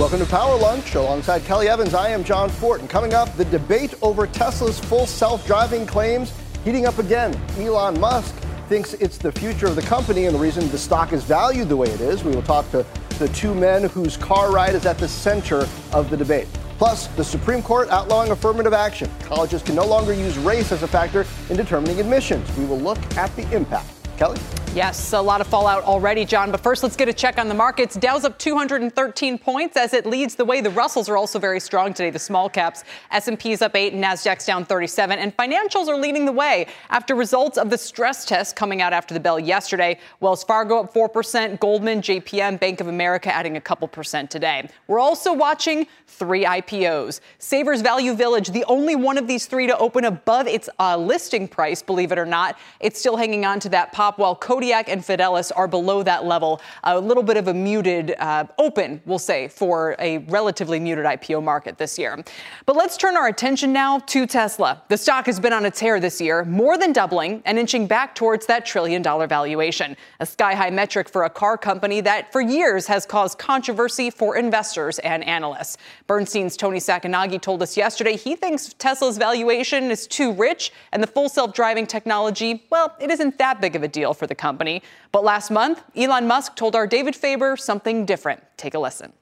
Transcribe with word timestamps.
Welcome 0.00 0.20
to 0.20 0.24
Power 0.24 0.56
Lunch. 0.56 0.94
Alongside 0.94 1.44
Kelly 1.44 1.68
Evans, 1.68 1.92
I 1.92 2.08
am 2.08 2.24
Jon 2.24 2.48
Fortt. 2.48 2.88
Coming 2.88 3.12
up, 3.12 3.36
the 3.36 3.44
debate 3.44 3.92
over 4.00 4.26
Tesla's 4.26 4.80
full 4.80 5.04
self 5.04 5.46
driving 5.46 5.84
claims 5.84 6.32
heating 6.64 6.86
up 6.86 6.96
again. 6.96 7.38
Elon 7.58 8.00
Musk 8.00 8.34
thinks 8.70 8.94
it's 8.94 9.18
the 9.18 9.30
future 9.30 9.66
of 9.66 9.76
the 9.76 9.82
company 9.82 10.24
and 10.24 10.34
the 10.34 10.38
reason 10.38 10.66
the 10.70 10.78
stock 10.78 11.12
is 11.12 11.22
valued 11.24 11.68
the 11.68 11.76
way 11.76 11.86
it 11.88 12.00
is. 12.00 12.24
We 12.24 12.34
will 12.34 12.42
talk 12.42 12.70
to 12.70 12.86
the 13.18 13.28
two 13.28 13.54
men 13.54 13.90
whose 13.90 14.16
car 14.16 14.50
ride 14.50 14.74
is 14.74 14.86
at 14.86 14.96
the 14.96 15.06
center 15.06 15.68
of 15.92 16.08
the 16.08 16.16
debate. 16.16 16.48
Plus, 16.78 17.08
the 17.08 17.24
Supreme 17.24 17.62
Court 17.62 17.90
outlawing 17.90 18.30
affirmative 18.30 18.72
action. 18.72 19.10
Colleges 19.24 19.62
can 19.62 19.74
no 19.74 19.84
longer 19.84 20.14
use 20.14 20.38
race 20.38 20.72
as 20.72 20.82
a 20.82 20.88
factor 20.88 21.26
in 21.50 21.58
determining 21.58 22.00
admissions. 22.00 22.50
We 22.56 22.64
will 22.64 22.80
look 22.80 22.98
at 23.18 23.36
the 23.36 23.42
impact. 23.54 23.99
Kelly? 24.20 24.38
Yes, 24.72 25.14
a 25.14 25.20
lot 25.20 25.40
of 25.40 25.48
fallout 25.48 25.82
already, 25.82 26.24
John. 26.24 26.52
But 26.52 26.60
first, 26.60 26.84
let's 26.84 26.94
get 26.94 27.08
a 27.08 27.12
check 27.12 27.38
on 27.38 27.48
the 27.48 27.54
markets. 27.54 27.96
Dow's 27.96 28.24
up 28.24 28.38
213 28.38 29.36
points 29.36 29.76
as 29.76 29.92
it 29.94 30.06
leads 30.06 30.36
the 30.36 30.44
way. 30.44 30.60
The 30.60 30.70
Russells 30.70 31.08
are 31.08 31.16
also 31.16 31.40
very 31.40 31.58
strong 31.58 31.92
today. 31.92 32.10
The 32.10 32.20
small 32.20 32.48
caps, 32.48 32.84
S&P's 33.10 33.62
up 33.62 33.74
8 33.74 33.94
and 33.94 34.04
Nasdaq's 34.04 34.46
down 34.46 34.64
37. 34.64 35.18
And 35.18 35.36
financials 35.36 35.88
are 35.88 35.96
leading 35.96 36.24
the 36.24 36.30
way 36.30 36.68
after 36.88 37.16
results 37.16 37.58
of 37.58 37.68
the 37.68 37.76
stress 37.76 38.24
test 38.24 38.54
coming 38.54 38.80
out 38.80 38.92
after 38.92 39.12
the 39.12 39.18
bell 39.18 39.40
yesterday. 39.40 39.98
Wells 40.20 40.44
Fargo 40.44 40.78
up 40.78 40.94
4%, 40.94 41.58
Goldman, 41.58 42.00
JPM, 42.00 42.60
Bank 42.60 42.80
of 42.80 42.86
America 42.86 43.34
adding 43.34 43.56
a 43.56 43.60
couple 43.60 43.88
percent 43.88 44.30
today. 44.30 44.68
We're 44.86 45.00
also 45.00 45.32
watching 45.32 45.88
three 46.06 46.44
IPOs. 46.44 47.18
Savers 47.40 47.80
Value 47.80 48.14
Village, 48.14 48.50
the 48.50 48.64
only 48.66 48.94
one 48.94 49.18
of 49.18 49.26
these 49.26 49.46
three 49.46 49.66
to 49.66 49.76
open 49.78 50.04
above 50.04 50.46
its 50.46 50.68
uh, 50.78 50.96
listing 50.96 51.48
price, 51.48 51.82
believe 51.82 52.12
it 52.12 52.18
or 52.20 52.26
not. 52.26 52.56
It's 52.78 53.00
still 53.00 53.16
hanging 53.16 53.44
on 53.44 53.58
to 53.60 53.68
that 53.70 53.92
pop 53.92 54.09
while 54.18 54.34
Kodiak 54.34 54.88
and 54.88 55.02
Fidelis 55.02 55.52
are 55.54 55.68
below 55.68 56.02
that 56.02 56.24
level. 56.24 56.60
A 56.84 56.98
little 56.98 57.22
bit 57.22 57.36
of 57.36 57.48
a 57.48 57.54
muted 57.54 58.14
uh, 58.18 58.44
open, 58.58 59.00
we'll 59.06 59.18
say, 59.18 59.48
for 59.48 59.96
a 59.98 60.18
relatively 60.18 60.80
muted 60.80 61.04
IPO 61.04 61.42
market 61.42 61.78
this 61.78 61.98
year. 61.98 62.22
But 62.66 62.76
let's 62.76 62.96
turn 62.96 63.16
our 63.16 63.28
attention 63.28 63.72
now 63.72 63.98
to 63.98 64.26
Tesla. 64.26 64.82
The 64.88 64.96
stock 64.96 65.26
has 65.26 65.40
been 65.40 65.52
on 65.52 65.66
a 65.66 65.70
tear 65.70 66.00
this 66.00 66.20
year, 66.20 66.44
more 66.44 66.78
than 66.78 66.92
doubling 66.92 67.42
and 67.44 67.58
inching 67.58 67.86
back 67.86 68.14
towards 68.14 68.46
that 68.46 68.66
trillion 68.66 69.02
dollar 69.02 69.26
valuation, 69.26 69.96
a 70.20 70.26
sky 70.26 70.54
high 70.54 70.70
metric 70.70 71.08
for 71.08 71.24
a 71.24 71.30
car 71.30 71.56
company 71.56 72.00
that 72.00 72.32
for 72.32 72.40
years 72.40 72.86
has 72.86 73.06
caused 73.06 73.38
controversy 73.38 74.10
for 74.10 74.36
investors 74.36 74.98
and 75.00 75.24
analysts. 75.24 75.76
Bernstein's 76.06 76.56
Tony 76.56 76.78
Sacconaghi 76.78 77.40
told 77.40 77.62
us 77.62 77.76
yesterday 77.76 78.16
he 78.16 78.36
thinks 78.36 78.74
Tesla's 78.74 79.18
valuation 79.18 79.90
is 79.90 80.06
too 80.06 80.32
rich 80.32 80.72
and 80.92 81.02
the 81.02 81.06
full 81.06 81.28
self 81.28 81.52
driving 81.52 81.86
technology, 81.86 82.64
well, 82.70 82.94
it 83.00 83.10
isn't 83.10 83.38
that 83.38 83.60
big 83.60 83.76
of 83.76 83.82
a 83.82 83.88
deal 83.90 84.14
for 84.14 84.26
the 84.26 84.34
company. 84.34 84.82
But 85.12 85.24
last 85.24 85.50
month, 85.50 85.82
Elon 85.96 86.26
Musk 86.26 86.56
told 86.56 86.74
our 86.74 86.86
David 86.86 87.14
Faber 87.14 87.56
something 87.56 88.06
different. 88.06 88.42
Take 88.56 88.74
a 88.74 88.78
listen. 88.78 89.12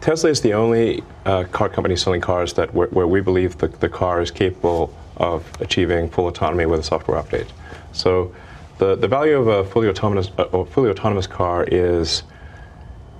Tesla 0.00 0.30
is 0.30 0.40
the 0.40 0.52
only 0.52 1.02
uh, 1.24 1.44
car 1.44 1.68
company 1.68 1.96
selling 1.96 2.20
cars 2.20 2.52
that 2.54 2.74
where, 2.74 2.88
where 2.88 3.06
we 3.06 3.20
believe 3.20 3.56
the, 3.58 3.68
the 3.68 3.88
car 3.88 4.20
is 4.20 4.30
capable 4.30 4.94
of 5.16 5.44
achieving 5.60 6.10
full 6.10 6.28
autonomy 6.28 6.66
with 6.66 6.80
a 6.80 6.82
software 6.82 7.22
update. 7.22 7.48
So 7.92 8.34
the, 8.78 8.96
the 8.96 9.08
value 9.08 9.36
of 9.36 9.46
a 9.46 9.64
fully 9.64 9.88
autonomous, 9.88 10.30
uh, 10.36 10.64
fully 10.64 10.90
autonomous 10.90 11.26
car 11.26 11.64
is, 11.64 12.24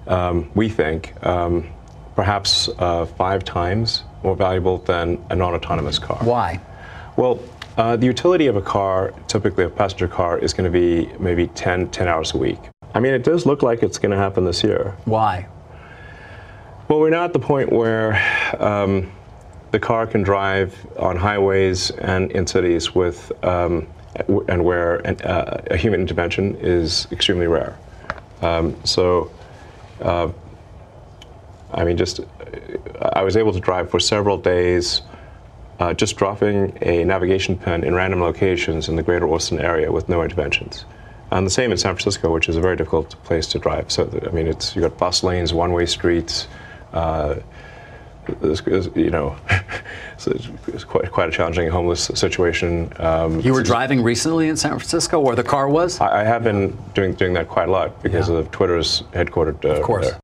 um, 0.09 0.51
we 0.55 0.69
think, 0.69 1.15
um, 1.25 1.71
perhaps 2.17 2.69
uh, 2.79 3.07
five 3.07 3.45
times 3.45 4.05
more 4.23 4.37
valuable 4.37 4.79
than 4.79 5.25
a 5.31 5.37
non-autonomous 5.37 5.99
car. 5.99 6.19
Why? 6.23 6.61
Well, 7.17 7.39
uh, 7.77 7.97
the 7.97 8.07
utility 8.07 8.47
of 8.47 8.57
a 8.57 8.63
car, 8.63 9.13
typically 9.27 9.65
a 9.65 9.71
passenger 9.71 10.09
car, 10.09 10.39
is 10.39 10.53
going 10.53 10.71
to 10.71 10.79
be 10.79 11.11
maybe 11.19 11.49
10, 11.49 11.91
10 11.91 12.09
hours 12.09 12.35
a 12.35 12.39
week. 12.39 12.59
I 12.95 13.01
mean, 13.01 13.15
it 13.15 13.25
does 13.25 13.47
look 13.47 13.63
like 13.63 13.83
it's 13.83 13.99
going 13.99 14.13
to 14.13 14.17
happen 14.17 14.45
this 14.45 14.63
year. 14.63 14.97
Why? 15.05 15.49
Well, 16.89 17.01
we're 17.01 17.11
now 17.11 17.25
at 17.25 17.33
the 17.33 17.41
point 17.41 17.73
where 17.73 18.15
um, 18.61 19.11
the 19.73 19.81
car 19.81 20.07
can 20.07 20.23
drive 20.23 20.75
on 20.99 21.17
highways 21.17 21.91
and 21.91 22.31
in 22.31 22.47
cities 22.47 22.95
with, 22.95 23.33
um, 23.45 23.89
and 24.49 24.65
where 24.65 24.97
an, 25.07 25.21
uh, 25.23 25.65
a 25.71 25.77
human 25.77 26.01
intervention 26.01 26.55
is 26.61 27.09
extremely 27.11 27.49
rare. 27.49 27.77
Um, 28.43 28.77
so, 28.85 29.33
uh, 30.01 30.31
I 31.73 31.85
mean, 31.85 31.97
just 31.97 32.21
I 33.03 33.23
was 33.23 33.37
able 33.37 33.53
to 33.53 33.61
drive 33.61 33.91
for 33.91 33.99
several 33.99 34.37
days 34.37 35.03
uh, 35.79 35.95
just 35.95 36.17
dropping 36.17 36.77
a 36.83 37.05
navigation 37.05 37.57
pen 37.57 37.85
in 37.85 37.95
random 37.95 38.21
locations 38.21 38.89
in 38.89 38.97
the 38.97 39.03
greater 39.03 39.29
Austin 39.29 39.61
area 39.61 39.91
with 39.91 40.09
no 40.09 40.23
interventions. 40.23 40.85
And 41.31 41.47
the 41.47 41.51
same 41.51 41.73
in 41.73 41.79
San 41.79 41.95
Francisco, 41.95 42.33
which 42.33 42.49
is 42.49 42.57
a 42.57 42.61
very 42.61 42.77
difficult 42.77 43.11
place 43.25 43.47
to 43.49 43.59
drive. 43.59 43.91
So, 43.91 44.09
I 44.27 44.31
mean, 44.31 44.47
it's 44.47 44.77
you've 44.77 44.85
got 44.85 44.97
bus 44.99 45.23
lanes, 45.23 45.53
one-way 45.53 45.87
streets. 45.87 46.47
Uh, 46.93 47.37
you 48.95 49.11
know, 49.11 49.37
so 50.17 50.31
it's 50.69 50.85
quite, 50.85 51.11
quite 51.11 51.29
a 51.29 51.33
challenging 51.33 51.69
homeless 51.69 52.05
situation. 52.05 52.91
Um, 52.97 53.41
you 53.41 53.53
were 53.53 53.63
driving 53.63 54.03
recently 54.03 54.49
in 54.49 54.57
San 54.57 54.71
Francisco, 54.71 55.21
where 55.21 55.37
the 55.37 55.45
car 55.45 55.69
was. 55.69 56.01
I, 56.01 56.21
I 56.21 56.25
have 56.25 56.43
been 56.43 56.77
doing 56.95 57.15
doing 57.15 57.35
that 57.35 57.49
quite 57.49 57.69
a 57.69 57.73
lot 57.73 58.03
because 58.03 58.31
yeah. 58.31 58.37
of 58.37 58.51
Twitter's 58.51 59.03
headquartered. 59.13 59.65
Uh, 59.65 59.77
of 59.77 59.83
course. 59.83 60.11
There. 60.11 60.21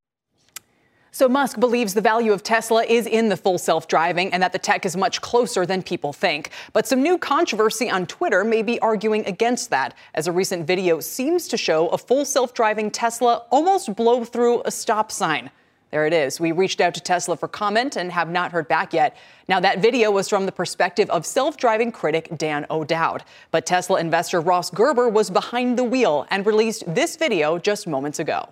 So 1.13 1.27
Musk 1.27 1.59
believes 1.59 1.93
the 1.93 1.99
value 1.99 2.31
of 2.31 2.41
Tesla 2.41 2.85
is 2.85 3.05
in 3.05 3.27
the 3.27 3.35
full 3.35 3.57
self-driving 3.57 4.31
and 4.31 4.41
that 4.41 4.53
the 4.53 4.59
tech 4.59 4.85
is 4.85 4.95
much 4.95 5.19
closer 5.19 5.65
than 5.65 5.83
people 5.83 6.13
think. 6.13 6.51
But 6.71 6.87
some 6.87 7.03
new 7.03 7.17
controversy 7.17 7.89
on 7.89 8.05
Twitter 8.07 8.45
may 8.45 8.63
be 8.63 8.79
arguing 8.79 9.25
against 9.25 9.71
that, 9.71 9.93
as 10.13 10.27
a 10.27 10.31
recent 10.31 10.65
video 10.65 11.01
seems 11.01 11.49
to 11.49 11.57
show 11.57 11.89
a 11.89 11.97
full 11.97 12.23
self-driving 12.23 12.91
Tesla 12.91 13.43
almost 13.51 13.93
blow 13.93 14.23
through 14.23 14.61
a 14.63 14.71
stop 14.71 15.11
sign. 15.11 15.51
There 15.91 16.07
it 16.07 16.13
is. 16.13 16.39
We 16.39 16.53
reached 16.53 16.79
out 16.79 16.93
to 16.93 17.01
Tesla 17.01 17.35
for 17.35 17.49
comment 17.49 17.97
and 17.97 18.09
have 18.13 18.29
not 18.29 18.53
heard 18.53 18.69
back 18.69 18.93
yet. 18.93 19.17
Now, 19.49 19.59
that 19.59 19.81
video 19.81 20.11
was 20.11 20.29
from 20.29 20.45
the 20.45 20.51
perspective 20.53 21.09
of 21.09 21.25
self 21.25 21.57
driving 21.57 21.91
critic 21.91 22.29
Dan 22.37 22.65
O'Dowd. 22.69 23.25
But 23.51 23.65
Tesla 23.65 23.99
investor 23.99 24.39
Ross 24.39 24.69
Gerber 24.69 25.09
was 25.09 25.29
behind 25.29 25.77
the 25.77 25.83
wheel 25.83 26.25
and 26.29 26.45
released 26.45 26.85
this 26.87 27.17
video 27.17 27.57
just 27.57 27.85
moments 27.85 28.19
ago. 28.19 28.47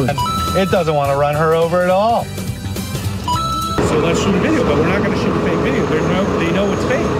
It 0.00 0.70
doesn't 0.70 0.94
want 0.94 1.10
to 1.10 1.16
run 1.16 1.34
her 1.34 1.54
over 1.54 1.82
at 1.82 1.90
all. 1.90 2.24
So 3.88 3.98
let's 3.98 4.22
shoot 4.22 4.34
a 4.34 4.38
video, 4.38 4.62
but 4.62 4.76
we're 4.76 4.86
not 4.86 5.02
going 5.02 5.10
to 5.10 5.18
shoot 5.18 5.36
a 5.36 5.40
fake 5.40 5.58
video. 5.58 5.84
They 5.86 6.00
know, 6.00 6.38
they 6.38 6.52
know 6.52 6.72
it's 6.72 6.84
fake. 6.84 7.17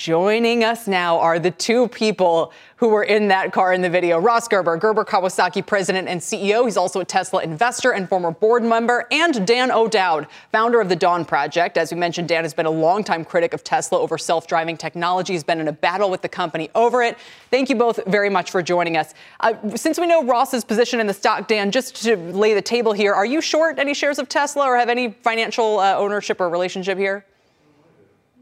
Joining 0.00 0.64
us 0.64 0.88
now 0.88 1.18
are 1.18 1.38
the 1.38 1.50
two 1.50 1.86
people 1.88 2.54
who 2.76 2.88
were 2.88 3.04
in 3.04 3.28
that 3.28 3.52
car 3.52 3.74
in 3.74 3.82
the 3.82 3.90
video. 3.90 4.18
Ross 4.18 4.48
Gerber, 4.48 4.78
Gerber 4.78 5.04
Kawasaki 5.04 5.66
president 5.66 6.08
and 6.08 6.18
CEO. 6.18 6.64
He's 6.64 6.78
also 6.78 7.00
a 7.00 7.04
Tesla 7.04 7.42
investor 7.42 7.90
and 7.92 8.08
former 8.08 8.30
board 8.30 8.64
member. 8.64 9.06
And 9.10 9.46
Dan 9.46 9.70
O'Dowd, 9.70 10.26
founder 10.52 10.80
of 10.80 10.88
the 10.88 10.96
Dawn 10.96 11.26
Project. 11.26 11.76
As 11.76 11.92
we 11.92 11.98
mentioned, 11.98 12.28
Dan 12.28 12.44
has 12.44 12.54
been 12.54 12.64
a 12.64 12.70
longtime 12.70 13.26
critic 13.26 13.52
of 13.52 13.62
Tesla 13.62 14.00
over 14.00 14.16
self 14.16 14.46
driving 14.46 14.78
technology. 14.78 15.34
He's 15.34 15.44
been 15.44 15.60
in 15.60 15.68
a 15.68 15.72
battle 15.72 16.08
with 16.08 16.22
the 16.22 16.30
company 16.30 16.70
over 16.74 17.02
it. 17.02 17.18
Thank 17.50 17.68
you 17.68 17.76
both 17.76 18.00
very 18.06 18.30
much 18.30 18.50
for 18.50 18.62
joining 18.62 18.96
us. 18.96 19.12
Uh, 19.40 19.52
since 19.76 20.00
we 20.00 20.06
know 20.06 20.24
Ross's 20.24 20.64
position 20.64 21.00
in 21.00 21.08
the 21.08 21.12
stock, 21.12 21.46
Dan, 21.46 21.70
just 21.70 22.02
to 22.04 22.16
lay 22.16 22.54
the 22.54 22.62
table 22.62 22.94
here, 22.94 23.12
are 23.12 23.26
you 23.26 23.42
short 23.42 23.78
any 23.78 23.92
shares 23.92 24.18
of 24.18 24.30
Tesla 24.30 24.64
or 24.64 24.78
have 24.78 24.88
any 24.88 25.10
financial 25.10 25.78
uh, 25.78 25.94
ownership 25.94 26.40
or 26.40 26.48
relationship 26.48 26.96
here? 26.96 27.26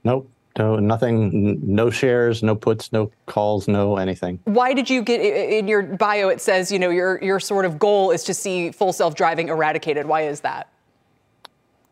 Nope. 0.04 0.31
No, 0.58 0.76
nothing, 0.76 1.60
no 1.64 1.88
shares, 1.88 2.43
no 2.43 2.56
puts, 2.56 2.93
no 2.93 3.12
calls, 3.26 3.69
no 3.69 3.96
anything. 3.96 4.40
Why 4.44 4.75
did 4.75 4.90
you 4.90 5.02
get 5.02 5.20
in 5.20 5.69
your 5.69 5.82
bio? 5.82 6.28
It 6.28 6.40
says, 6.40 6.72
you 6.72 6.81
know, 6.81 6.90
your, 6.90 7.22
your 7.22 7.38
sort 7.38 7.64
of 7.64 7.78
goal 7.78 8.10
is 8.10 8.25
to 8.25 8.34
see 8.34 8.72
full 8.72 8.93
self 8.93 9.14
driving 9.14 9.49
eradicated. 9.49 10.06
Why 10.06 10.22
is 10.22 10.40
that? 10.40 10.69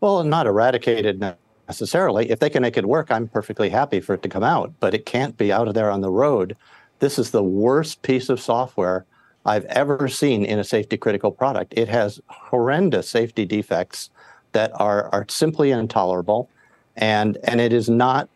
Well, 0.01 0.23
not 0.25 0.47
eradicated 0.47 1.23
necessarily. 1.67 2.29
If 2.29 2.39
they 2.39 2.49
can 2.49 2.61
make 2.61 2.75
it 2.75 2.85
work, 2.85 3.09
I'm 3.09 3.29
perfectly 3.29 3.69
happy 3.69 4.01
for 4.01 4.13
it 4.13 4.21
to 4.23 4.29
come 4.29 4.43
out, 4.43 4.73
but 4.81 4.93
it 4.93 5.05
can't 5.05 5.37
be 5.37 5.51
out 5.51 5.69
of 5.69 5.73
there 5.73 5.89
on 5.89 6.01
the 6.01 6.11
road. 6.11 6.57
This 6.99 7.17
is 7.17 7.31
the 7.31 7.43
worst 7.43 8.01
piece 8.01 8.27
of 8.27 8.41
software 8.41 9.05
I've 9.45 9.65
ever 9.65 10.09
seen 10.09 10.43
in 10.43 10.59
a 10.59 10.63
safety 10.63 10.97
critical 10.97 11.31
product. 11.31 11.73
It 11.77 11.87
has 11.87 12.19
horrendous 12.27 13.09
safety 13.09 13.45
defects 13.45 14.09
that 14.51 14.71
are, 14.75 15.09
are 15.13 15.25
simply 15.29 15.71
intolerable, 15.71 16.49
and, 16.97 17.37
and 17.45 17.61
it 17.61 17.71
is 17.71 17.89
not 17.89 18.29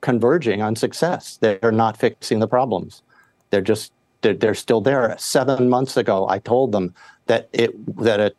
converging 0.00 0.62
on 0.62 0.76
success. 0.76 1.38
They're 1.40 1.72
not 1.72 1.96
fixing 1.96 2.40
the 2.40 2.48
problems. 2.48 3.02
They're 3.50 3.60
just 3.60 3.92
they're, 4.22 4.34
they're 4.34 4.54
still 4.54 4.80
there. 4.80 5.14
Seven 5.18 5.68
months 5.68 5.96
ago, 5.96 6.28
I 6.28 6.38
told 6.38 6.72
them 6.72 6.94
that 7.26 7.48
it 7.52 7.72
that 7.96 8.20
a 8.20 8.32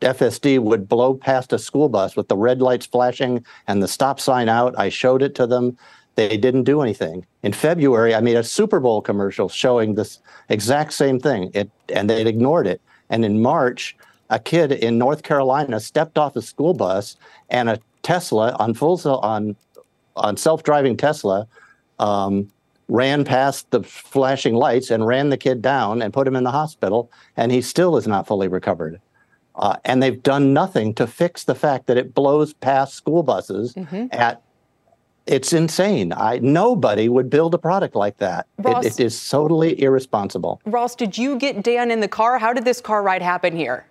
FSD 0.00 0.60
would 0.60 0.88
blow 0.88 1.14
past 1.14 1.52
a 1.52 1.58
school 1.58 1.88
bus 1.88 2.16
with 2.16 2.28
the 2.28 2.36
red 2.36 2.62
lights 2.62 2.86
flashing 2.86 3.44
and 3.66 3.82
the 3.82 3.88
stop 3.88 4.18
sign 4.18 4.48
out. 4.48 4.78
I 4.78 4.88
showed 4.88 5.22
it 5.22 5.34
to 5.36 5.46
them. 5.46 5.76
They 6.16 6.36
didn't 6.36 6.64
do 6.64 6.80
anything. 6.82 7.26
In 7.42 7.52
February, 7.52 8.14
I 8.14 8.20
made 8.20 8.36
a 8.36 8.44
Super 8.44 8.80
Bowl 8.80 9.00
commercial 9.02 9.48
showing 9.48 9.94
this 9.94 10.18
exact 10.48 10.92
same 10.92 11.20
thing, 11.20 11.50
it, 11.54 11.70
and 11.88 12.08
they 12.08 12.22
ignored 12.22 12.66
it. 12.66 12.80
And 13.10 13.24
in 13.24 13.42
March, 13.42 13.96
a 14.28 14.38
kid 14.38 14.72
in 14.72 14.98
North 14.98 15.22
Carolina 15.22 15.80
stepped 15.80 16.18
off 16.18 16.36
a 16.36 16.42
school 16.42 16.74
bus, 16.74 17.16
and 17.48 17.68
a 17.68 17.78
Tesla 18.02 18.56
on 18.58 18.74
full 18.74 19.00
on 19.22 19.56
on 20.16 20.36
self-driving 20.36 20.96
Tesla 20.96 21.46
um, 21.98 22.50
ran 22.88 23.24
past 23.24 23.70
the 23.70 23.82
flashing 23.82 24.54
lights 24.54 24.90
and 24.90 25.06
ran 25.06 25.30
the 25.30 25.36
kid 25.36 25.62
down 25.62 26.02
and 26.02 26.12
put 26.12 26.26
him 26.26 26.36
in 26.36 26.44
the 26.44 26.50
hospital, 26.50 27.10
and 27.36 27.52
he 27.52 27.62
still 27.62 27.96
is 27.96 28.06
not 28.06 28.26
fully 28.26 28.48
recovered. 28.48 29.00
Uh, 29.54 29.76
and 29.84 30.02
they've 30.02 30.22
done 30.22 30.52
nothing 30.52 30.94
to 30.94 31.06
fix 31.06 31.44
the 31.44 31.54
fact 31.54 31.86
that 31.86 31.96
it 31.96 32.14
blows 32.14 32.52
past 32.54 32.94
school 32.94 33.22
buses 33.22 33.74
mm-hmm. 33.74 34.06
at 34.12 34.42
it's 35.26 35.52
insane. 35.52 36.12
I 36.12 36.38
nobody 36.38 37.08
would 37.08 37.30
build 37.30 37.54
a 37.54 37.58
product 37.58 37.94
like 37.94 38.16
that. 38.18 38.46
Ross, 38.58 38.84
it, 38.84 38.98
it 38.98 39.04
is 39.04 39.28
totally 39.28 39.80
irresponsible. 39.80 40.60
Ross, 40.64 40.96
did 40.96 41.16
you 41.16 41.36
get 41.36 41.62
Dan 41.62 41.90
in 41.90 42.00
the 42.00 42.08
car? 42.08 42.38
How 42.38 42.52
did 42.52 42.64
this 42.64 42.80
car 42.80 43.02
ride 43.02 43.22
happen 43.22 43.54
here? 43.54 43.86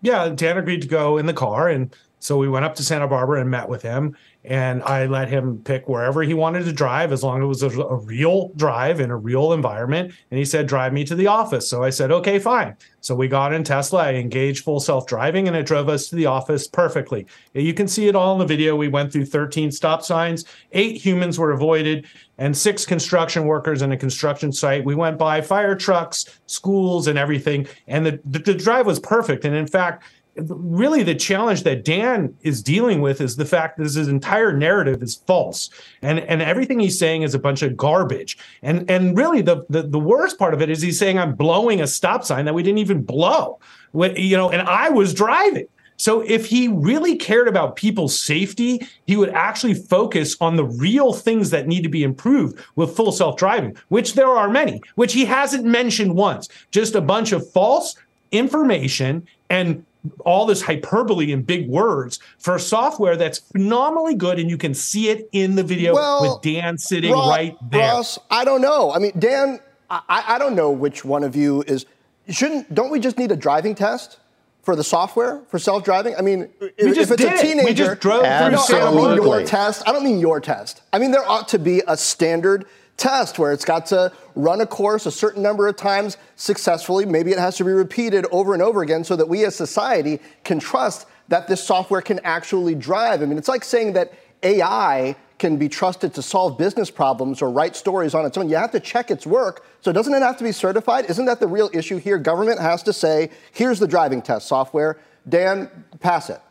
Yeah, 0.00 0.28
Dan 0.30 0.56
agreed 0.56 0.80
to 0.82 0.88
go 0.88 1.18
in 1.18 1.26
the 1.26 1.34
car, 1.34 1.68
and 1.68 1.94
so 2.20 2.38
we 2.38 2.48
went 2.48 2.64
up 2.64 2.74
to 2.76 2.82
Santa 2.82 3.06
Barbara 3.08 3.40
and 3.40 3.50
met 3.50 3.68
with 3.68 3.82
him 3.82 4.16
and 4.44 4.82
I 4.84 5.04
let 5.06 5.28
him 5.28 5.58
pick 5.64 5.86
wherever 5.86 6.22
he 6.22 6.32
wanted 6.32 6.64
to 6.64 6.72
drive 6.72 7.12
as 7.12 7.22
long 7.22 7.38
as 7.38 7.62
it 7.62 7.66
was 7.66 7.76
a, 7.76 7.80
a, 7.82 7.96
real 7.96 8.50
drive 8.56 8.98
in 8.98 9.10
a 9.10 9.16
real 9.16 9.52
environment. 9.52 10.14
And 10.30 10.38
he 10.38 10.46
said, 10.46 10.66
drive 10.66 10.94
me 10.94 11.04
to 11.04 11.14
the 11.14 11.26
office. 11.26 11.68
So 11.68 11.82
I 11.82 11.90
said, 11.90 12.10
okay, 12.10 12.38
fine. 12.38 12.74
So 13.02 13.14
we 13.14 13.28
got 13.28 13.52
in 13.52 13.64
Tesla, 13.64 14.04
I 14.04 14.14
engaged 14.14 14.64
full 14.64 14.80
self 14.80 15.06
driving, 15.06 15.46
and 15.46 15.56
it 15.56 15.66
drove 15.66 15.90
us 15.90 16.08
to 16.08 16.16
the 16.16 16.26
office 16.26 16.66
perfectly. 16.66 17.26
You 17.52 17.74
can 17.74 17.86
see 17.86 18.08
it 18.08 18.16
all 18.16 18.32
in 18.32 18.38
the 18.38 18.46
video. 18.46 18.76
We 18.76 18.88
went 18.88 19.12
through 19.12 19.26
13 19.26 19.70
stop 19.72 20.02
signs, 20.02 20.44
eight 20.72 20.96
humans 20.96 21.38
were 21.38 21.52
avoided, 21.52 22.06
and 22.38 22.56
six 22.56 22.86
construction 22.86 23.44
workers 23.44 23.82
in 23.82 23.92
a 23.92 23.96
construction 23.96 24.52
site. 24.52 24.84
We 24.84 24.94
went 24.94 25.18
by 25.18 25.42
fire 25.42 25.76
trucks, 25.76 26.40
schools, 26.46 27.06
and 27.06 27.18
everything. 27.18 27.66
And 27.86 28.06
the, 28.06 28.20
the, 28.24 28.38
the 28.38 28.54
drive 28.54 28.86
was 28.86 28.98
perfect. 28.98 29.44
And 29.44 29.54
in 29.54 29.66
fact, 29.66 30.04
really 30.48 31.02
the 31.02 31.14
challenge 31.14 31.62
that 31.64 31.84
Dan 31.84 32.36
is 32.42 32.62
dealing 32.62 33.00
with 33.00 33.20
is 33.20 33.36
the 33.36 33.44
fact 33.44 33.76
that 33.76 33.84
his 33.84 33.96
entire 33.96 34.52
narrative 34.52 35.02
is 35.02 35.16
false. 35.16 35.70
And 36.02 36.20
and 36.20 36.42
everything 36.42 36.80
he's 36.80 36.98
saying 36.98 37.22
is 37.22 37.34
a 37.34 37.38
bunch 37.38 37.62
of 37.62 37.76
garbage. 37.76 38.38
And 38.62 38.90
and 38.90 39.16
really 39.16 39.42
the 39.42 39.64
the, 39.68 39.82
the 39.82 39.98
worst 39.98 40.38
part 40.38 40.54
of 40.54 40.62
it 40.62 40.70
is 40.70 40.82
he's 40.82 40.98
saying 40.98 41.18
I'm 41.18 41.34
blowing 41.34 41.80
a 41.80 41.86
stop 41.86 42.24
sign 42.24 42.44
that 42.44 42.54
we 42.54 42.62
didn't 42.62 42.78
even 42.78 43.02
blow. 43.02 43.58
You 43.92 44.36
know 44.36 44.50
and 44.50 44.62
I 44.62 44.90
was 44.90 45.14
driving. 45.14 45.66
So 45.96 46.22
if 46.22 46.46
he 46.46 46.66
really 46.66 47.14
cared 47.16 47.46
about 47.46 47.76
people's 47.76 48.18
safety, 48.18 48.86
he 49.06 49.18
would 49.18 49.28
actually 49.28 49.74
focus 49.74 50.34
on 50.40 50.56
the 50.56 50.64
real 50.64 51.12
things 51.12 51.50
that 51.50 51.66
need 51.66 51.82
to 51.82 51.90
be 51.90 52.02
improved 52.02 52.58
with 52.74 52.96
full 52.96 53.12
self-driving, 53.12 53.76
which 53.88 54.14
there 54.14 54.30
are 54.30 54.48
many, 54.48 54.80
which 54.94 55.12
he 55.12 55.26
hasn't 55.26 55.66
mentioned 55.66 56.14
once. 56.14 56.48
Just 56.70 56.94
a 56.94 57.02
bunch 57.02 57.32
of 57.32 57.46
false 57.52 57.96
information 58.32 59.26
and 59.50 59.84
all 60.24 60.46
this 60.46 60.62
hyperbole 60.62 61.32
and 61.32 61.46
big 61.46 61.68
words 61.68 62.18
for 62.38 62.58
software 62.58 63.16
that's 63.16 63.38
phenomenally 63.38 64.14
good 64.14 64.38
and 64.38 64.48
you 64.48 64.56
can 64.56 64.74
see 64.74 65.08
it 65.10 65.28
in 65.32 65.56
the 65.56 65.62
video 65.62 65.94
well, 65.94 66.22
with 66.22 66.42
Dan 66.42 66.78
sitting 66.78 67.12
Ross, 67.12 67.28
right 67.28 67.56
there. 67.70 67.92
Ross, 67.92 68.18
I 68.30 68.44
don't 68.44 68.62
know. 68.62 68.92
I 68.92 68.98
mean, 68.98 69.12
Dan, 69.18 69.60
I, 69.90 70.24
I 70.28 70.38
don't 70.38 70.54
know 70.54 70.70
which 70.70 71.04
one 71.04 71.24
of 71.24 71.36
you 71.36 71.62
is 71.66 71.84
shouldn't 72.28 72.72
don't 72.74 72.90
we 72.90 73.00
just 73.00 73.18
need 73.18 73.32
a 73.32 73.36
driving 73.36 73.74
test? 73.74 74.18
For 74.62 74.76
the 74.76 74.84
software 74.84 75.40
for 75.48 75.58
self-driving, 75.58 76.16
I 76.16 76.20
mean, 76.20 76.50
if, 76.60 76.72
if 76.76 77.10
it's 77.10 77.22
a 77.22 77.42
teenager, 77.42 77.64
we 77.64 77.72
just 77.72 78.00
drove 78.00 78.20
through 78.20 78.28
I 78.28 78.50
don't 78.50 78.94
mean 78.94 79.16
your 79.16 79.42
test. 79.42 79.82
I 79.88 79.92
don't 79.92 80.04
mean 80.04 80.20
your 80.20 80.38
test. 80.38 80.82
I 80.92 80.98
mean 80.98 81.12
there 81.12 81.26
ought 81.26 81.48
to 81.48 81.58
be 81.58 81.82
a 81.88 81.96
standard 81.96 82.66
test 83.00 83.38
where 83.38 83.50
it's 83.50 83.64
got 83.64 83.86
to 83.86 84.12
run 84.34 84.60
a 84.60 84.66
course 84.66 85.06
a 85.06 85.10
certain 85.10 85.42
number 85.42 85.66
of 85.66 85.74
times 85.74 86.18
successfully. 86.36 87.06
Maybe 87.06 87.32
it 87.32 87.38
has 87.38 87.56
to 87.56 87.64
be 87.64 87.72
repeated 87.72 88.26
over 88.30 88.52
and 88.52 88.62
over 88.62 88.82
again 88.82 89.02
so 89.02 89.16
that 89.16 89.26
we 89.26 89.44
as 89.44 89.56
society 89.56 90.20
can 90.44 90.60
trust 90.60 91.06
that 91.28 91.48
this 91.48 91.64
software 91.64 92.02
can 92.02 92.20
actually 92.24 92.74
drive. 92.74 93.22
I 93.22 93.24
mean, 93.24 93.38
it's 93.38 93.48
like 93.48 93.64
saying 93.64 93.94
that 93.94 94.12
AI 94.42 95.16
can 95.38 95.56
be 95.56 95.68
trusted 95.68 96.12
to 96.12 96.20
solve 96.20 96.58
business 96.58 96.90
problems 96.90 97.40
or 97.40 97.50
write 97.50 97.74
stories 97.74 98.14
on 98.14 98.26
its 98.26 98.36
own. 98.36 98.50
You 98.50 98.56
have 98.56 98.72
to 98.72 98.80
check 98.80 99.10
its 99.10 99.26
work. 99.26 99.64
So 99.80 99.90
doesn't 99.90 100.12
it 100.12 100.20
have 100.20 100.36
to 100.36 100.44
be 100.44 100.52
certified? 100.52 101.08
Isn't 101.08 101.24
that 101.24 101.40
the 101.40 101.46
real 101.46 101.70
issue 101.72 101.96
here? 101.96 102.18
Government 102.18 102.60
has 102.60 102.82
to 102.82 102.92
say, 102.92 103.30
here's 103.52 103.78
the 103.78 103.88
driving 103.88 104.20
test 104.20 104.46
software. 104.46 104.98
Dan, 105.26 105.70
pass 106.00 106.28
it. 106.28 106.42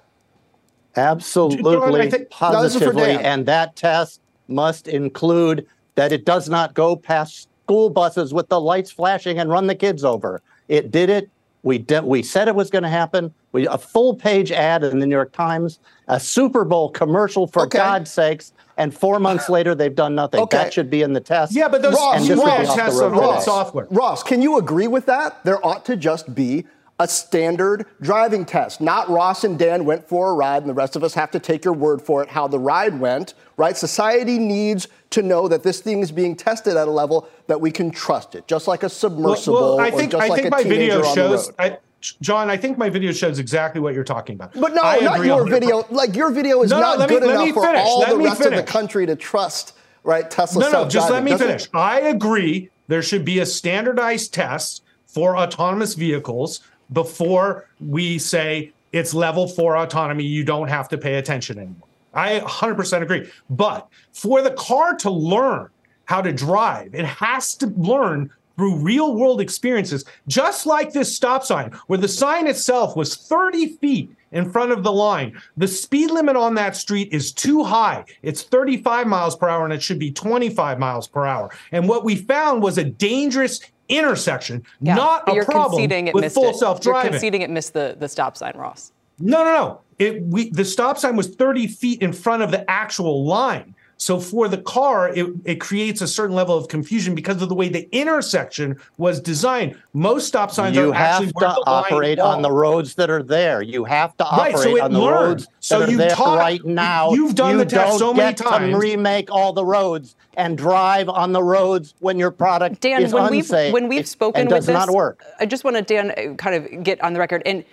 Absolutely, 0.95 2.25
positively, 2.31 3.11
and 3.11 3.45
that 3.45 3.75
test 3.75 4.21
must 4.47 4.87
include 4.87 5.67
that 5.99 6.13
it 6.13 6.23
does 6.23 6.47
not 6.47 6.73
go 6.75 6.95
past 6.95 7.49
school 7.65 7.89
buses 7.89 8.33
with 8.33 8.47
the 8.47 8.61
lights 8.61 8.89
flashing 8.89 9.37
and 9.37 9.49
run 9.49 9.67
the 9.67 9.75
kids 9.75 10.05
over. 10.05 10.41
It 10.69 10.91
did 10.91 11.09
it. 11.09 11.29
We 11.63 11.77
did, 11.77 12.05
we 12.05 12.23
said 12.23 12.47
it 12.47 12.55
was 12.55 12.69
going 12.69 12.83
to 12.83 12.89
happen. 12.89 13.33
We 13.51 13.67
a 13.67 13.77
full 13.77 14.15
page 14.15 14.49
ad 14.49 14.85
in 14.85 14.99
the 14.99 15.05
New 15.05 15.15
York 15.15 15.33
Times, 15.33 15.79
a 16.07 16.17
Super 16.17 16.63
Bowl 16.63 16.89
commercial 16.89 17.47
for 17.47 17.63
okay. 17.63 17.79
God's 17.79 18.09
sakes, 18.09 18.53
and 18.77 18.95
four 18.95 19.19
months 19.19 19.49
later 19.55 19.75
they've 19.75 19.93
done 19.93 20.15
nothing. 20.15 20.39
Okay. 20.39 20.55
That 20.55 20.71
should 20.71 20.89
be 20.89 21.01
in 21.01 21.11
the 21.11 21.19
test. 21.19 21.53
Yeah, 21.53 21.67
but 21.67 21.81
those 21.81 21.95
Ross, 21.95 22.25
you 22.25 22.37
tests 22.37 23.01
on 23.01 23.11
Ross, 23.11 23.43
software. 23.43 23.87
Ross, 23.89 24.23
can 24.23 24.41
you 24.41 24.57
agree 24.57 24.87
with 24.87 25.05
that? 25.07 25.43
There 25.43 25.63
ought 25.65 25.83
to 25.87 25.97
just 25.97 26.33
be 26.33 26.65
a 26.99 27.07
standard 27.07 27.85
driving 28.01 28.45
test. 28.45 28.81
Not 28.81 29.09
Ross 29.09 29.45
and 29.45 29.57
Dan 29.57 29.85
went 29.85 30.07
for 30.07 30.31
a 30.31 30.33
ride, 30.33 30.61
and 30.61 30.69
the 30.69 30.73
rest 30.73 30.95
of 30.95 31.03
us 31.03 31.13
have 31.13 31.31
to 31.31 31.39
take 31.39 31.63
your 31.63 31.73
word 31.73 32.01
for 32.01 32.21
it 32.21 32.29
how 32.29 32.47
the 32.47 32.59
ride 32.59 32.99
went, 32.99 33.33
right? 33.57 33.75
Society 33.75 34.37
needs 34.37 34.89
to 35.11 35.21
know 35.21 35.47
that 35.47 35.63
this 35.63 35.79
thing 35.79 36.01
is 36.01 36.11
being 36.11 36.35
tested 36.35 36.75
at 36.75 36.87
a 36.87 36.91
level 36.91 37.29
that 37.47 37.59
we 37.59 37.71
can 37.71 37.89
trust 37.89 38.35
it, 38.35 38.47
just 38.47 38.67
like 38.67 38.83
a 38.83 38.89
submersible 38.89 39.59
well, 39.59 39.77
well, 39.77 39.85
I 39.85 39.91
think, 39.91 40.09
or 40.13 40.17
just 40.17 40.23
I 40.23 40.27
like 40.27 40.41
think 40.41 40.53
a 40.53 40.57
my 40.57 40.63
video 40.63 41.01
shows. 41.13 41.51
I, 41.57 41.77
John, 42.21 42.49
I 42.49 42.57
think 42.57 42.77
my 42.77 42.89
video 42.89 43.11
shows 43.11 43.39
exactly 43.39 43.81
what 43.81 43.93
you're 43.93 44.03
talking 44.03 44.35
about. 44.35 44.53
But 44.53 44.73
no, 44.73 44.81
I 44.81 44.99
not 44.99 45.25
your 45.25 45.49
video. 45.49 45.85
Like 45.89 46.15
your 46.15 46.31
video 46.31 46.61
is 46.63 46.71
no, 46.71 46.79
not 46.79 46.99
no, 46.99 47.07
good 47.07 47.23
me, 47.23 47.29
enough 47.29 47.49
for 47.53 47.67
all 47.67 47.99
let 47.99 48.09
the 48.09 48.17
rest 48.17 48.41
finish. 48.41 48.59
of 48.59 48.65
the 48.65 48.71
country 48.71 49.05
to 49.05 49.15
trust, 49.15 49.73
right? 50.03 50.29
Tesla. 50.29 50.63
No, 50.63 50.71
no, 50.71 50.89
just 50.89 51.09
let 51.09 51.23
me 51.23 51.37
finish. 51.37 51.67
I 51.73 52.01
agree. 52.01 52.69
There 52.87 53.01
should 53.01 53.25
be 53.25 53.39
a 53.39 53.45
standardized 53.45 54.33
test 54.33 54.83
for 55.05 55.35
autonomous 55.35 55.95
vehicles 55.95 56.61
before 56.91 57.69
we 57.79 58.17
say 58.17 58.71
it's 58.91 59.13
level 59.13 59.47
four 59.47 59.77
autonomy. 59.77 60.23
You 60.23 60.43
don't 60.43 60.67
have 60.67 60.89
to 60.89 60.97
pay 60.97 61.15
attention 61.15 61.57
anymore. 61.57 61.87
I 62.13 62.39
100% 62.39 63.01
agree. 63.01 63.29
But 63.49 63.87
for 64.11 64.41
the 64.41 64.51
car 64.51 64.95
to 64.97 65.11
learn 65.11 65.69
how 66.05 66.21
to 66.21 66.33
drive, 66.33 66.95
it 66.95 67.05
has 67.05 67.55
to 67.55 67.67
learn 67.67 68.31
through 68.57 68.75
real 68.75 69.15
world 69.15 69.39
experiences, 69.39 70.03
just 70.27 70.65
like 70.65 70.91
this 70.91 71.15
stop 71.15 71.45
sign, 71.45 71.71
where 71.87 71.99
the 71.99 72.07
sign 72.09 72.45
itself 72.45 72.95
was 72.95 73.15
30 73.15 73.77
feet 73.77 74.13
in 74.33 74.51
front 74.51 74.71
of 74.71 74.83
the 74.83 74.91
line. 74.91 75.39
The 75.55 75.67
speed 75.67 76.11
limit 76.11 76.35
on 76.35 76.55
that 76.55 76.75
street 76.75 77.09
is 77.13 77.31
too 77.31 77.63
high. 77.63 78.03
It's 78.21 78.43
35 78.43 79.07
miles 79.07 79.35
per 79.35 79.47
hour 79.47 79.63
and 79.63 79.73
it 79.73 79.81
should 79.81 79.97
be 79.97 80.11
25 80.11 80.77
miles 80.77 81.07
per 81.07 81.25
hour. 81.25 81.51
And 81.71 81.87
what 81.87 82.03
we 82.03 82.15
found 82.15 82.61
was 82.61 82.77
a 82.77 82.83
dangerous 82.83 83.61
intersection, 83.89 84.63
yeah, 84.79 84.95
not 84.95 85.27
a 85.27 85.43
problem 85.43 85.89
with 86.13 86.33
full 86.33 86.53
self 86.53 86.79
driving. 86.81 87.11
You're 87.11 87.11
conceding 87.11 87.41
it 87.41 87.49
missed 87.49 87.73
the, 87.73 87.95
the 87.99 88.07
stop 88.07 88.37
sign, 88.37 88.53
Ross. 88.55 88.91
No, 89.19 89.43
no, 89.43 89.53
no. 89.53 89.81
It, 89.97 90.23
we, 90.23 90.49
the 90.49 90.63
stop 90.63 90.97
sign 90.97 91.15
was 91.15 91.27
30 91.27 91.67
feet 91.67 92.01
in 92.01 92.13
front 92.13 92.41
of 92.41 92.51
the 92.51 92.69
actual 92.69 93.25
line. 93.25 93.75
So 93.99 94.17
for 94.17 94.47
the 94.47 94.57
car, 94.57 95.09
it, 95.09 95.27
it 95.43 95.55
creates 95.55 96.01
a 96.01 96.07
certain 96.07 96.33
level 96.33 96.57
of 96.57 96.69
confusion 96.69 97.15
because 97.15 97.41
of 97.41 97.49
the 97.49 97.53
way 97.53 97.67
the 97.67 97.89
intersection 97.91 98.79
was 98.97 99.19
designed. 99.19 99.77
Most 99.91 100.25
stop 100.25 100.51
signs 100.51 100.77
you 100.77 100.91
are 100.91 100.95
actually 100.95 101.25
have 101.25 101.55
to 101.55 101.63
operate 101.67 102.17
on 102.17 102.41
the 102.41 102.49
roads 102.49 102.95
that 102.95 103.09
are 103.09 103.21
there. 103.21 103.61
You 103.61 103.83
have 103.83 104.15
to 104.17 104.23
operate 104.23 104.55
right, 104.55 104.63
so 104.63 104.81
on 104.81 104.93
the 104.93 105.01
roads 105.01 105.45
that 105.45 105.53
so 105.59 105.81
are 105.81 105.87
there 105.87 106.11
taught, 106.11 106.37
right 106.37 106.63
now. 106.63 107.11
You've 107.11 107.35
done 107.35 107.51
you 107.51 107.57
the 107.57 107.65
test 107.65 107.99
so 107.99 108.13
many 108.13 108.33
times. 108.35 108.73
To 108.73 108.79
remake 108.79 109.29
all 109.31 109.51
the 109.51 109.65
roads 109.65 110.15
and 110.37 110.57
drive 110.57 111.09
on 111.09 111.33
the 111.33 111.43
roads 111.43 111.93
when 111.99 112.17
your 112.17 112.31
product 112.31 112.79
Dan, 112.79 113.03
is 113.03 113.13
when 113.13 113.33
unsafe. 113.33 113.65
We've, 113.65 113.73
when 113.73 113.89
we've 113.89 114.07
spoken 114.07 114.43
and 114.43 114.49
with 114.49 114.65
does 114.65 114.69
not 114.69 114.91
work. 114.91 115.25
I 115.41 115.45
just 115.45 115.65
want 115.65 115.75
to 115.75 115.81
Dan 115.81 116.37
kind 116.37 116.55
of 116.55 116.83
get 116.83 117.03
on 117.03 117.11
the 117.11 117.19
record 117.19 117.41
and 117.45 117.65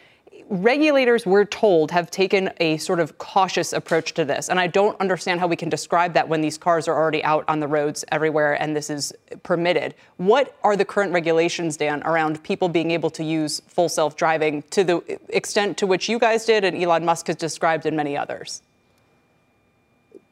regulators, 0.49 1.27
we're 1.27 1.45
told, 1.45 1.91
have 1.91 2.11
taken 2.11 2.51
a 2.61 2.77
sort 2.79 3.01
of 3.01 3.19
cautious 3.19 3.73
approach 3.73 4.15
to 4.15 4.25
this. 4.25 4.49
And 4.49 4.61
I 4.61 4.67
don't 4.67 4.99
understand 5.01 5.41
how 5.41 5.47
we 5.47 5.57
can 5.57 5.69
describe 5.69 6.15
that 6.15 6.29
when 6.29 6.41
these 6.41 6.57
cars 6.57 6.89
are 6.89 6.97
already 6.97 7.23
out 7.25 7.45
on 7.49 7.61
the 7.61 7.69
roads 7.69 8.05
everywhere 8.13 8.61
and 8.61 8.77
this 8.77 8.91
is 8.91 9.13
permitted. 9.43 9.95
What 10.19 10.57
are 10.63 10.77
the 10.77 10.85
current 10.85 11.13
regulations, 11.13 11.77
Dan, 11.77 12.03
around 12.05 12.43
people 12.43 12.69
being 12.69 12.91
able 12.91 13.11
to 13.11 13.25
use 13.25 13.61
full 13.67 13.89
self 13.89 14.17
driving 14.17 14.63
to 14.71 14.85
the 14.85 15.19
extent 15.29 15.77
to 15.79 15.87
which 15.87 16.09
you 16.09 16.19
guys 16.19 16.45
did 16.45 16.65
and 16.65 16.77
Elon 16.77 17.05
Musk 17.05 17.27
has 17.27 17.37
described 17.37 17.87
and 17.87 17.97
many 17.97 18.17
others? 18.17 18.63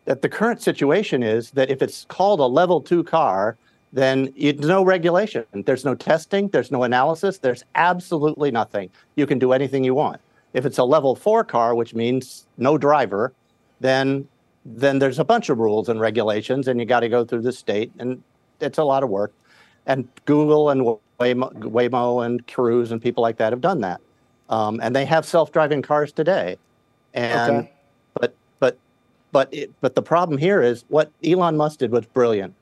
That 0.04 0.22
the 0.22 0.28
current 0.28 0.62
situation 0.62 1.22
is 1.22 1.50
that 1.52 1.70
if 1.70 1.80
it's 1.82 2.04
called 2.04 2.40
a 2.40 2.46
level 2.46 2.80
two 2.80 3.02
car, 3.04 3.56
then 3.94 4.34
there's 4.36 4.58
no 4.58 4.84
regulation. 4.84 5.44
There's 5.52 5.84
no 5.84 5.94
testing, 5.94 6.48
there's 6.48 6.72
no 6.72 6.82
analysis, 6.82 7.38
there's 7.38 7.64
absolutely 7.76 8.50
nothing. 8.50 8.90
You 9.14 9.24
can 9.24 9.38
do 9.38 9.52
anything 9.52 9.84
you 9.84 9.94
want. 9.94 10.20
If 10.52 10.66
it's 10.66 10.78
a 10.78 10.84
level 10.84 11.14
four 11.14 11.44
car, 11.44 11.76
which 11.76 11.94
means 11.94 12.46
no 12.58 12.76
driver, 12.76 13.32
then 13.80 14.28
then 14.66 14.98
there's 14.98 15.18
a 15.18 15.24
bunch 15.24 15.48
of 15.48 15.58
rules 15.58 15.88
and 15.88 16.00
regulations, 16.00 16.66
and 16.68 16.80
you 16.80 16.86
got 16.86 17.00
to 17.00 17.08
go 17.08 17.24
through 17.24 17.42
the 17.42 17.52
state, 17.52 17.92
and 17.98 18.22
it's 18.60 18.78
a 18.78 18.84
lot 18.84 19.02
of 19.02 19.10
work. 19.10 19.32
And 19.86 20.08
Google 20.24 20.70
and 20.70 20.80
Waymo, 21.20 21.52
Waymo 21.52 22.24
and 22.24 22.44
Cruise 22.48 22.90
and 22.90 23.00
people 23.00 23.22
like 23.22 23.36
that 23.36 23.52
have 23.52 23.60
done 23.60 23.80
that, 23.82 24.00
um, 24.48 24.80
and 24.82 24.96
they 24.96 25.04
have 25.04 25.24
self-driving 25.24 25.82
cars 25.82 26.12
today. 26.12 26.56
And 27.12 27.58
okay. 27.58 27.72
but 28.14 28.34
but 28.58 28.76
but 29.30 29.54
it, 29.54 29.70
but 29.80 29.94
the 29.94 30.02
problem 30.02 30.36
here 30.36 30.62
is 30.62 30.84
what 30.88 31.12
Elon 31.22 31.56
Musk 31.56 31.78
did 31.78 31.92
was 31.92 32.06
brilliant 32.06 32.54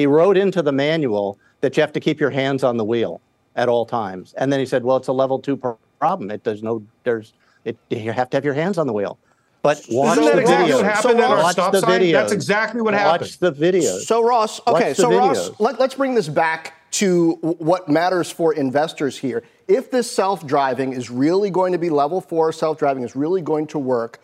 he 0.00 0.06
wrote 0.06 0.36
into 0.36 0.62
the 0.62 0.72
manual 0.72 1.38
that 1.60 1.76
you 1.76 1.82
have 1.82 1.92
to 1.92 2.00
keep 2.00 2.18
your 2.18 2.30
hands 2.30 2.64
on 2.64 2.76
the 2.76 2.84
wheel 2.84 3.20
at 3.54 3.68
all 3.68 3.84
times. 3.84 4.32
And 4.38 4.52
then 4.52 4.58
he 4.58 4.66
said, 4.66 4.82
well, 4.82 4.96
it's 4.96 5.08
a 5.08 5.12
level 5.12 5.38
two 5.38 5.56
problem. 5.98 6.30
It 6.30 6.42
does 6.42 6.62
no, 6.62 6.82
there's, 7.04 7.34
it, 7.64 7.76
you 7.90 8.12
have 8.12 8.30
to 8.30 8.36
have 8.36 8.44
your 8.44 8.54
hands 8.54 8.78
on 8.78 8.86
the 8.86 8.92
wheel. 8.92 9.18
But 9.62 9.84
watch 9.90 10.18
Isn't 10.18 10.24
that 10.24 10.36
the 10.36 10.40
exactly 10.40 10.72
videos. 10.72 10.76
what 10.76 10.84
happened 10.84 11.18
so 11.18 11.22
at 11.22 11.30
our 11.30 11.52
stop 11.52 11.76
sign? 11.76 12.00
Videos. 12.00 12.12
That's 12.12 12.32
exactly 12.32 12.80
what 12.80 12.94
watch 12.94 13.02
happened. 13.02 13.20
Watch 13.20 13.38
the 13.38 13.52
videos. 13.52 14.00
So 14.06 14.24
Ross, 14.24 14.60
okay, 14.66 14.88
watch 14.88 14.96
so 14.96 15.18
Ross, 15.18 15.50
let, 15.60 15.78
let's 15.78 15.94
bring 15.94 16.14
this 16.14 16.28
back 16.28 16.90
to 16.92 17.32
what 17.42 17.88
matters 17.88 18.30
for 18.30 18.54
investors 18.54 19.18
here. 19.18 19.42
If 19.68 19.90
this 19.90 20.10
self-driving 20.10 20.94
is 20.94 21.10
really 21.10 21.50
going 21.50 21.72
to 21.72 21.78
be 21.78 21.90
level 21.90 22.22
four 22.22 22.52
self-driving 22.52 23.02
is 23.02 23.14
really 23.14 23.42
going 23.42 23.66
to 23.68 23.78
work, 23.78 24.20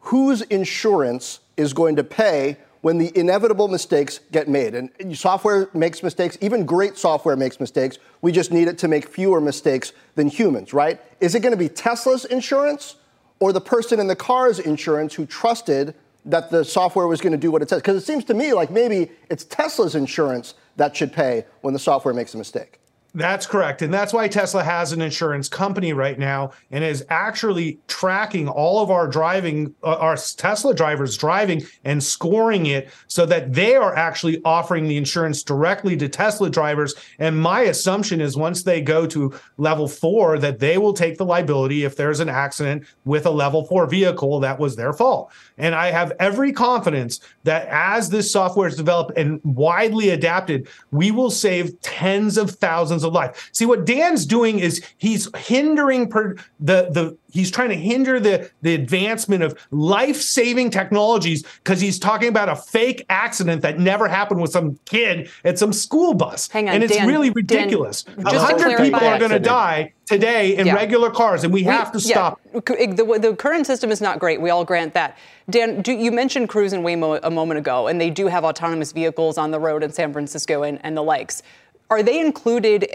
whose 0.00 0.42
insurance 0.42 1.40
is 1.56 1.72
going 1.72 1.96
to 1.96 2.04
pay 2.04 2.58
when 2.86 2.98
the 2.98 3.10
inevitable 3.18 3.66
mistakes 3.66 4.20
get 4.30 4.46
made. 4.46 4.72
And 4.72 5.18
software 5.18 5.68
makes 5.74 6.04
mistakes, 6.04 6.38
even 6.40 6.64
great 6.64 6.96
software 6.96 7.34
makes 7.34 7.58
mistakes. 7.58 7.98
We 8.22 8.30
just 8.30 8.52
need 8.52 8.68
it 8.68 8.78
to 8.78 8.86
make 8.86 9.08
fewer 9.08 9.40
mistakes 9.40 9.92
than 10.14 10.28
humans, 10.28 10.72
right? 10.72 11.00
Is 11.18 11.34
it 11.34 11.40
going 11.40 11.50
to 11.50 11.58
be 11.58 11.68
Tesla's 11.68 12.24
insurance 12.26 12.94
or 13.40 13.52
the 13.52 13.60
person 13.60 13.98
in 13.98 14.06
the 14.06 14.14
car's 14.14 14.60
insurance 14.60 15.14
who 15.14 15.26
trusted 15.26 15.96
that 16.26 16.52
the 16.52 16.64
software 16.64 17.08
was 17.08 17.20
going 17.20 17.32
to 17.32 17.38
do 17.38 17.50
what 17.50 17.60
it 17.60 17.68
says? 17.68 17.82
Because 17.82 18.00
it 18.00 18.06
seems 18.06 18.24
to 18.26 18.34
me 18.34 18.52
like 18.52 18.70
maybe 18.70 19.10
it's 19.30 19.42
Tesla's 19.42 19.96
insurance 19.96 20.54
that 20.76 20.96
should 20.96 21.12
pay 21.12 21.44
when 21.62 21.74
the 21.74 21.80
software 21.80 22.14
makes 22.14 22.34
a 22.34 22.38
mistake. 22.38 22.78
That's 23.16 23.46
correct. 23.46 23.80
And 23.80 23.94
that's 23.94 24.12
why 24.12 24.28
Tesla 24.28 24.62
has 24.62 24.92
an 24.92 25.00
insurance 25.00 25.48
company 25.48 25.94
right 25.94 26.18
now 26.18 26.50
and 26.70 26.84
is 26.84 27.02
actually 27.08 27.78
tracking 27.88 28.46
all 28.46 28.82
of 28.82 28.90
our 28.90 29.08
driving, 29.08 29.74
uh, 29.82 29.94
our 29.94 30.18
Tesla 30.18 30.74
drivers 30.74 31.16
driving 31.16 31.62
and 31.84 32.04
scoring 32.04 32.66
it 32.66 32.90
so 33.06 33.24
that 33.24 33.54
they 33.54 33.74
are 33.74 33.96
actually 33.96 34.42
offering 34.44 34.86
the 34.86 34.98
insurance 34.98 35.42
directly 35.42 35.96
to 35.96 36.10
Tesla 36.10 36.50
drivers. 36.50 36.94
And 37.18 37.40
my 37.40 37.62
assumption 37.62 38.20
is 38.20 38.36
once 38.36 38.64
they 38.64 38.82
go 38.82 39.06
to 39.06 39.34
level 39.56 39.88
four, 39.88 40.38
that 40.38 40.58
they 40.58 40.76
will 40.76 40.92
take 40.92 41.16
the 41.16 41.24
liability 41.24 41.84
if 41.84 41.96
there's 41.96 42.20
an 42.20 42.28
accident 42.28 42.84
with 43.06 43.24
a 43.24 43.30
level 43.30 43.64
four 43.64 43.86
vehicle 43.86 44.40
that 44.40 44.58
was 44.58 44.76
their 44.76 44.92
fault. 44.92 45.32
And 45.56 45.74
I 45.74 45.90
have 45.90 46.12
every 46.20 46.52
confidence 46.52 47.20
that 47.44 47.66
as 47.68 48.10
this 48.10 48.30
software 48.30 48.68
is 48.68 48.76
developed 48.76 49.16
and 49.16 49.40
widely 49.42 50.10
adapted, 50.10 50.68
we 50.90 51.10
will 51.10 51.30
save 51.30 51.80
tens 51.80 52.36
of 52.36 52.50
thousands 52.50 53.05
of 53.06 53.12
life. 53.12 53.48
See 53.52 53.66
what 53.66 53.84
Dan's 53.84 54.26
doing 54.26 54.58
is 54.58 54.84
he's 54.98 55.28
hindering 55.36 56.08
per, 56.08 56.36
the 56.60 56.88
the 56.90 57.16
he's 57.30 57.50
trying 57.50 57.68
to 57.68 57.76
hinder 57.76 58.18
the 58.18 58.50
the 58.62 58.74
advancement 58.74 59.42
of 59.42 59.58
life-saving 59.70 60.70
technologies 60.70 61.44
because 61.62 61.80
he's 61.80 61.98
talking 61.98 62.28
about 62.28 62.48
a 62.48 62.56
fake 62.56 63.04
accident 63.08 63.62
that 63.62 63.78
never 63.78 64.08
happened 64.08 64.40
with 64.40 64.50
some 64.50 64.78
kid 64.84 65.30
at 65.44 65.58
some 65.58 65.72
school 65.72 66.14
bus. 66.14 66.48
Hang 66.48 66.68
on, 66.68 66.76
and 66.76 66.84
it's 66.84 66.96
Dan, 66.96 67.08
really 67.08 67.30
ridiculous. 67.30 68.04
A 68.24 68.38
hundred 68.38 68.78
people 68.78 69.00
are 69.00 69.18
going 69.18 69.30
to 69.30 69.38
die 69.38 69.92
today 70.06 70.56
in 70.56 70.66
yeah. 70.66 70.74
regular 70.74 71.10
cars, 71.10 71.44
and 71.44 71.52
we, 71.52 71.62
we 71.62 71.64
have 71.64 71.92
to 71.92 72.00
stop. 72.00 72.40
Yeah. 72.54 72.60
The, 72.60 73.18
the, 73.20 73.36
current 73.36 73.66
system 73.66 73.90
is 73.90 74.00
not 74.00 74.18
great. 74.18 74.40
We 74.40 74.50
all 74.50 74.64
grant 74.64 74.94
that. 74.94 75.18
Dan, 75.50 75.82
do, 75.82 75.92
you 75.92 76.12
mentioned 76.12 76.48
Cruise 76.48 76.72
and 76.72 76.84
Waymo 76.84 77.20
a 77.22 77.30
moment 77.30 77.58
ago, 77.58 77.88
and 77.88 78.00
they 78.00 78.10
do 78.10 78.28
have 78.28 78.44
autonomous 78.44 78.92
vehicles 78.92 79.36
on 79.36 79.50
the 79.50 79.60
road 79.60 79.82
in 79.82 79.92
San 79.92 80.12
Francisco 80.12 80.62
and, 80.62 80.80
and 80.82 80.96
the 80.96 81.02
likes. 81.02 81.42
Are 81.88 82.02
they 82.02 82.18
included 82.18 82.88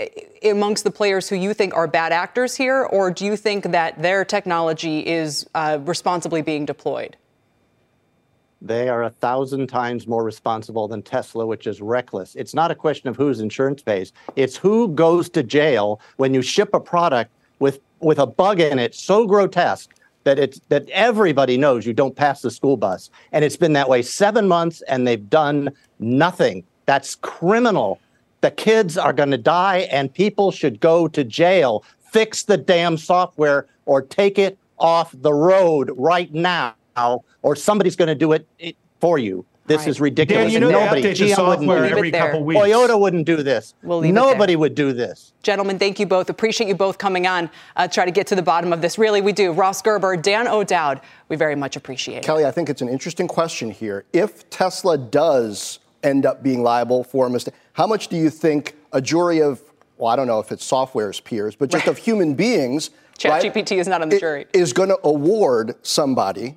amongst 0.44 0.84
the 0.84 0.92
players 0.92 1.30
who 1.30 1.36
you 1.36 1.54
think 1.54 1.74
are 1.74 1.88
bad 1.88 2.12
actors 2.12 2.58
here, 2.58 2.84
or 2.84 3.10
do 3.10 3.26
you 3.26 3.38
think 3.38 3.72
that 3.72 4.02
their 4.02 4.26
technology 4.26 5.06
is 5.08 5.48
uh, 5.56 5.80
responsibly 5.82 6.42
being 6.42 6.66
deployed? 6.66 7.16
They 8.62 8.90
are 8.90 9.04
a 9.04 9.10
thousand 9.10 9.68
times 9.68 10.08
more 10.08 10.24
responsible 10.24 10.88
than 10.88 11.02
Tesla, 11.02 11.46
which 11.46 11.66
is 11.68 11.82
reckless. 11.82 12.36
It's 12.36 12.54
not 12.54 12.70
a 12.70 12.76
question 12.76 13.10
of 13.10 13.16
whose 13.16 13.40
insurance 13.40 13.82
pays. 13.82 14.14
It's 14.36 14.56
who 14.56 14.90
goes 14.90 15.30
to 15.30 15.42
jail 15.42 16.00
when 16.18 16.34
you 16.34 16.42
ship 16.42 16.70
a 16.74 16.80
product 16.80 17.32
with, 17.60 17.80
with 18.02 18.20
a 18.20 18.28
bug 18.28 18.60
in 18.60 18.78
it 18.78 18.94
so 18.94 19.26
grotesque 19.26 19.90
that 20.26 20.38
it's 20.38 20.60
that 20.70 20.88
everybody 20.90 21.58
knows 21.58 21.88
you 21.88 21.94
don't 21.94 22.16
pass 22.16 22.44
the 22.44 22.52
school 22.52 22.78
bus. 22.78 23.10
And 23.32 23.44
it's 23.44 23.58
been 23.58 23.74
that 23.74 23.90
way 23.90 24.04
seven 24.04 24.48
months 24.48 24.84
and 24.84 25.08
they've 25.08 25.30
done 25.30 25.72
nothing. 25.98 26.64
That's 26.86 27.16
criminal. 27.16 28.00
The 28.42 28.52
kids 28.52 28.98
are 28.98 29.14
going 29.14 29.32
to 29.32 29.38
die 29.38 29.88
and 29.92 30.14
people 30.14 30.52
should 30.52 30.80
go 30.80 31.08
to 31.08 31.24
jail. 31.24 31.84
Fix 32.12 32.44
the 32.44 32.58
damn 32.58 32.98
software 32.98 33.68
or 33.86 34.02
take 34.02 34.38
it 34.38 34.58
off 34.78 35.14
the 35.14 35.34
road 35.34 35.92
right 35.96 36.34
now, 36.34 36.76
or 37.44 37.56
somebody's 37.56 37.96
going 37.96 38.08
to 38.08 38.16
do 38.16 38.34
it 38.34 38.48
for 39.00 39.18
you. 39.18 39.46
This 39.68 39.80
right. 39.80 39.88
is 39.88 40.02
ridiculous. 40.02 40.46
Dan, 40.46 40.52
you 40.52 40.60
know 40.60 40.72
nobody, 40.72 41.04
GM 41.04 41.48
wouldn't 41.48 41.70
do 41.70 41.96
every 41.96 42.12
couple 42.12 42.44
weeks. 42.44 42.60
Toyota 42.60 43.00
wouldn't 43.00 43.26
do 43.26 43.44
this. 43.44 43.76
We'll 43.84 44.02
Nobody 44.02 44.56
would 44.56 44.76
do 44.76 44.92
this. 44.92 45.34
Gentlemen, 45.44 45.78
thank 45.80 46.00
you 46.00 46.06
both. 46.06 46.30
Appreciate 46.30 46.68
you 46.68 46.76
both 46.76 46.98
coming 46.98 47.28
on. 47.28 47.50
Uh, 47.76 47.88
try 47.88 48.04
to 48.04 48.12
get 48.12 48.28
to 48.28 48.36
the 48.36 48.42
bottom 48.42 48.74
of 48.74 48.82
this. 48.82 48.98
Really, 48.98 49.22
we 49.22 49.32
do. 49.32 49.52
Ross 49.52 49.82
Gerber, 49.82 50.18
Dan 50.18 50.48
O'Dowd, 50.48 51.00
we 51.30 51.36
very 51.36 51.56
much 51.56 51.76
appreciate 51.76 52.18
it. 52.18 52.24
Kelly, 52.24 52.46
I 52.46 52.52
think 52.52 52.70
it's 52.70 52.82
an 52.82 52.90
interesting 52.90 53.28
question 53.28 53.72
here. 53.72 54.04
If 54.12 54.50
Tesla 54.50 54.98
does 54.98 55.80
end 56.04 56.26
up 56.26 56.44
being 56.44 56.64
liable 56.64 57.04
for 57.04 57.28
a 57.28 57.30
mistake, 57.30 57.54
how 57.74 57.88
much 57.88 58.08
do 58.08 58.18
you 58.18 58.30
think 58.30 58.76
a 58.92 59.02
jury 59.02 59.42
of, 59.42 59.62
well, 59.98 60.10
I 60.10 60.16
don't 60.16 60.28
know 60.28 60.40
if 60.40 60.52
it's 60.52 60.66
software's 60.66 61.20
peers, 61.20 61.56
but 61.56 61.70
just 61.70 61.88
of 61.88 61.98
human 61.98 62.34
beings, 62.34 62.90
ChatGPT 63.18 63.56
right, 63.56 63.72
is 63.72 63.88
not 63.88 64.02
on 64.02 64.10
the 64.10 64.20
jury, 64.20 64.48
is 64.54 64.74
going 64.74 64.90
to 64.90 65.00
award 65.04 65.76
somebody, 65.84 66.56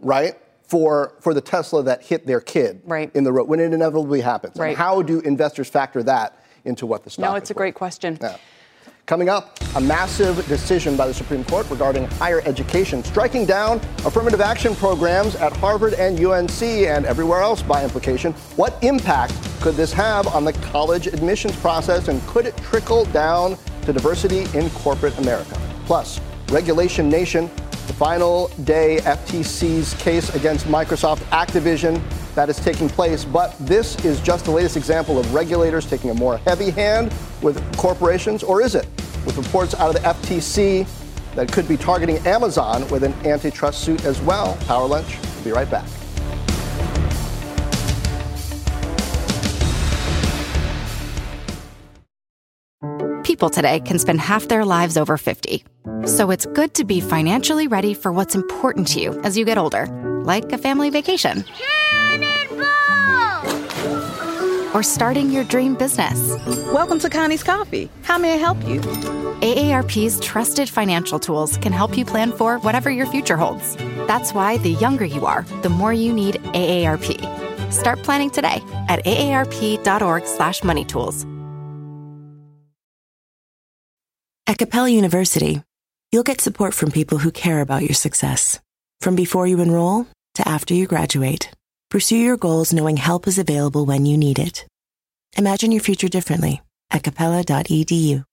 right, 0.00 0.34
for 0.62 1.14
for 1.20 1.34
the 1.34 1.40
Tesla 1.40 1.82
that 1.84 2.02
hit 2.02 2.26
their 2.26 2.40
kid 2.40 2.80
right. 2.84 3.10
in 3.14 3.22
the 3.22 3.32
road 3.32 3.48
when 3.48 3.60
it 3.60 3.72
inevitably 3.72 4.20
happens. 4.20 4.56
Right. 4.56 4.68
And 4.68 4.76
how 4.76 5.02
do 5.02 5.20
investors 5.20 5.68
factor 5.68 6.02
that 6.04 6.42
into 6.64 6.86
what 6.86 7.04
the 7.04 7.10
stock? 7.10 7.24
Is? 7.24 7.30
No, 7.30 7.36
it's 7.36 7.50
a 7.50 7.52
worth? 7.52 7.58
great 7.58 7.74
question. 7.74 8.18
Yeah. 8.20 8.36
Coming 9.06 9.28
up, 9.28 9.56
a 9.76 9.80
massive 9.80 10.44
decision 10.48 10.96
by 10.96 11.06
the 11.06 11.14
Supreme 11.14 11.44
Court 11.44 11.70
regarding 11.70 12.06
higher 12.18 12.42
education, 12.44 13.04
striking 13.04 13.46
down 13.46 13.80
affirmative 14.04 14.40
action 14.40 14.74
programs 14.74 15.36
at 15.36 15.56
Harvard 15.58 15.94
and 15.94 16.18
UNC 16.18 16.60
and 16.60 17.06
everywhere 17.06 17.40
else 17.40 17.62
by 17.62 17.84
implication. 17.84 18.32
What 18.56 18.76
impact 18.82 19.32
could 19.60 19.76
this 19.76 19.92
have 19.92 20.26
on 20.26 20.44
the 20.44 20.54
college 20.54 21.06
admissions 21.06 21.54
process, 21.58 22.08
and 22.08 22.20
could 22.26 22.46
it 22.46 22.56
trickle 22.56 23.04
down 23.06 23.56
to 23.82 23.92
diversity 23.92 24.44
in 24.58 24.70
corporate 24.70 25.16
America? 25.18 25.56
Plus, 25.84 26.20
Regulation 26.48 27.08
Nation, 27.08 27.48
the 27.86 27.92
final 27.92 28.48
day 28.64 28.98
FTC's 29.02 29.94
case 30.02 30.34
against 30.34 30.66
Microsoft 30.66 31.20
Activision 31.30 32.02
that 32.36 32.48
is 32.50 32.60
taking 32.60 32.88
place. 32.88 33.24
But 33.24 33.56
this 33.58 33.96
is 34.04 34.20
just 34.20 34.44
the 34.44 34.52
latest 34.52 34.76
example 34.76 35.18
of 35.18 35.34
regulators 35.34 35.86
taking 35.86 36.10
a 36.10 36.14
more 36.14 36.36
heavy 36.38 36.70
hand 36.70 37.12
with 37.42 37.60
corporations, 37.76 38.44
or 38.44 38.62
is 38.62 38.76
it? 38.76 38.86
With 39.24 39.36
reports 39.36 39.74
out 39.74 39.96
of 39.96 40.00
the 40.00 40.08
FTC 40.08 40.86
that 41.34 41.50
could 41.50 41.66
be 41.66 41.76
targeting 41.76 42.18
Amazon 42.26 42.88
with 42.88 43.02
an 43.02 43.12
antitrust 43.26 43.82
suit 43.82 44.04
as 44.04 44.20
well. 44.20 44.56
Power 44.66 44.86
Lunch, 44.86 45.18
we'll 45.34 45.44
be 45.44 45.50
right 45.50 45.68
back. 45.68 45.86
People 53.24 53.50
today 53.50 53.80
can 53.80 53.98
spend 53.98 54.20
half 54.20 54.48
their 54.48 54.64
lives 54.64 54.96
over 54.96 55.18
50. 55.18 55.64
So 56.06 56.30
it's 56.30 56.46
good 56.46 56.74
to 56.74 56.84
be 56.84 57.00
financially 57.00 57.66
ready 57.66 57.92
for 57.92 58.12
what's 58.12 58.34
important 58.34 58.86
to 58.88 59.00
you 59.00 59.20
as 59.22 59.36
you 59.36 59.44
get 59.44 59.58
older, 59.58 59.86
like 60.24 60.52
a 60.52 60.58
family 60.58 60.90
vacation 60.90 61.44
or 64.74 64.82
starting 64.82 65.30
your 65.30 65.44
dream 65.44 65.74
business. 65.74 66.18
Welcome 66.72 66.98
to 67.00 67.10
Connie's 67.10 67.42
Coffee. 67.42 67.90
How 68.02 68.18
may 68.18 68.34
I 68.34 68.36
help 68.36 68.58
you? 68.66 68.80
AARP's 68.80 70.20
trusted 70.20 70.68
financial 70.68 71.18
tools 71.18 71.56
can 71.58 71.72
help 71.72 71.96
you 71.96 72.04
plan 72.04 72.32
for 72.32 72.58
whatever 72.58 72.90
your 72.90 73.06
future 73.06 73.36
holds. 73.36 73.76
That's 74.06 74.32
why 74.32 74.58
the 74.58 74.72
younger 74.72 75.04
you 75.04 75.26
are, 75.26 75.42
the 75.62 75.68
more 75.68 75.92
you 75.92 76.12
need 76.12 76.36
AARP. 76.54 77.72
Start 77.72 78.02
planning 78.02 78.30
today 78.30 78.60
at 78.88 79.04
aarp.org/moneytools. 79.04 81.26
At 84.48 84.58
Capella 84.58 84.88
University, 84.88 85.60
you'll 86.12 86.22
get 86.22 86.40
support 86.40 86.72
from 86.72 86.92
people 86.92 87.18
who 87.18 87.32
care 87.32 87.60
about 87.60 87.82
your 87.82 87.94
success. 87.94 88.60
From 89.00 89.16
before 89.16 89.48
you 89.48 89.60
enroll 89.60 90.06
to 90.34 90.48
after 90.48 90.72
you 90.72 90.86
graduate, 90.86 91.50
pursue 91.90 92.16
your 92.16 92.36
goals 92.36 92.72
knowing 92.72 92.96
help 92.96 93.26
is 93.26 93.38
available 93.38 93.86
when 93.86 94.06
you 94.06 94.16
need 94.16 94.38
it. 94.38 94.66
Imagine 95.36 95.72
your 95.72 95.82
future 95.82 96.08
differently 96.08 96.62
at 96.90 97.02
capella.edu. 97.02 98.24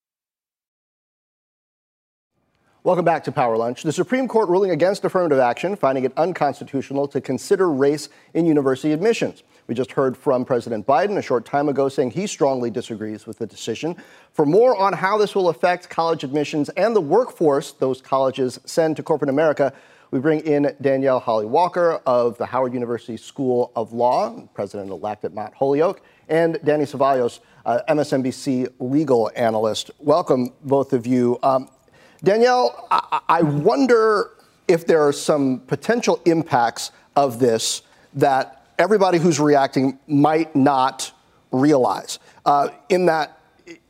Welcome 2.85 3.05
back 3.05 3.23
to 3.23 3.31
Power 3.31 3.55
Lunch. 3.55 3.83
The 3.83 3.93
Supreme 3.93 4.27
Court 4.27 4.49
ruling 4.49 4.71
against 4.71 5.05
affirmative 5.05 5.39
action, 5.39 5.77
finding 5.77 6.03
it 6.03 6.11
unconstitutional 6.17 7.07
to 7.07 7.21
consider 7.21 7.71
race 7.71 8.09
in 8.33 8.45
university 8.45 8.91
admissions. 8.91 9.43
We 9.67 9.73
just 9.73 9.93
heard 9.93 10.17
from 10.17 10.43
President 10.43 10.85
Biden 10.85 11.17
a 11.17 11.21
short 11.21 11.45
time 11.45 11.69
ago 11.69 11.87
saying 11.87 12.11
he 12.11 12.27
strongly 12.27 12.69
disagrees 12.69 13.25
with 13.25 13.37
the 13.37 13.47
decision. 13.47 13.95
For 14.33 14.45
more 14.45 14.75
on 14.75 14.91
how 14.91 15.17
this 15.17 15.33
will 15.33 15.47
affect 15.47 15.89
college 15.89 16.25
admissions 16.25 16.67
and 16.69 16.93
the 16.93 16.99
workforce 16.99 17.71
those 17.71 18.01
colleges 18.01 18.59
send 18.65 18.97
to 18.97 19.03
corporate 19.03 19.29
America, 19.29 19.71
we 20.13 20.19
bring 20.19 20.41
in 20.41 20.75
Danielle 20.79 21.19
Holley-Walker 21.19 21.99
of 22.05 22.37
the 22.37 22.45
Howard 22.45 22.71
University 22.71 23.17
School 23.17 23.71
of 23.75 23.93
Law, 23.93 24.47
President 24.53 24.91
elect 24.91 25.25
at 25.25 25.33
Mount 25.33 25.55
Holyoke, 25.55 26.03
and 26.29 26.59
Danny 26.63 26.83
Cevallos, 26.83 27.39
uh, 27.65 27.79
MSNBC 27.89 28.71
legal 28.77 29.31
analyst. 29.35 29.89
Welcome, 29.97 30.53
both 30.61 30.93
of 30.93 31.07
you. 31.07 31.39
Um, 31.41 31.67
Danielle, 32.23 32.87
I-, 32.91 33.21
I 33.27 33.41
wonder 33.41 34.29
if 34.67 34.85
there 34.85 35.01
are 35.01 35.11
some 35.11 35.61
potential 35.61 36.21
impacts 36.25 36.91
of 37.15 37.39
this 37.39 37.81
that 38.13 38.67
everybody 38.77 39.17
who's 39.17 39.39
reacting 39.39 39.97
might 40.05 40.55
not 40.55 41.11
realize. 41.51 42.19
Uh, 42.45 42.69
in 42.89 43.07
that, 43.07 43.39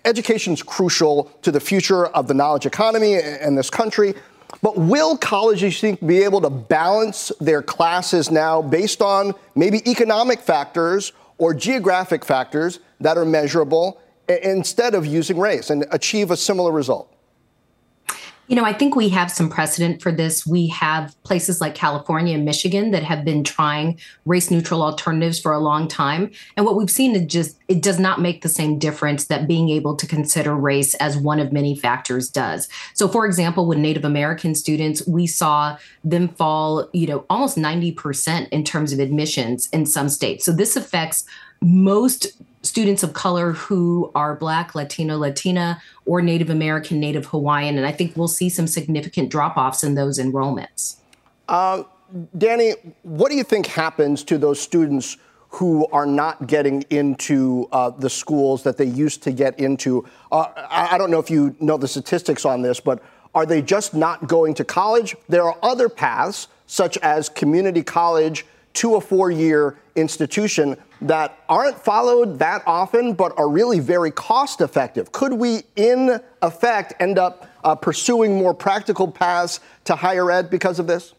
education 0.05 0.53
is 0.53 0.63
crucial 0.63 1.25
to 1.41 1.51
the 1.51 1.59
future 1.59 2.05
of 2.07 2.29
the 2.29 2.33
knowledge 2.33 2.65
economy 2.65 3.15
in 3.15 3.55
this 3.55 3.69
country. 3.69 4.13
But 4.61 4.77
will 4.77 5.17
colleges, 5.17 5.79
think, 5.79 6.05
be 6.05 6.23
able 6.23 6.41
to 6.41 6.49
balance 6.49 7.31
their 7.39 7.61
classes 7.61 8.31
now 8.31 8.61
based 8.61 9.01
on 9.01 9.33
maybe 9.55 9.87
economic 9.89 10.39
factors 10.39 11.11
or 11.37 11.53
geographic 11.53 12.23
factors 12.23 12.79
that 12.99 13.17
are 13.17 13.25
measurable 13.25 13.99
instead 14.27 14.95
of 14.95 15.05
using 15.05 15.37
race 15.37 15.69
and 15.69 15.85
achieve 15.91 16.31
a 16.31 16.37
similar 16.37 16.71
result? 16.71 17.12
You 18.47 18.57
know, 18.57 18.65
I 18.65 18.73
think 18.73 18.95
we 18.95 19.07
have 19.09 19.31
some 19.31 19.49
precedent 19.49 20.01
for 20.01 20.11
this. 20.11 20.45
We 20.45 20.67
have 20.67 21.15
places 21.23 21.61
like 21.61 21.75
California 21.75 22.35
and 22.35 22.43
Michigan 22.43 22.91
that 22.91 23.03
have 23.03 23.23
been 23.23 23.43
trying 23.43 23.99
race 24.25 24.51
neutral 24.51 24.83
alternatives 24.83 25.39
for 25.39 25.53
a 25.53 25.59
long 25.59 25.87
time. 25.87 26.29
And 26.57 26.65
what 26.65 26.75
we've 26.75 26.89
seen 26.89 27.15
is 27.15 27.25
just 27.25 27.57
it 27.69 27.81
does 27.81 27.99
not 27.99 28.19
make 28.19 28.41
the 28.41 28.49
same 28.49 28.79
difference 28.79 29.27
that 29.27 29.47
being 29.47 29.69
able 29.69 29.95
to 29.95 30.05
consider 30.05 30.53
race 30.55 30.93
as 30.95 31.17
one 31.17 31.39
of 31.39 31.53
many 31.53 31.73
factors 31.73 32.29
does. 32.29 32.67
So 32.93 33.07
for 33.07 33.25
example, 33.25 33.65
with 33.65 33.77
Native 33.77 34.03
American 34.03 34.55
students, 34.55 35.07
we 35.07 35.25
saw 35.25 35.77
them 36.03 36.27
fall, 36.27 36.89
you 36.91 37.07
know, 37.07 37.25
almost 37.29 37.57
90% 37.57 38.49
in 38.49 38.65
terms 38.65 38.91
of 38.91 38.99
admissions 38.99 39.69
in 39.69 39.85
some 39.85 40.09
states. 40.09 40.43
So 40.43 40.51
this 40.51 40.75
affects 40.75 41.23
most 41.61 42.33
students 42.63 43.03
of 43.03 43.13
color 43.13 43.51
who 43.51 44.11
are 44.15 44.35
Black, 44.35 44.73
Latino, 44.73 45.17
Latina, 45.17 45.81
or 46.05 46.21
Native 46.21 46.49
American, 46.49 46.99
Native 46.99 47.27
Hawaiian. 47.27 47.77
And 47.77 47.85
I 47.85 47.91
think 47.91 48.15
we'll 48.15 48.27
see 48.27 48.49
some 48.49 48.67
significant 48.67 49.29
drop 49.29 49.57
offs 49.57 49.83
in 49.83 49.95
those 49.95 50.17
enrollments. 50.17 50.97
Uh, 51.47 51.83
Danny, 52.37 52.73
what 53.03 53.29
do 53.29 53.35
you 53.35 53.43
think 53.43 53.65
happens 53.67 54.23
to 54.23 54.37
those 54.37 54.59
students 54.59 55.17
who 55.49 55.85
are 55.91 56.05
not 56.05 56.47
getting 56.47 56.83
into 56.89 57.67
uh, 57.71 57.89
the 57.89 58.09
schools 58.09 58.63
that 58.63 58.77
they 58.77 58.85
used 58.85 59.21
to 59.23 59.31
get 59.31 59.59
into? 59.59 60.07
Uh, 60.31 60.47
I, 60.55 60.89
I 60.93 60.97
don't 60.97 61.11
know 61.11 61.19
if 61.19 61.29
you 61.29 61.55
know 61.59 61.77
the 61.77 61.87
statistics 61.87 62.45
on 62.45 62.61
this, 62.61 62.79
but 62.79 63.03
are 63.35 63.45
they 63.45 63.61
just 63.61 63.93
not 63.93 64.27
going 64.27 64.53
to 64.55 64.63
college? 64.63 65.15
There 65.27 65.43
are 65.43 65.57
other 65.61 65.89
paths, 65.89 66.47
such 66.67 66.97
as 66.99 67.29
community 67.29 67.83
college 67.83 68.45
to 68.73 68.95
a 68.95 69.01
four 69.01 69.31
year 69.31 69.77
institution 69.95 70.75
that 71.01 71.37
aren't 71.49 71.77
followed 71.77 72.39
that 72.39 72.63
often, 72.65 73.13
but 73.13 73.37
are 73.37 73.49
really 73.49 73.79
very 73.79 74.11
cost 74.11 74.61
effective. 74.61 75.11
Could 75.11 75.33
we, 75.33 75.63
in 75.75 76.19
effect, 76.41 76.93
end 76.99 77.19
up 77.19 77.47
uh, 77.63 77.75
pursuing 77.75 78.37
more 78.37 78.53
practical 78.53 79.11
paths 79.11 79.59
to 79.85 79.95
higher 79.95 80.31
ed 80.31 80.49
because 80.49 80.79
of 80.79 80.87
this? 80.87 81.13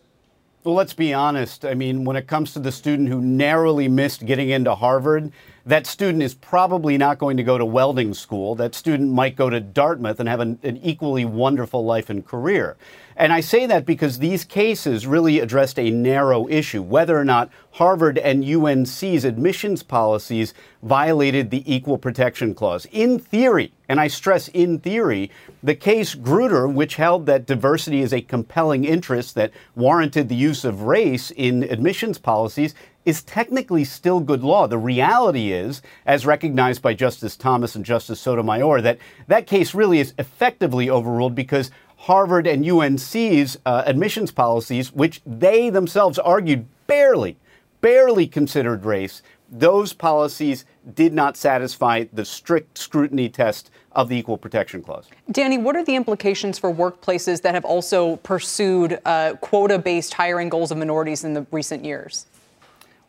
Well, 0.65 0.75
let's 0.75 0.95
be 0.95 1.13
honest. 1.13 1.67
I 1.67 1.75
mean, 1.75 2.05
when 2.07 2.17
it 2.17 2.27
comes 2.27 2.55
to 2.55 2.59
the 2.59 2.73
student 2.73 3.11
who 3.11 3.21
narrowly 3.21 3.87
missed 3.87 4.25
getting 4.25 4.49
into 4.49 4.75
Harvard, 4.75 5.31
that 5.67 5.87
student 5.87 6.23
is 6.23 6.33
probably 6.33 6.97
not 6.97 7.19
going 7.19 7.37
to 7.37 7.43
go 7.43 7.59
to 7.59 7.67
welding 7.67 8.15
school. 8.15 8.55
That 8.55 8.75
student 8.75 9.13
might 9.13 9.37
go 9.37 9.51
to 9.51 9.61
Dartmouth 9.61 10.21
and 10.21 10.29
have 10.29 10.41
an, 10.41 10.59
an 10.63 10.79
equally 10.79 11.27
wonderful 11.27 11.85
life 11.85 12.09
and 12.09 12.25
career. 12.25 12.79
And 13.17 13.33
I 13.33 13.41
say 13.41 13.67
that 13.67 13.87
because 13.87 14.19
these 14.19 14.45
cases 14.45 15.07
really 15.07 15.39
addressed 15.39 15.79
a 15.79 15.91
narrow 15.91 16.49
issue 16.49 16.83
whether 16.83 17.17
or 17.17 17.25
not 17.25 17.51
Harvard 17.73 18.19
and 18.19 18.45
UNC's 18.45 19.25
admissions 19.25 19.83
policies 19.83 20.55
violated 20.83 21.51
the 21.51 21.63
Equal 21.73 21.99
Protection 21.99 22.55
Clause. 22.55 22.87
In 22.93 23.19
theory, 23.19 23.73
and 23.89 24.01
I 24.01 24.09
stress 24.09 24.49
in 24.49 24.79
theory, 24.79 25.31
the 25.63 25.75
case 25.75 26.15
Grutter, 26.15 26.73
which 26.73 26.97
held 26.97 27.27
that 27.27 27.47
diversity 27.47 28.01
is 28.01 28.13
a 28.13 28.21
compelling 28.21 28.85
interest 28.85 29.35
that 29.35 29.53
warranted 29.75 30.29
the 30.29 30.37
use 30.37 30.65
of 30.65 30.83
race 30.83 31.31
in 31.33 31.65
admissions 31.65 32.19
policies, 32.19 32.75
is 33.05 33.23
technically 33.23 33.85
still 33.85 34.21
good 34.21 34.43
law. 34.43 34.67
The 34.67 34.79
reality 34.79 35.53
is, 35.53 35.83
as 36.07 36.25
recognized 36.27 36.81
by 36.81 36.95
Justice 36.95 37.37
Thomas 37.37 37.75
and 37.75 37.85
Justice 37.85 38.21
Sotomayor, 38.21 38.81
that 38.81 38.99
that 39.27 39.47
case 39.47 39.75
really 39.75 39.99
is 39.99 40.15
effectively 40.19 40.89
overruled 40.89 41.35
because 41.35 41.71
Harvard 42.05 42.47
and 42.47 42.69
UNC's 42.69 43.57
uh, 43.65 43.83
admissions 43.87 44.31
policies, 44.31 44.93
which 44.93 45.23
they 45.25 45.71
themselves 45.71 46.19
argued 46.19 46.67
barely, 46.87 47.39
barely 47.81 48.27
considered 48.27 48.85
race, 48.85 49.23
those 49.51 49.95
policies 49.95 50.67
did 50.95 51.15
not 51.15 51.35
satisfy 51.35 52.05
the 52.13 52.23
strict 52.23 52.77
scrutiny 52.77 53.31
test 53.31 53.71
of 53.93 54.11
the 54.11 54.17
Equal 54.17 54.37
Protection 54.37 54.83
Clause. 54.83 55.09
Danny, 55.31 55.57
what 55.57 55.77
are 55.77 55.85
the 55.85 55.97
implications 55.97 56.59
for 56.59 56.71
workplaces 56.75 57.41
that 57.41 57.55
have 57.55 57.65
also 57.65 58.17
pursued 58.17 59.01
uh, 59.07 59.33
quota 59.41 59.79
based 59.79 60.13
hiring 60.13 60.51
goals 60.51 60.71
of 60.71 60.77
minorities 60.77 61.25
in 61.25 61.33
the 61.33 61.47
recent 61.53 61.87
years? 61.87 62.27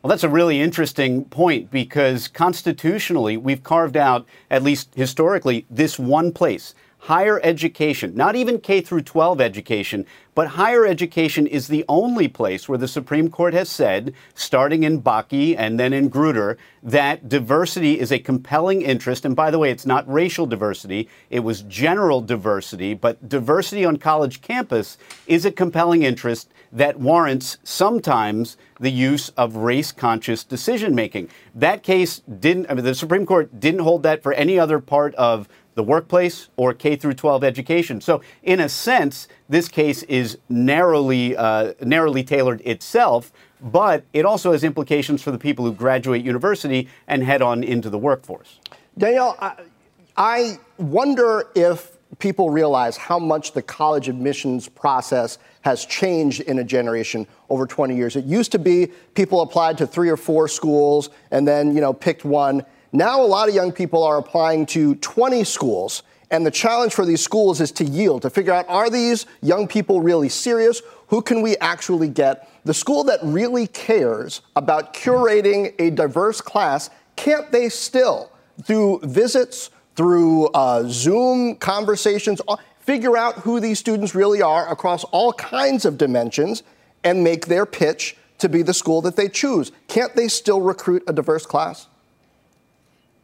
Well, 0.03 0.10
that's 0.10 0.23
a 0.23 0.29
really 0.29 0.62
interesting 0.62 1.25
point 1.25 1.69
because 1.69 2.29
constitutionally, 2.29 3.36
we've 3.36 3.63
carved 3.63 3.97
out, 3.97 4.25
at 4.49 4.63
least 4.63 4.93
historically, 4.95 5.65
this 5.69 5.99
one 5.99 6.31
place 6.31 6.75
higher 7.05 7.39
education, 7.43 8.15
not 8.15 8.35
even 8.35 8.59
K 8.59 8.81
through 8.81 9.01
12 9.01 9.39
education, 9.39 10.07
but 10.33 10.47
higher 10.47 10.87
education 10.87 11.45
is 11.45 11.67
the 11.67 11.85
only 11.87 12.27
place 12.27 12.67
where 12.67 12.79
the 12.79 12.87
Supreme 12.87 13.29
Court 13.29 13.53
has 13.53 13.69
said, 13.69 14.11
starting 14.33 14.81
in 14.81 15.03
Bakke 15.03 15.55
and 15.55 15.79
then 15.79 15.93
in 15.93 16.09
Grutter, 16.09 16.57
that 16.81 17.29
diversity 17.29 17.99
is 17.99 18.11
a 18.11 18.17
compelling 18.17 18.81
interest. 18.81 19.23
And 19.23 19.35
by 19.35 19.51
the 19.51 19.59
way, 19.59 19.69
it's 19.69 19.85
not 19.85 20.11
racial 20.11 20.47
diversity, 20.47 21.07
it 21.29 21.41
was 21.41 21.61
general 21.61 22.21
diversity, 22.21 22.95
but 22.95 23.29
diversity 23.29 23.85
on 23.85 23.97
college 23.97 24.41
campus 24.41 24.97
is 25.27 25.45
a 25.45 25.51
compelling 25.51 26.01
interest 26.01 26.49
that 26.71 26.99
warrants 26.99 27.59
sometimes 27.63 28.57
the 28.79 28.91
use 28.91 29.29
of 29.37 29.55
race 29.57 29.91
conscious 29.91 30.43
decision 30.43 30.95
making. 30.95 31.29
That 31.53 31.83
case 31.83 32.21
didn't, 32.39 32.69
I 32.69 32.73
mean, 32.73 32.83
the 32.83 32.95
Supreme 32.95 33.27
Court 33.27 33.59
didn't 33.59 33.81
hold 33.81 34.03
that 34.03 34.23
for 34.23 34.33
any 34.33 34.59
other 34.59 34.79
part 34.79 35.15
of 35.15 35.47
the 35.75 35.83
workplace 35.83 36.49
or 36.57 36.73
K 36.73 36.95
through 36.95 37.13
12 37.13 37.43
education. 37.43 38.01
So, 38.01 38.21
in 38.43 38.59
a 38.59 38.67
sense, 38.67 39.27
this 39.47 39.67
case 39.67 40.03
is 40.03 40.38
narrowly 40.49 41.38
uh, 41.38 41.73
narrowly 41.81 42.23
tailored 42.23 42.61
itself, 42.61 43.31
but 43.61 44.03
it 44.13 44.25
also 44.25 44.53
has 44.53 44.63
implications 44.63 45.21
for 45.21 45.31
the 45.31 45.38
people 45.38 45.65
who 45.65 45.73
graduate 45.73 46.23
university 46.23 46.89
and 47.07 47.23
head 47.23 47.41
on 47.41 47.63
into 47.63 47.89
the 47.89 47.97
workforce. 47.97 48.59
Danielle, 48.97 49.35
I, 49.39 49.55
I 50.17 50.59
wonder 50.77 51.49
if 51.55 51.91
people 52.19 52.49
realize 52.49 52.95
how 52.95 53.19
much 53.19 53.51
the 53.51 53.61
college 53.61 54.07
admissions 54.07 54.69
process 54.69 55.38
has 55.61 55.85
changed 55.85 56.41
in 56.41 56.59
a 56.59 56.63
generation 56.63 57.27
over 57.49 57.65
20 57.65 57.95
years. 57.95 58.15
It 58.15 58.25
used 58.25 58.51
to 58.53 58.59
be 58.59 58.91
people 59.15 59.41
applied 59.41 59.77
to 59.79 59.88
three 59.88 60.09
or 60.09 60.17
four 60.17 60.47
schools 60.47 61.09
and 61.31 61.45
then, 61.45 61.75
you 61.75 61.81
know, 61.81 61.91
picked 61.91 62.23
one 62.23 62.65
now, 62.95 63.21
a 63.21 63.25
lot 63.25 63.49
of 63.49 63.55
young 63.55 63.71
people 63.71 64.03
are 64.03 64.17
applying 64.17 64.65
to 64.67 64.95
20 64.95 65.43
schools. 65.43 66.03
And 66.31 66.45
the 66.45 66.51
challenge 66.51 66.93
for 66.93 67.05
these 67.05 67.21
schools 67.21 67.62
is 67.62 67.71
to 67.73 67.84
yield, 67.84 68.23
to 68.23 68.29
figure 68.29 68.53
out 68.53 68.67
are 68.67 68.89
these 68.89 69.25
young 69.41 69.67
people 69.67 70.01
really 70.01 70.29
serious? 70.29 70.81
Who 71.08 71.21
can 71.21 71.41
we 71.41 71.55
actually 71.58 72.10
get? 72.10 72.49
The 72.65 72.73
school 72.73 73.03
that 73.05 73.19
really 73.21 73.67
cares 73.67 74.41
about 74.55 74.93
curating 74.93 75.73
a 75.79 75.91
diverse 75.91 76.41
class 76.41 76.89
can't 77.15 77.51
they 77.51 77.69
still, 77.69 78.31
through 78.63 78.99
visits, 79.03 79.69
through 79.95 80.47
uh, 80.47 80.84
Zoom 80.88 81.55
conversations, 81.55 82.41
figure 82.79 83.17
out 83.17 83.36
who 83.39 83.60
these 83.60 83.79
students 83.79 84.13
really 84.13 84.41
are 84.41 84.69
across 84.69 85.03
all 85.05 85.31
kinds 85.34 85.86
of 85.86 85.97
dimensions 85.97 86.63
and 87.03 87.23
make 87.23 87.45
their 87.45 87.65
pitch 87.65 88.17
to 88.39 88.49
be 88.49 88.62
the 88.62 88.73
school 88.73 89.01
that 89.01 89.15
they 89.15 89.29
choose? 89.29 89.71
Can't 89.88 90.15
they 90.15 90.27
still 90.27 90.60
recruit 90.60 91.03
a 91.08 91.13
diverse 91.13 91.45
class? 91.45 91.88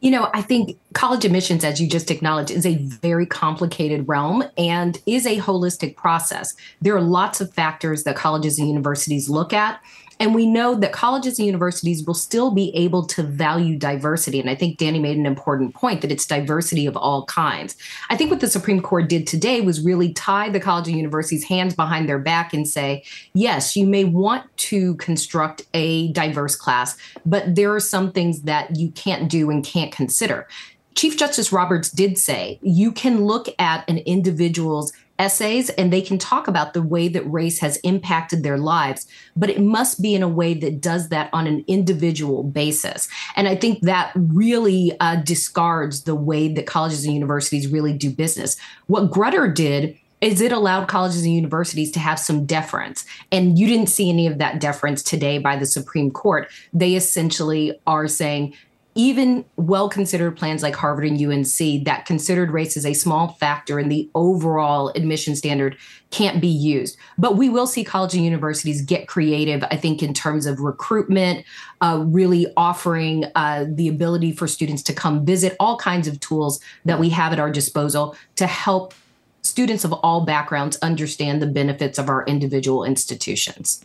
You 0.02 0.10
know, 0.10 0.28
I 0.34 0.42
think 0.42 0.78
college 0.94 1.24
admissions, 1.24 1.62
as 1.64 1.80
you 1.80 1.88
just 1.88 2.10
acknowledged, 2.10 2.50
is 2.50 2.66
a 2.66 2.74
very 2.74 3.24
complicated 3.24 4.08
realm 4.08 4.42
and 4.58 5.00
is 5.06 5.26
a 5.26 5.38
holistic 5.38 5.94
process. 5.94 6.52
There 6.80 6.96
are 6.96 7.00
lots 7.00 7.40
of 7.40 7.54
factors 7.54 8.02
that 8.02 8.16
colleges 8.16 8.58
and 8.58 8.68
universities 8.68 9.28
look 9.28 9.52
at. 9.52 9.80
And 10.22 10.36
we 10.36 10.46
know 10.46 10.76
that 10.76 10.92
colleges 10.92 11.40
and 11.40 11.46
universities 11.46 12.06
will 12.06 12.14
still 12.14 12.52
be 12.52 12.72
able 12.76 13.04
to 13.08 13.24
value 13.24 13.76
diversity. 13.76 14.38
And 14.38 14.48
I 14.48 14.54
think 14.54 14.78
Danny 14.78 15.00
made 15.00 15.16
an 15.16 15.26
important 15.26 15.74
point 15.74 16.00
that 16.00 16.12
it's 16.12 16.24
diversity 16.24 16.86
of 16.86 16.96
all 16.96 17.24
kinds. 17.24 17.74
I 18.08 18.16
think 18.16 18.30
what 18.30 18.38
the 18.38 18.46
Supreme 18.46 18.80
Court 18.80 19.08
did 19.08 19.26
today 19.26 19.62
was 19.62 19.84
really 19.84 20.12
tie 20.12 20.48
the 20.48 20.60
college 20.60 20.86
and 20.86 20.96
universities' 20.96 21.42
hands 21.42 21.74
behind 21.74 22.08
their 22.08 22.20
back 22.20 22.54
and 22.54 22.68
say, 22.68 23.02
yes, 23.34 23.74
you 23.74 23.84
may 23.84 24.04
want 24.04 24.44
to 24.58 24.94
construct 24.94 25.66
a 25.74 26.12
diverse 26.12 26.54
class, 26.54 26.96
but 27.26 27.56
there 27.56 27.74
are 27.74 27.80
some 27.80 28.12
things 28.12 28.42
that 28.42 28.76
you 28.76 28.92
can't 28.92 29.28
do 29.28 29.50
and 29.50 29.64
can't 29.64 29.90
consider. 29.90 30.46
Chief 30.94 31.16
Justice 31.16 31.52
Roberts 31.52 31.90
did 31.90 32.16
say 32.16 32.60
you 32.62 32.92
can 32.92 33.24
look 33.24 33.48
at 33.58 33.88
an 33.90 33.98
individual's 33.98 34.92
essays 35.22 35.70
and 35.70 35.92
they 35.92 36.02
can 36.02 36.18
talk 36.18 36.48
about 36.48 36.74
the 36.74 36.82
way 36.82 37.06
that 37.06 37.22
race 37.30 37.60
has 37.60 37.76
impacted 37.78 38.42
their 38.42 38.58
lives, 38.58 39.06
but 39.36 39.48
it 39.48 39.60
must 39.60 40.02
be 40.02 40.14
in 40.14 40.22
a 40.22 40.28
way 40.28 40.52
that 40.52 40.80
does 40.80 41.08
that 41.10 41.30
on 41.32 41.46
an 41.46 41.64
individual 41.68 42.42
basis. 42.42 43.08
And 43.36 43.46
I 43.46 43.54
think 43.54 43.80
that 43.82 44.10
really 44.16 44.92
uh, 44.98 45.16
discards 45.16 46.02
the 46.02 46.16
way 46.16 46.52
that 46.54 46.66
colleges 46.66 47.04
and 47.04 47.14
universities 47.14 47.68
really 47.68 47.92
do 47.92 48.10
business. 48.10 48.56
What 48.88 49.10
Grutter 49.10 49.54
did 49.54 49.96
is 50.20 50.40
it 50.40 50.52
allowed 50.52 50.88
colleges 50.88 51.24
and 51.24 51.34
universities 51.34 51.90
to 51.92 52.00
have 52.00 52.18
some 52.18 52.46
deference. 52.46 53.04
And 53.32 53.58
you 53.58 53.66
didn't 53.66 53.88
see 53.88 54.08
any 54.08 54.26
of 54.26 54.38
that 54.38 54.60
deference 54.60 55.02
today 55.02 55.38
by 55.38 55.56
the 55.56 55.66
Supreme 55.66 56.10
Court. 56.10 56.48
They 56.72 56.94
essentially 56.94 57.78
are 57.86 58.06
saying, 58.08 58.54
even 58.94 59.44
well 59.56 59.88
considered 59.88 60.36
plans 60.36 60.62
like 60.62 60.76
Harvard 60.76 61.06
and 61.06 61.20
UNC 61.20 61.84
that 61.84 62.04
considered 62.06 62.50
race 62.50 62.76
as 62.76 62.84
a 62.84 62.92
small 62.92 63.28
factor 63.28 63.78
in 63.78 63.88
the 63.88 64.10
overall 64.14 64.90
admission 64.90 65.34
standard 65.34 65.76
can't 66.10 66.40
be 66.40 66.48
used. 66.48 66.98
But 67.16 67.36
we 67.36 67.48
will 67.48 67.66
see 67.66 67.84
college 67.84 68.14
and 68.14 68.24
universities 68.24 68.82
get 68.82 69.08
creative, 69.08 69.64
I 69.70 69.76
think, 69.76 70.02
in 70.02 70.12
terms 70.12 70.44
of 70.44 70.60
recruitment, 70.60 71.44
uh, 71.80 72.04
really 72.06 72.46
offering 72.56 73.24
uh, 73.34 73.64
the 73.68 73.88
ability 73.88 74.32
for 74.32 74.46
students 74.46 74.82
to 74.84 74.92
come 74.92 75.24
visit, 75.24 75.56
all 75.58 75.78
kinds 75.78 76.06
of 76.06 76.20
tools 76.20 76.60
that 76.84 76.98
we 76.98 77.08
have 77.10 77.32
at 77.32 77.38
our 77.38 77.50
disposal 77.50 78.14
to 78.36 78.46
help 78.46 78.92
students 79.40 79.84
of 79.84 79.92
all 79.92 80.24
backgrounds 80.24 80.76
understand 80.82 81.40
the 81.40 81.46
benefits 81.46 81.98
of 81.98 82.08
our 82.08 82.24
individual 82.26 82.84
institutions. 82.84 83.84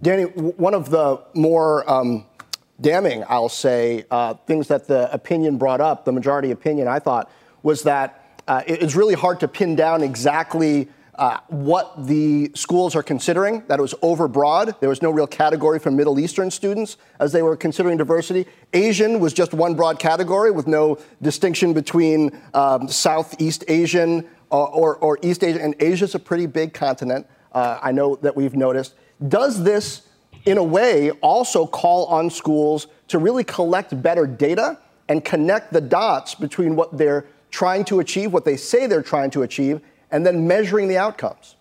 Danny, 0.00 0.24
one 0.24 0.74
of 0.74 0.90
the 0.90 1.20
more 1.34 1.88
um 1.90 2.24
damning, 2.80 3.24
I'll 3.28 3.48
say, 3.48 4.04
uh, 4.10 4.34
things 4.46 4.68
that 4.68 4.86
the 4.86 5.12
opinion 5.12 5.58
brought 5.58 5.80
up, 5.80 6.04
the 6.04 6.12
majority 6.12 6.50
opinion, 6.50 6.88
I 6.88 6.98
thought, 6.98 7.30
was 7.62 7.82
that 7.82 8.42
uh, 8.46 8.62
it's 8.66 8.94
really 8.94 9.14
hard 9.14 9.40
to 9.40 9.48
pin 9.48 9.76
down 9.76 10.02
exactly 10.02 10.88
uh, 11.18 11.40
what 11.48 12.06
the 12.06 12.50
schools 12.54 12.94
are 12.94 13.02
considering, 13.02 13.64
that 13.66 13.80
it 13.80 13.82
was 13.82 13.94
overbroad. 13.94 14.78
There 14.78 14.88
was 14.88 15.02
no 15.02 15.10
real 15.10 15.26
category 15.26 15.80
for 15.80 15.90
Middle 15.90 16.20
Eastern 16.20 16.50
students 16.50 16.96
as 17.18 17.32
they 17.32 17.42
were 17.42 17.56
considering 17.56 17.98
diversity. 17.98 18.46
Asian 18.72 19.18
was 19.18 19.32
just 19.32 19.52
one 19.52 19.74
broad 19.74 19.98
category 19.98 20.52
with 20.52 20.68
no 20.68 20.98
distinction 21.20 21.72
between 21.72 22.40
um, 22.54 22.88
Southeast 22.88 23.64
Asian 23.66 24.24
or, 24.50 24.68
uh, 24.68 24.70
or, 24.70 24.96
or, 24.98 25.18
East 25.22 25.42
Asian. 25.42 25.60
And 25.60 25.82
Asia's 25.82 26.14
a 26.14 26.20
pretty 26.20 26.46
big 26.46 26.72
continent. 26.72 27.26
Uh, 27.52 27.78
I 27.82 27.90
know 27.90 28.16
that 28.16 28.36
we've 28.36 28.54
noticed. 28.54 28.94
Does 29.26 29.64
this 29.64 30.07
in 30.48 30.56
a 30.56 30.64
way, 30.64 31.10
also 31.20 31.66
call 31.66 32.06
on 32.06 32.30
schools 32.30 32.86
to 33.08 33.18
really 33.18 33.44
collect 33.44 34.00
better 34.02 34.26
data 34.26 34.78
and 35.08 35.22
connect 35.22 35.74
the 35.74 35.80
dots 35.80 36.34
between 36.34 36.74
what 36.74 36.96
they're 36.96 37.26
trying 37.50 37.84
to 37.84 38.00
achieve, 38.00 38.32
what 38.32 38.46
they 38.46 38.56
say 38.56 38.86
they're 38.86 39.02
trying 39.02 39.30
to 39.30 39.42
achieve, 39.42 39.80
and 40.10 40.24
then 40.24 40.48
measuring 40.48 40.88
the 40.88 40.96
outcomes. 40.96 41.56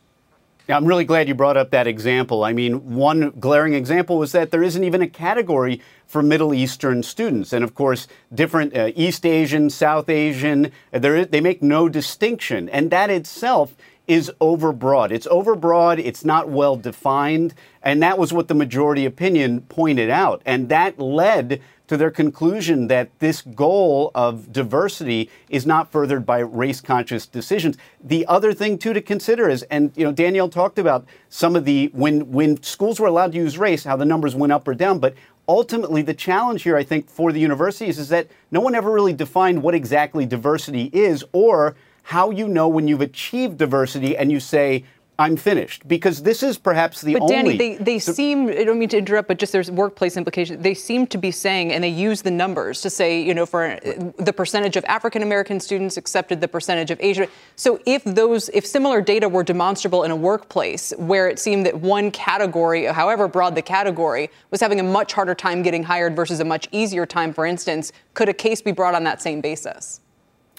Yeah, 0.70 0.78
I'm 0.78 0.86
really 0.86 1.04
glad 1.04 1.28
you 1.28 1.36
brought 1.36 1.58
up 1.58 1.72
that 1.72 1.86
example. 1.86 2.46
I 2.46 2.54
mean, 2.54 2.96
one 2.96 3.32
glaring 3.40 3.74
example 3.74 4.18
was 4.18 4.32
that 4.32 4.52
there 4.52 4.64
isn't 4.64 4.84
even 4.84 5.02
a 5.02 5.08
category 5.08 5.82
for 6.06 6.24
Middle 6.24 6.54
Eastern 6.54 7.04
students. 7.04 7.52
And 7.52 7.66
of 7.66 7.76
course, 7.76 8.08
different 8.34 8.76
uh, 8.76 8.92
East 8.96 9.26
Asian, 9.26 9.70
South 9.70 10.08
Asian, 10.08 10.72
they 10.92 11.42
make 11.42 11.62
no 11.62 11.90
distinction. 11.90 12.70
And 12.70 12.90
that 12.92 13.10
itself 13.10 13.76
is 14.08 14.32
overbroad. 14.40 15.12
It's 15.12 15.28
overbroad, 15.28 16.00
it's 16.00 16.24
not 16.24 16.50
well 16.50 16.76
defined, 16.76 17.54
and 17.84 18.02
that 18.02 18.18
was 18.18 18.32
what 18.32 18.48
the 18.48 18.54
majority 18.54 19.06
opinion 19.06 19.62
pointed 19.62 20.10
out. 20.10 20.42
And 20.46 20.70
that 20.70 20.98
led 20.98 21.62
to 21.88 21.98
their 21.98 22.12
conclusion 22.12 22.88
that 22.88 23.10
this 23.20 23.42
goal 23.42 24.12
of 24.14 24.52
diversity 24.52 25.30
is 25.50 25.66
not 25.66 25.92
furthered 25.92 26.26
by 26.26 26.40
race 26.40 26.82
conscious 26.82 27.26
decisions. 27.26 27.78
The 28.04 28.26
other 28.28 28.54
thing 28.54 28.78
too 28.78 28.94
to 28.94 29.02
consider 29.02 29.50
is 29.50 29.64
and 29.64 29.92
you 29.96 30.04
know 30.04 30.12
Danielle 30.12 30.50
talked 30.50 30.80
about 30.80 31.06
some 31.30 31.56
of 31.56 31.66
the 31.66 31.90
when 31.94 32.32
when 32.32 32.62
schools 32.62 33.00
were 33.00 33.08
allowed 33.08 33.32
to 33.32 33.38
use 33.38 33.58
race 33.58 33.86
how 33.86 33.96
the 33.96 34.06
numbers 34.06 34.36
went 34.36 34.52
up 34.52 34.68
or 34.68 34.74
down 34.74 35.00
but 35.00 35.14
ultimately 35.48 36.02
the 36.02 36.14
challenge 36.14 36.64
here 36.64 36.76
I 36.76 36.84
think 36.84 37.10
for 37.10 37.32
the 37.32 37.40
universities 37.40 37.98
is 37.98 38.10
that 38.10 38.28
no 38.52 38.60
one 38.60 38.76
ever 38.76 38.92
really 38.92 39.14
defined 39.14 39.64
what 39.64 39.74
exactly 39.74 40.26
diversity 40.26 40.90
is 40.92 41.24
or 41.32 41.76
how 42.08 42.30
you 42.30 42.48
know 42.48 42.70
when 42.70 42.88
you've 42.88 43.02
achieved 43.02 43.58
diversity 43.58 44.16
and 44.16 44.32
you 44.32 44.40
say, 44.40 44.86
I'm 45.20 45.36
finished 45.36 45.86
because 45.90 46.24
this 46.24 46.42
is 46.42 46.58
perhaps 46.58 47.02
the 47.02 47.14
but 47.14 47.24
only. 47.24 47.36
But 47.36 47.42
Danny, 47.44 47.58
they, 47.58 47.76
they 47.76 48.00
seem. 48.00 48.48
I 48.48 48.64
don't 48.64 48.80
mean 48.80 48.88
to 48.90 48.98
interrupt, 48.98 49.28
but 49.28 49.40
just 49.40 49.52
there's 49.52 49.70
workplace 49.70 50.16
implications. 50.16 50.64
They 50.64 50.74
seem 50.74 51.06
to 51.08 51.18
be 51.18 51.32
saying, 51.32 51.74
and 51.74 51.84
they 51.84 51.90
use 51.90 52.22
the 52.22 52.32
numbers 52.32 52.80
to 52.84 52.90
say, 52.90 53.22
you 53.22 53.34
know, 53.34 53.46
for 53.46 53.66
uh, 53.66 54.12
the 54.20 54.32
percentage 54.32 54.78
of 54.78 54.86
African 54.86 55.22
American 55.22 55.60
students 55.60 55.98
accepted, 55.98 56.40
the 56.40 56.48
percentage 56.48 56.92
of 56.92 57.02
Asian. 57.02 57.28
So 57.58 57.82
if 57.86 58.06
those, 58.06 58.48
if 58.54 58.66
similar 58.66 59.02
data 59.02 59.28
were 59.28 59.44
demonstrable 59.44 60.04
in 60.04 60.12
a 60.12 60.16
workplace 60.16 60.94
where 60.98 61.28
it 61.28 61.40
seemed 61.40 61.66
that 61.66 61.76
one 61.76 62.12
category, 62.12 62.86
however 62.86 63.28
broad 63.28 63.54
the 63.54 63.62
category, 63.62 64.30
was 64.50 64.62
having 64.62 64.80
a 64.80 64.84
much 64.84 65.12
harder 65.12 65.36
time 65.36 65.62
getting 65.62 65.84
hired 65.84 66.16
versus 66.16 66.40
a 66.40 66.46
much 66.46 66.70
easier 66.72 67.06
time, 67.06 67.34
for 67.34 67.46
instance, 67.46 67.92
could 68.14 68.30
a 68.30 68.34
case 68.34 68.62
be 68.62 68.72
brought 68.72 68.96
on 68.96 69.04
that 69.04 69.22
same 69.22 69.42
basis? 69.42 70.00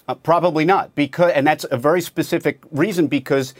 Uh, 0.09 0.14
probably 0.14 0.64
not, 0.64 0.94
because, 0.94 1.33
and 1.33 1.47
that's 1.47 1.66
a 1.71 1.77
very 1.77 2.01
specific 2.01 2.62
reason 2.71 3.09
because 3.09 3.53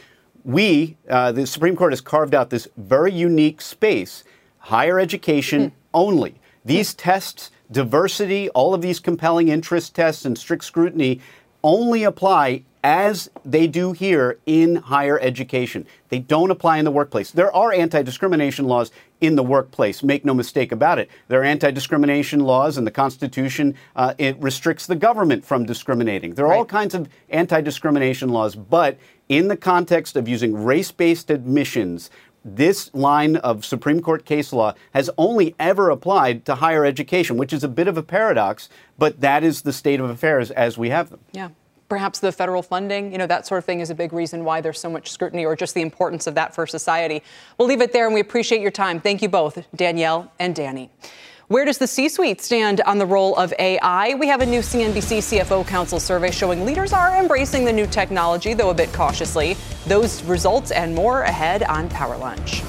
we, 0.43 0.97
uh, 1.07 1.31
the 1.31 1.45
Supreme 1.45 1.75
Court 1.75 1.91
has 1.91 2.01
carved 2.01 2.33
out 2.33 2.49
this 2.49 2.67
very 2.75 3.13
unique 3.13 3.61
space, 3.61 4.23
higher 4.57 4.99
education 4.99 5.69
mm. 5.69 5.73
only. 5.93 6.41
These 6.65 6.95
mm. 6.95 6.97
tests, 6.97 7.51
diversity, 7.71 8.49
all 8.49 8.73
of 8.73 8.81
these 8.81 8.99
compelling 8.99 9.49
interest 9.49 9.93
tests 9.93 10.25
and 10.25 10.35
strict 10.35 10.63
scrutiny 10.63 11.21
only 11.63 12.03
apply 12.03 12.63
as 12.83 13.29
they 13.45 13.67
do 13.67 13.91
here 13.91 14.39
in 14.47 14.77
higher 14.77 15.19
education. 15.19 15.85
They 16.07 16.17
don't 16.17 16.49
apply 16.49 16.79
in 16.79 16.85
the 16.85 16.91
workplace. 16.91 17.29
There 17.29 17.53
are 17.55 17.71
anti 17.71 18.01
discrimination 18.01 18.65
laws 18.65 18.91
in 19.21 19.35
the 19.35 19.43
workplace, 19.43 20.01
make 20.03 20.23
no 20.23 20.33
mistake 20.33 20.71
about 20.71 20.99
it. 20.99 21.09
There 21.27 21.41
are 21.41 21.45
anti 21.45 21.71
discrimination 21.71 22.39
laws, 22.41 22.77
and 22.77 22.85
the 22.85 22.91
Constitution 22.91 23.75
uh, 23.95 24.13
it 24.17 24.37
restricts 24.41 24.87
the 24.87 24.95
government 24.95 25.45
from 25.45 25.65
discriminating. 25.65 26.35
There 26.35 26.45
are 26.45 26.49
right. 26.49 26.57
all 26.57 26.65
kinds 26.65 26.93
of 26.95 27.09
anti 27.29 27.61
discrimination 27.61 28.29
laws, 28.29 28.55
but 28.55 28.97
in 29.27 29.47
the 29.47 29.57
context 29.57 30.15
of 30.15 30.27
using 30.27 30.63
race 30.63 30.91
based 30.91 31.29
admissions, 31.29 32.09
this 32.45 32.93
line 32.93 33.35
of 33.37 33.65
Supreme 33.65 34.01
Court 34.01 34.25
case 34.25 34.53
law 34.53 34.73
has 34.93 35.09
only 35.17 35.55
ever 35.59 35.89
applied 35.89 36.45
to 36.45 36.55
higher 36.55 36.85
education, 36.85 37.37
which 37.37 37.51
is 37.51 37.63
a 37.63 37.67
bit 37.67 37.87
of 37.87 37.97
a 37.97 38.03
paradox, 38.03 38.69
but 38.97 39.19
that 39.19 39.43
is 39.43 39.63
the 39.63 39.73
state 39.73 39.99
of 39.99 40.09
affairs 40.09 40.49
as 40.51 40.77
we 40.77 40.89
have 40.89 41.09
them. 41.09 41.19
Yeah 41.33 41.49
perhaps 41.89 42.19
the 42.19 42.31
federal 42.31 42.61
funding, 42.61 43.11
you 43.11 43.17
know, 43.17 43.27
that 43.27 43.45
sort 43.45 43.57
of 43.57 43.65
thing 43.65 43.79
is 43.79 43.89
a 43.89 43.95
big 43.95 44.13
reason 44.13 44.45
why 44.45 44.61
there's 44.61 44.79
so 44.79 44.89
much 44.89 45.11
scrutiny 45.11 45.43
or 45.43 45.55
just 45.55 45.73
the 45.73 45.81
importance 45.81 46.27
of 46.27 46.35
that 46.35 46.53
for 46.53 46.65
society. 46.67 47.21
We'll 47.57 47.67
leave 47.67 47.81
it 47.81 47.91
there 47.91 48.05
and 48.05 48.13
we 48.13 48.21
appreciate 48.21 48.61
your 48.61 48.71
time. 48.71 49.01
Thank 49.01 49.21
you 49.21 49.29
both, 49.29 49.65
Danielle 49.75 50.31
and 50.39 50.55
Danny. 50.55 50.91
Where 51.47 51.65
does 51.65 51.79
the 51.79 51.87
C 51.87 52.09
suite 52.09 52.41
stand 52.41 52.79
on 52.81 52.99
the 52.99 53.07
role 53.07 53.35
of 53.35 53.51
AI? 53.57 54.13
We 54.13 54.27
have 54.27 54.41
a 54.41 54.45
new 54.45 54.59
CNBC 54.59 55.39
CFO 55.39 55.65
Council 55.65 55.99
survey 55.99 56.29
showing 56.29 56.63
leaders 56.63 56.93
are 56.93 57.19
embracing 57.19 57.65
the 57.65 57.73
new 57.73 57.87
technology, 57.87 58.53
though 58.53 58.69
a 58.69 58.73
bit 58.75 58.93
cautiously. 58.93 59.57
Those 59.87 60.21
results 60.25 60.69
and 60.69 60.93
more 60.93 61.23
ahead 61.23 61.63
on 61.63 61.89
Power 61.89 62.17
Lunch. 62.17 62.61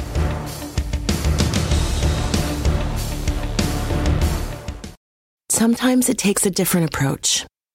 Sometimes 5.51 6.09
it 6.09 6.17
takes 6.17 6.47
a 6.47 6.51
different 6.51 6.87
approach 6.87 7.45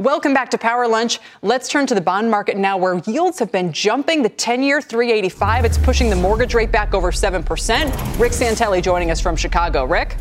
Welcome 0.00 0.32
back 0.32 0.48
to 0.52 0.56
Power 0.56 0.88
Lunch. 0.88 1.18
Let's 1.42 1.68
turn 1.68 1.86
to 1.88 1.94
the 1.94 2.00
bond 2.00 2.30
market 2.30 2.56
now, 2.56 2.78
where 2.78 2.94
yields 3.06 3.38
have 3.38 3.52
been 3.52 3.70
jumping. 3.70 4.22
The 4.22 4.30
10 4.30 4.62
year 4.62 4.80
385, 4.80 5.66
it's 5.66 5.76
pushing 5.76 6.08
the 6.08 6.16
mortgage 6.16 6.54
rate 6.54 6.72
back 6.72 6.94
over 6.94 7.12
7%. 7.12 8.18
Rick 8.18 8.32
Santelli 8.32 8.82
joining 8.82 9.10
us 9.10 9.20
from 9.20 9.36
Chicago. 9.36 9.84
Rick? 9.84 10.16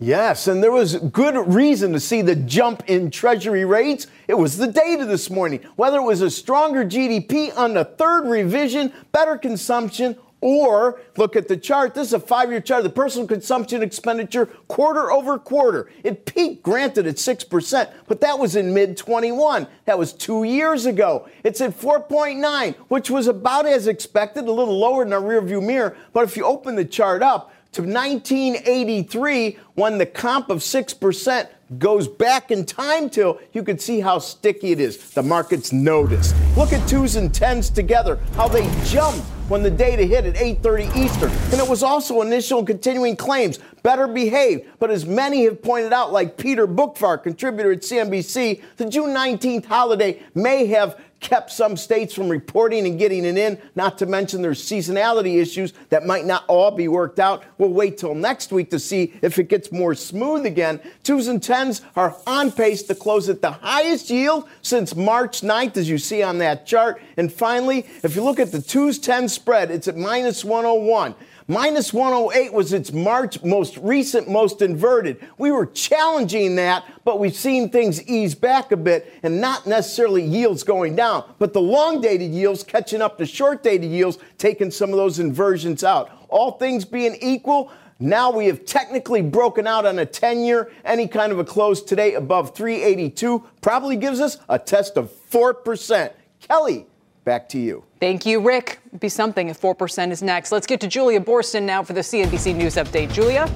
Yes, 0.00 0.48
and 0.48 0.62
there 0.62 0.72
was 0.72 0.96
good 0.96 1.36
reason 1.52 1.92
to 1.92 2.00
see 2.00 2.22
the 2.22 2.36
jump 2.36 2.84
in 2.86 3.10
Treasury 3.10 3.66
rates. 3.66 4.06
It 4.28 4.38
was 4.38 4.56
the 4.56 4.68
data 4.68 5.04
this 5.04 5.28
morning. 5.28 5.60
Whether 5.76 5.98
it 5.98 6.04
was 6.04 6.22
a 6.22 6.30
stronger 6.30 6.86
GDP 6.86 7.54
on 7.54 7.74
the 7.74 7.84
third 7.84 8.30
revision, 8.30 8.94
better 9.12 9.36
consumption, 9.36 10.16
or 10.40 11.00
look 11.16 11.36
at 11.36 11.48
the 11.48 11.56
chart. 11.56 11.94
This 11.94 12.08
is 12.08 12.12
a 12.12 12.20
five 12.20 12.50
year 12.50 12.60
chart. 12.60 12.82
The 12.82 12.90
personal 12.90 13.26
consumption 13.26 13.82
expenditure 13.82 14.46
quarter 14.68 15.10
over 15.10 15.38
quarter. 15.38 15.90
It 16.04 16.26
peaked, 16.26 16.62
granted, 16.62 17.06
at 17.06 17.16
6%, 17.16 17.92
but 18.06 18.20
that 18.20 18.38
was 18.38 18.56
in 18.56 18.72
mid 18.72 18.96
21. 18.96 19.66
That 19.86 19.98
was 19.98 20.12
two 20.12 20.44
years 20.44 20.86
ago. 20.86 21.28
It's 21.44 21.60
at 21.60 21.78
4.9, 21.78 22.74
which 22.88 23.10
was 23.10 23.26
about 23.26 23.66
as 23.66 23.86
expected, 23.86 24.46
a 24.46 24.52
little 24.52 24.78
lower 24.78 25.02
in 25.02 25.12
our 25.12 25.20
rearview 25.20 25.64
mirror. 25.64 25.96
But 26.12 26.24
if 26.24 26.36
you 26.36 26.44
open 26.44 26.76
the 26.76 26.84
chart 26.84 27.22
up, 27.22 27.52
to 27.72 27.82
1983 27.82 29.58
when 29.74 29.98
the 29.98 30.06
comp 30.06 30.48
of 30.48 30.58
6% 30.58 31.48
goes 31.76 32.08
back 32.08 32.50
in 32.50 32.64
time 32.64 33.10
till 33.10 33.38
you 33.52 33.62
can 33.62 33.78
see 33.78 34.00
how 34.00 34.18
sticky 34.18 34.72
it 34.72 34.80
is. 34.80 35.10
The 35.10 35.22
markets 35.22 35.72
noticed. 35.72 36.34
Look 36.56 36.72
at 36.72 36.88
twos 36.88 37.16
and 37.16 37.34
tens 37.34 37.68
together, 37.68 38.18
how 38.34 38.48
they 38.48 38.68
jumped 38.84 39.24
when 39.48 39.62
the 39.62 39.70
data 39.70 40.04
hit 40.04 40.24
at 40.24 40.36
8:30 40.36 40.90
Eastern. 40.96 41.30
And 41.52 41.54
it 41.54 41.68
was 41.68 41.82
also 41.82 42.20
initial 42.22 42.58
and 42.58 42.66
continuing 42.66 43.16
claims, 43.16 43.58
better 43.82 44.06
behaved. 44.06 44.64
But 44.78 44.90
as 44.90 45.06
many 45.06 45.44
have 45.44 45.62
pointed 45.62 45.92
out, 45.92 46.12
like 46.12 46.36
Peter 46.36 46.66
Boockvar, 46.66 47.22
contributor 47.22 47.72
at 47.72 47.82
CNBC, 47.82 48.60
the 48.76 48.88
June 48.88 49.10
19th 49.14 49.64
holiday 49.64 50.20
may 50.34 50.66
have 50.66 50.96
kept 51.20 51.50
some 51.50 51.76
states 51.76 52.14
from 52.14 52.28
reporting 52.28 52.86
and 52.86 52.98
getting 52.98 53.24
it 53.24 53.36
in, 53.36 53.60
not 53.74 53.98
to 53.98 54.06
mention 54.06 54.42
there's 54.42 54.62
seasonality 54.62 55.40
issues 55.40 55.72
that 55.90 56.06
might 56.06 56.24
not 56.24 56.44
all 56.46 56.70
be 56.70 56.88
worked 56.88 57.18
out. 57.18 57.44
We'll 57.58 57.70
wait 57.70 57.98
till 57.98 58.14
next 58.14 58.52
week 58.52 58.70
to 58.70 58.78
see 58.78 59.14
if 59.22 59.38
it 59.38 59.48
gets 59.48 59.72
more 59.72 59.94
smooth 59.94 60.46
again. 60.46 60.80
Twos 61.02 61.26
and 61.28 61.42
tens 61.42 61.82
are 61.96 62.16
on 62.26 62.52
pace 62.52 62.82
to 62.84 62.94
close 62.94 63.28
at 63.28 63.42
the 63.42 63.52
highest 63.52 64.10
yield 64.10 64.48
since 64.62 64.94
March 64.94 65.40
9th, 65.40 65.76
as 65.76 65.88
you 65.88 65.98
see 65.98 66.22
on 66.22 66.38
that 66.38 66.66
chart. 66.66 67.00
And 67.16 67.32
finally, 67.32 67.86
if 68.02 68.14
you 68.14 68.22
look 68.22 68.38
at 68.38 68.52
the 68.52 68.62
twos 68.62 68.98
10 68.98 69.28
spread, 69.28 69.70
it's 69.70 69.88
at 69.88 69.96
minus 69.96 70.44
101. 70.44 71.14
Minus 71.50 71.94
108 71.94 72.52
was 72.52 72.74
its 72.74 72.92
March 72.92 73.42
most 73.42 73.78
recent, 73.78 74.28
most 74.28 74.60
inverted. 74.60 75.26
We 75.38 75.50
were 75.50 75.64
challenging 75.64 76.56
that, 76.56 76.84
but 77.06 77.18
we've 77.18 77.34
seen 77.34 77.70
things 77.70 78.06
ease 78.06 78.34
back 78.34 78.70
a 78.70 78.76
bit 78.76 79.14
and 79.22 79.40
not 79.40 79.66
necessarily 79.66 80.22
yields 80.22 80.62
going 80.62 80.94
down, 80.94 81.24
but 81.38 81.54
the 81.54 81.60
long 81.62 82.02
dated 82.02 82.32
yields 82.32 82.62
catching 82.62 83.00
up 83.00 83.16
to 83.16 83.24
short 83.24 83.62
dated 83.62 83.90
yields, 83.90 84.18
taking 84.36 84.70
some 84.70 84.90
of 84.90 84.96
those 84.96 85.20
inversions 85.20 85.82
out. 85.84 86.10
All 86.28 86.50
things 86.50 86.84
being 86.84 87.16
equal, 87.22 87.72
now 87.98 88.30
we 88.30 88.44
have 88.44 88.66
technically 88.66 89.22
broken 89.22 89.66
out 89.66 89.86
on 89.86 90.00
a 90.00 90.04
10 90.04 90.40
year. 90.40 90.70
Any 90.84 91.08
kind 91.08 91.32
of 91.32 91.38
a 91.38 91.44
close 91.44 91.82
today 91.82 92.12
above 92.12 92.54
382 92.54 93.42
probably 93.62 93.96
gives 93.96 94.20
us 94.20 94.36
a 94.50 94.58
test 94.58 94.98
of 94.98 95.10
4%. 95.30 96.12
Kelly, 96.40 96.86
back 97.28 97.46
to 97.50 97.58
you. 97.58 97.84
Thank 98.00 98.24
you, 98.24 98.40
Rick. 98.40 98.78
Be 99.00 99.10
something 99.10 99.48
if 99.48 99.60
4% 99.60 100.10
is 100.10 100.22
next. 100.22 100.50
Let's 100.50 100.66
get 100.66 100.80
to 100.80 100.88
Julia 100.88 101.20
Boorstin 101.20 101.64
now 101.64 101.82
for 101.82 101.92
the 101.92 102.00
CNBC 102.00 102.56
News 102.56 102.76
Update. 102.76 103.12
Julia? 103.12 103.46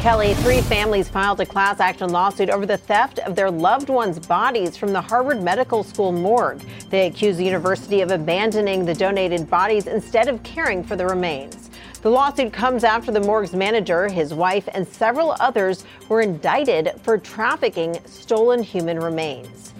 Kelly, 0.00 0.32
three 0.36 0.62
families 0.62 1.06
filed 1.06 1.38
a 1.40 1.46
class 1.46 1.80
action 1.80 2.10
lawsuit 2.10 2.48
over 2.48 2.64
the 2.64 2.78
theft 2.78 3.18
of 3.18 3.36
their 3.36 3.50
loved 3.50 3.90
ones' 3.90 4.18
bodies 4.18 4.74
from 4.74 4.94
the 4.94 5.00
Harvard 5.02 5.42
Medical 5.42 5.84
School 5.84 6.12
morgue. 6.12 6.62
They 6.88 7.06
accuse 7.06 7.36
the 7.36 7.44
university 7.44 8.00
of 8.00 8.10
abandoning 8.10 8.86
the 8.86 8.94
donated 8.94 9.50
bodies 9.50 9.86
instead 9.86 10.28
of 10.28 10.42
caring 10.42 10.82
for 10.82 10.96
the 10.96 11.06
remains. 11.06 11.68
The 12.00 12.10
lawsuit 12.10 12.54
comes 12.54 12.84
after 12.84 13.12
the 13.12 13.20
morgue's 13.20 13.52
manager, 13.52 14.08
his 14.08 14.32
wife, 14.32 14.66
and 14.72 14.88
several 14.88 15.36
others 15.40 15.84
were 16.08 16.22
indicted 16.22 16.94
for 17.02 17.18
trafficking 17.18 17.98
stolen 18.06 18.62
human 18.62 18.98
remains. 18.98 19.71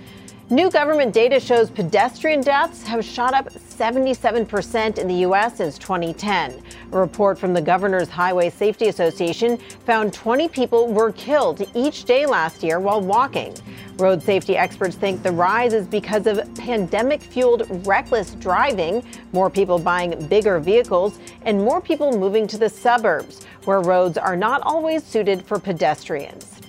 New 0.53 0.71
government 0.71 1.15
data 1.15 1.41
shows 1.41 1.71
pedestrian 1.71 2.43
deaths 2.43 2.83
have 2.87 3.03
shot 3.03 3.33
up 3.33 3.51
77% 3.55 4.99
in 4.99 5.09
the 5.09 5.15
U.S. 5.15 5.57
since 5.57 5.79
2010. 5.79 6.63
A 6.93 6.99
report 6.99 7.39
from 7.39 7.55
the 7.55 7.63
Governor's 7.63 8.11
Highway 8.11 8.51
Safety 8.51 8.89
Association 8.89 9.57
found 9.87 10.13
20 10.13 10.51
people 10.51 10.93
were 10.93 11.11
killed 11.13 11.67
each 11.75 12.05
day 12.05 12.27
last 12.27 12.63
year 12.63 12.81
while 12.81 13.01
walking. 13.01 13.55
Road 13.97 14.23
safety 14.23 14.55
experts 14.55 14.95
think 14.95 15.23
the 15.23 15.33
rise 15.33 15.73
is 15.73 15.87
because 15.87 16.27
of 16.27 16.55
pandemic 16.55 17.23
fueled 17.23 17.67
reckless 17.87 18.33
driving, 18.33 19.03
more 19.33 19.49
people 19.49 19.79
buying 19.79 20.27
bigger 20.27 20.61
vehicles, 20.61 21.19
and 21.47 21.59
more 21.59 21.81
people 21.81 22.19
moving 22.19 22.47
to 22.49 22.59
the 22.59 22.69
suburbs, 22.69 23.47
where 23.65 23.81
roads 23.81 24.19
are 24.19 24.37
not 24.37 24.61
always 24.65 25.03
suited 25.03 25.47
for 25.47 25.59
pedestrians. 25.59 26.62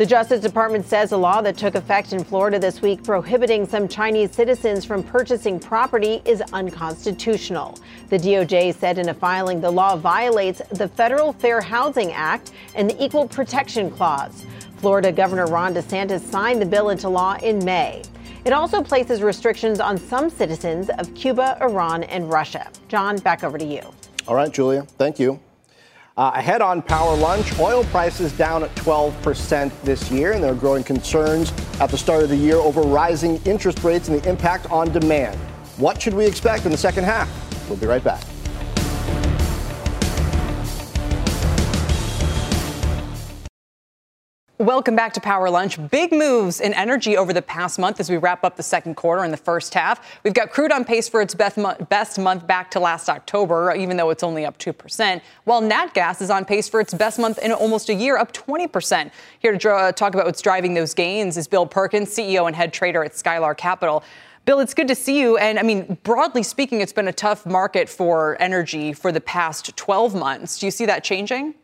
The 0.00 0.06
Justice 0.06 0.40
Department 0.40 0.86
says 0.86 1.12
a 1.12 1.16
law 1.18 1.42
that 1.42 1.58
took 1.58 1.74
effect 1.74 2.14
in 2.14 2.24
Florida 2.24 2.58
this 2.58 2.80
week 2.80 3.04
prohibiting 3.04 3.66
some 3.66 3.86
Chinese 3.86 4.32
citizens 4.32 4.82
from 4.82 5.02
purchasing 5.02 5.60
property 5.60 6.22
is 6.24 6.40
unconstitutional. 6.54 7.78
The 8.08 8.16
DOJ 8.16 8.74
said 8.74 8.96
in 8.96 9.10
a 9.10 9.14
filing 9.14 9.60
the 9.60 9.70
law 9.70 9.96
violates 9.96 10.62
the 10.70 10.88
Federal 10.88 11.34
Fair 11.34 11.60
Housing 11.60 12.12
Act 12.12 12.52
and 12.74 12.88
the 12.88 13.04
Equal 13.04 13.28
Protection 13.28 13.90
Clause. 13.90 14.46
Florida 14.78 15.12
Governor 15.12 15.44
Ron 15.48 15.74
DeSantis 15.74 16.20
signed 16.20 16.62
the 16.62 16.66
bill 16.66 16.88
into 16.88 17.10
law 17.10 17.36
in 17.42 17.62
May. 17.62 18.02
It 18.46 18.54
also 18.54 18.82
places 18.82 19.20
restrictions 19.20 19.80
on 19.80 19.98
some 19.98 20.30
citizens 20.30 20.88
of 20.88 21.14
Cuba, 21.14 21.58
Iran, 21.60 22.04
and 22.04 22.32
Russia. 22.32 22.70
John, 22.88 23.18
back 23.18 23.44
over 23.44 23.58
to 23.58 23.66
you. 23.66 23.82
All 24.26 24.34
right, 24.34 24.50
Julia. 24.50 24.84
Thank 24.96 25.18
you. 25.18 25.38
Uh, 26.20 26.30
ahead 26.34 26.60
on 26.60 26.82
Power 26.82 27.16
Lunch, 27.16 27.58
oil 27.58 27.82
prices 27.84 28.30
down 28.32 28.62
at 28.62 28.74
12% 28.74 29.72
this 29.84 30.10
year, 30.10 30.32
and 30.32 30.44
there 30.44 30.52
are 30.52 30.54
growing 30.54 30.84
concerns 30.84 31.50
at 31.80 31.88
the 31.88 31.96
start 31.96 32.22
of 32.22 32.28
the 32.28 32.36
year 32.36 32.56
over 32.56 32.82
rising 32.82 33.40
interest 33.46 33.82
rates 33.82 34.08
and 34.08 34.20
the 34.20 34.28
impact 34.28 34.70
on 34.70 34.92
demand. 34.92 35.34
What 35.78 36.02
should 36.02 36.12
we 36.12 36.26
expect 36.26 36.66
in 36.66 36.72
the 36.72 36.76
second 36.76 37.04
half? 37.04 37.26
We'll 37.70 37.78
be 37.78 37.86
right 37.86 38.04
back. 38.04 38.22
Welcome 44.60 44.94
back 44.94 45.14
to 45.14 45.22
Power 45.22 45.48
Lunch. 45.48 45.78
Big 45.90 46.12
moves 46.12 46.60
in 46.60 46.74
energy 46.74 47.16
over 47.16 47.32
the 47.32 47.40
past 47.40 47.78
month 47.78 47.98
as 47.98 48.10
we 48.10 48.18
wrap 48.18 48.44
up 48.44 48.56
the 48.56 48.62
second 48.62 48.94
quarter 48.94 49.24
and 49.24 49.32
the 49.32 49.38
first 49.38 49.72
half. 49.72 50.20
We've 50.22 50.34
got 50.34 50.50
crude 50.50 50.70
on 50.70 50.84
pace 50.84 51.08
for 51.08 51.22
its 51.22 51.34
best 51.34 51.56
month 52.18 52.46
back 52.46 52.70
to 52.72 52.78
last 52.78 53.08
October, 53.08 53.74
even 53.74 53.96
though 53.96 54.10
it's 54.10 54.22
only 54.22 54.44
up 54.44 54.58
2%, 54.58 55.22
while 55.44 55.62
nat 55.62 55.94
gas 55.94 56.20
is 56.20 56.28
on 56.28 56.44
pace 56.44 56.68
for 56.68 56.78
its 56.78 56.92
best 56.92 57.18
month 57.18 57.38
in 57.38 57.52
almost 57.52 57.88
a 57.88 57.94
year, 57.94 58.18
up 58.18 58.34
20%. 58.34 59.10
Here 59.38 59.52
to 59.52 59.56
draw, 59.56 59.90
talk 59.92 60.12
about 60.12 60.26
what's 60.26 60.42
driving 60.42 60.74
those 60.74 60.92
gains 60.92 61.38
is 61.38 61.48
Bill 61.48 61.64
Perkins, 61.64 62.10
CEO 62.10 62.46
and 62.46 62.54
head 62.54 62.74
trader 62.74 63.02
at 63.02 63.12
Skylar 63.12 63.56
Capital. 63.56 64.04
Bill, 64.44 64.60
it's 64.60 64.74
good 64.74 64.88
to 64.88 64.94
see 64.94 65.18
you. 65.18 65.38
And 65.38 65.58
I 65.58 65.62
mean, 65.62 65.96
broadly 66.02 66.42
speaking, 66.42 66.82
it's 66.82 66.92
been 66.92 67.08
a 67.08 67.14
tough 67.14 67.46
market 67.46 67.88
for 67.88 68.36
energy 68.38 68.92
for 68.92 69.10
the 69.10 69.22
past 69.22 69.74
12 69.74 70.14
months. 70.14 70.58
Do 70.58 70.66
you 70.66 70.70
see 70.70 70.84
that 70.84 71.02
changing? 71.02 71.54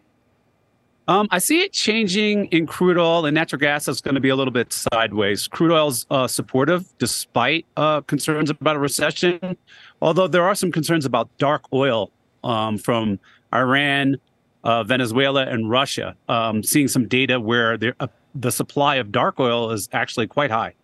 Um, 1.09 1.29
I 1.31 1.39
see 1.39 1.61
it 1.61 1.73
changing 1.73 2.47
in 2.47 2.67
crude 2.67 2.99
oil 2.99 3.27
and 3.27 3.35
natural 3.35 3.61
gas 3.61 3.87
is 3.87 4.01
going 4.01 4.17
to 4.17 4.21
be 4.21 4.29
a 4.29 4.35
little 4.35 4.53
bit 4.53 4.73
sideways. 4.73 5.47
Crude 5.47 5.71
oil's 5.71 6.05
uh, 6.11 6.27
supportive 6.27 6.87
despite 6.99 7.65
uh, 7.77 8.01
concerns 8.03 8.51
about 8.51 8.75
a 8.75 8.81
recession, 8.81 9.57
although 10.03 10.27
there 10.27 10.43
are 10.43 10.55
some 10.57 10.73
concerns 10.73 11.05
about 11.05 11.29
dark 11.39 11.63
oil 11.73 12.11
um, 12.43 12.77
from 12.77 13.21
Iran, 13.55 14.17
uh, 14.65 14.83
Venezuela, 14.83 15.47
and 15.47 15.71
Russia. 15.71 16.17
Um, 16.29 16.65
seeing 16.65 16.89
some 16.89 17.07
data 17.07 17.39
where 17.39 17.79
uh, 18.01 18.09
the 18.35 18.51
supply 18.51 18.97
of 18.97 19.13
dark 19.13 19.39
oil 19.39 19.71
is 19.71 19.89
actually 19.93 20.27
quite 20.27 20.51
high. 20.51 20.75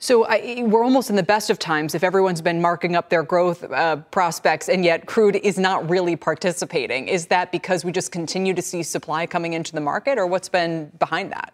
So 0.00 0.26
I, 0.26 0.62
we're 0.64 0.84
almost 0.84 1.10
in 1.10 1.16
the 1.16 1.24
best 1.24 1.50
of 1.50 1.58
times 1.58 1.94
if 1.94 2.04
everyone's 2.04 2.40
been 2.40 2.60
marking 2.60 2.94
up 2.94 3.08
their 3.08 3.24
growth 3.24 3.64
uh, 3.64 3.96
prospects 3.96 4.68
and 4.68 4.84
yet 4.84 5.06
crude 5.06 5.36
is 5.36 5.58
not 5.58 5.88
really 5.90 6.14
participating. 6.14 7.08
Is 7.08 7.26
that 7.26 7.50
because 7.50 7.84
we 7.84 7.90
just 7.90 8.12
continue 8.12 8.54
to 8.54 8.62
see 8.62 8.84
supply 8.84 9.26
coming 9.26 9.54
into 9.54 9.72
the 9.72 9.80
market, 9.80 10.16
or 10.16 10.26
what's 10.26 10.48
been 10.48 10.92
behind 11.00 11.32
that? 11.32 11.52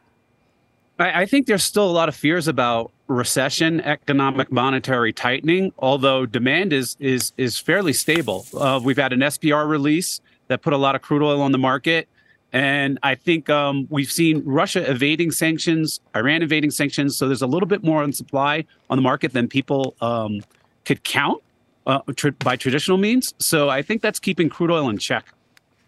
I, 0.99 1.23
I 1.23 1.27
think 1.27 1.47
there's 1.47 1.65
still 1.65 1.89
a 1.89 1.93
lot 1.93 2.11
of 2.11 2.15
fears 2.15 2.47
about 2.47 2.93
recession, 3.07 3.81
economic 3.81 4.53
monetary 4.53 5.15
tightening, 5.15 5.73
although 5.79 6.27
demand 6.27 6.75
is 6.75 6.97
is 7.01 7.33
is 7.39 7.59
fairly 7.59 7.95
stable. 7.95 8.47
Uh, 8.55 8.79
we've 8.83 8.99
had 8.99 9.15
an 9.15 9.21
SPR 9.21 9.67
release 9.67 10.21
that 10.49 10.61
put 10.61 10.75
a 10.75 10.79
lot 10.79 10.95
of 10.95 11.01
crude 11.01 11.23
oil 11.23 11.41
on 11.41 11.53
the 11.53 11.59
market 11.59 12.09
And 12.55 13.01
I 13.03 13.17
think 13.17 13.51
um, 13.51 13.89
we've 13.91 14.11
seen 14.11 14.41
Russia 14.47 14.89
evading 14.89 15.33
sanctions, 15.33 15.99
Iran 16.15 16.41
evading 16.41 16.71
sanctions. 16.71 17.17
So 17.17 17.27
there's 17.27 17.43
a 17.43 17.49
little 17.49 17.67
bit 17.67 17.83
more 17.83 18.01
on 18.01 18.13
supply 18.13 18.65
on 18.89 18.97
the 18.97 19.03
market 19.03 19.33
than 19.33 19.49
people 19.49 19.97
um, 20.01 20.41
could 20.85 21.03
count 21.03 21.43
uh, 21.85 21.99
tr- 22.15 22.31
by 22.31 22.55
traditional 22.55 22.97
means. 22.97 23.35
So 23.41 23.69
I 23.69 23.83
think 23.83 24.03
that's 24.03 24.21
keeping 24.21 24.49
crude 24.49 24.71
oil 24.71 24.89
in 24.89 24.99
check. 24.99 25.27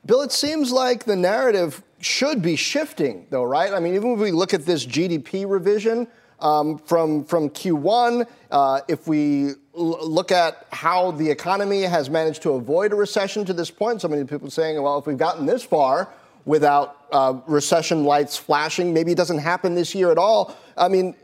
Bill, 0.05 0.23
it 0.23 0.33
seems 0.33 0.73
like 0.73 1.05
the 1.05 1.15
narrative 1.15 1.85
should 2.01 2.43
be 2.43 2.57
shifting, 2.57 3.27
though, 3.31 3.45
right? 3.45 3.73
I 3.73 3.79
mean, 3.79 3.95
even 3.95 4.15
if 4.15 4.19
we 4.19 4.33
look 4.33 4.53
at 4.53 4.67
this 4.67 4.85
GDP 4.85 5.49
revision 5.49 6.09
um, 6.41 6.79
from 6.79 7.25
from 7.25 7.49
Q1, 7.49 8.27
uh, 8.51 8.81
if 8.89 9.07
we 9.07 9.51
l- 9.51 9.55
look 10.11 10.33
at 10.33 10.67
how 10.73 11.13
the 11.13 11.31
economy 11.31 11.83
has 11.83 12.11
managed 12.11 12.43
to 12.43 12.55
avoid 12.55 12.93
a 12.93 12.97
recession 12.97 13.45
to 13.45 13.53
this 13.53 13.71
point, 13.71 14.01
so 14.01 14.09
many 14.09 14.25
people 14.25 14.51
saying, 14.51 14.83
well, 14.83 14.99
if 14.99 15.07
we've 15.07 15.17
gotten 15.17 15.47
this 15.47 15.63
far 15.63 16.09
without 16.47 16.97
uh, 17.13 17.35
recession 17.47 18.05
lights 18.05 18.37
flashing, 18.37 18.95
maybe 18.95 19.13
it 19.13 19.17
doesn't 19.17 19.39
happen 19.39 19.75
this 19.75 19.95
year 19.95 20.11
at 20.11 20.17
all. 20.17 20.57
I 20.79 20.89
mean, 20.89 21.15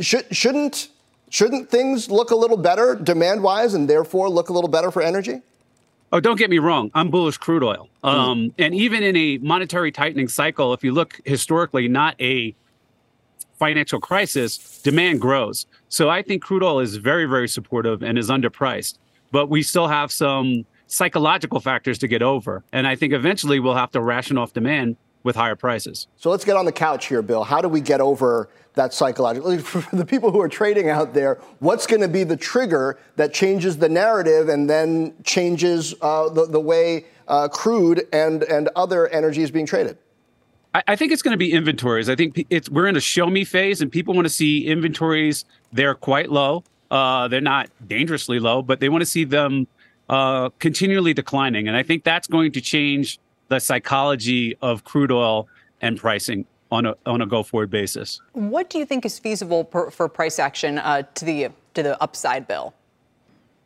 should, 0.00 0.26
shouldn't 0.36 0.88
shouldn't 1.30 1.70
things 1.70 2.10
look 2.10 2.30
a 2.30 2.36
little 2.36 2.56
better 2.56 2.94
demand 2.94 3.42
wise, 3.42 3.74
and 3.74 3.88
therefore 3.88 4.28
look 4.28 4.50
a 4.50 4.52
little 4.52 4.68
better 4.68 4.90
for 4.90 5.00
energy? 5.02 5.40
Oh, 6.12 6.20
don't 6.20 6.36
get 6.36 6.50
me 6.50 6.58
wrong. 6.58 6.90
I'm 6.94 7.10
bullish 7.10 7.36
crude 7.36 7.64
oil. 7.64 7.88
Hmm. 8.04 8.08
Um, 8.08 8.54
and 8.58 8.74
even 8.74 9.02
in 9.02 9.16
a 9.16 9.38
monetary 9.38 9.90
tightening 9.90 10.28
cycle, 10.28 10.72
if 10.72 10.84
you 10.84 10.92
look 10.92 11.20
historically, 11.24 11.88
not 11.88 12.14
a 12.20 12.54
financial 13.58 14.00
crisis, 14.00 14.80
demand 14.82 15.20
grows. 15.20 15.66
So 15.88 16.08
I 16.08 16.22
think 16.22 16.42
crude 16.42 16.62
oil 16.62 16.80
is 16.80 16.96
very, 16.96 17.24
very 17.24 17.48
supportive 17.48 18.02
and 18.02 18.18
is 18.18 18.28
underpriced. 18.28 18.98
But 19.32 19.48
we 19.48 19.62
still 19.62 19.88
have 19.88 20.12
some 20.12 20.64
psychological 20.86 21.60
factors 21.60 21.98
to 21.98 22.08
get 22.08 22.22
over. 22.22 22.64
And 22.72 22.86
I 22.86 22.96
think 22.96 23.12
eventually 23.12 23.60
we'll 23.60 23.74
have 23.74 23.90
to 23.92 24.00
ration 24.00 24.38
off 24.38 24.52
demand 24.52 24.96
with 25.22 25.34
higher 25.34 25.56
prices. 25.56 26.06
So 26.16 26.30
let's 26.30 26.44
get 26.44 26.56
on 26.56 26.64
the 26.64 26.72
couch 26.72 27.06
here, 27.06 27.20
Bill. 27.20 27.42
How 27.42 27.60
do 27.60 27.68
we 27.68 27.80
get 27.80 28.00
over 28.00 28.48
that 28.74 28.94
psychological? 28.94 29.58
For 29.60 29.96
the 29.96 30.04
people 30.04 30.30
who 30.30 30.40
are 30.40 30.48
trading 30.48 30.88
out 30.88 31.14
there, 31.14 31.40
what's 31.58 31.86
going 31.86 32.02
to 32.02 32.08
be 32.08 32.22
the 32.22 32.36
trigger 32.36 32.98
that 33.16 33.34
changes 33.34 33.78
the 33.78 33.88
narrative 33.88 34.48
and 34.48 34.70
then 34.70 35.14
changes 35.24 35.94
uh, 36.00 36.28
the, 36.28 36.46
the 36.46 36.60
way 36.60 37.06
uh, 37.26 37.48
crude 37.48 38.06
and, 38.12 38.44
and 38.44 38.68
other 38.76 39.08
energy 39.08 39.42
is 39.42 39.50
being 39.50 39.66
traded? 39.66 39.98
I, 40.76 40.82
I 40.88 40.96
think 40.96 41.10
it's 41.10 41.22
going 41.22 41.32
to 41.32 41.38
be 41.38 41.50
inventories. 41.50 42.08
I 42.08 42.14
think 42.14 42.46
it's 42.48 42.68
we're 42.68 42.86
in 42.86 42.96
a 42.96 43.00
show 43.00 43.26
me 43.26 43.44
phase, 43.44 43.80
and 43.80 43.90
people 43.90 44.14
want 44.14 44.26
to 44.26 44.32
see 44.32 44.66
inventories. 44.66 45.44
They're 45.72 45.94
quite 45.94 46.30
low. 46.30 46.62
Uh, 46.90 47.26
they're 47.26 47.40
not 47.40 47.68
dangerously 47.88 48.38
low, 48.38 48.62
but 48.62 48.78
they 48.78 48.88
want 48.88 49.02
to 49.02 49.06
see 49.06 49.24
them 49.24 49.66
uh, 50.08 50.50
continually 50.58 51.14
declining. 51.14 51.68
And 51.68 51.76
I 51.76 51.82
think 51.82 52.04
that's 52.04 52.28
going 52.28 52.52
to 52.52 52.60
change 52.60 53.18
the 53.48 53.60
psychology 53.60 54.56
of 54.62 54.84
crude 54.84 55.12
oil 55.12 55.48
and 55.80 55.98
pricing 55.98 56.46
on 56.70 56.86
a 56.86 56.94
on 57.06 57.20
a 57.20 57.26
go 57.26 57.42
forward 57.42 57.70
basis. 57.70 58.20
What 58.32 58.70
do 58.70 58.78
you 58.78 58.86
think 58.86 59.04
is 59.04 59.18
feasible 59.18 59.64
per, 59.64 59.90
for 59.90 60.08
price 60.08 60.38
action 60.38 60.78
uh, 60.78 61.02
to 61.14 61.24
the 61.24 61.48
to 61.74 61.82
the 61.82 62.00
upside, 62.02 62.48
Bill? 62.48 62.74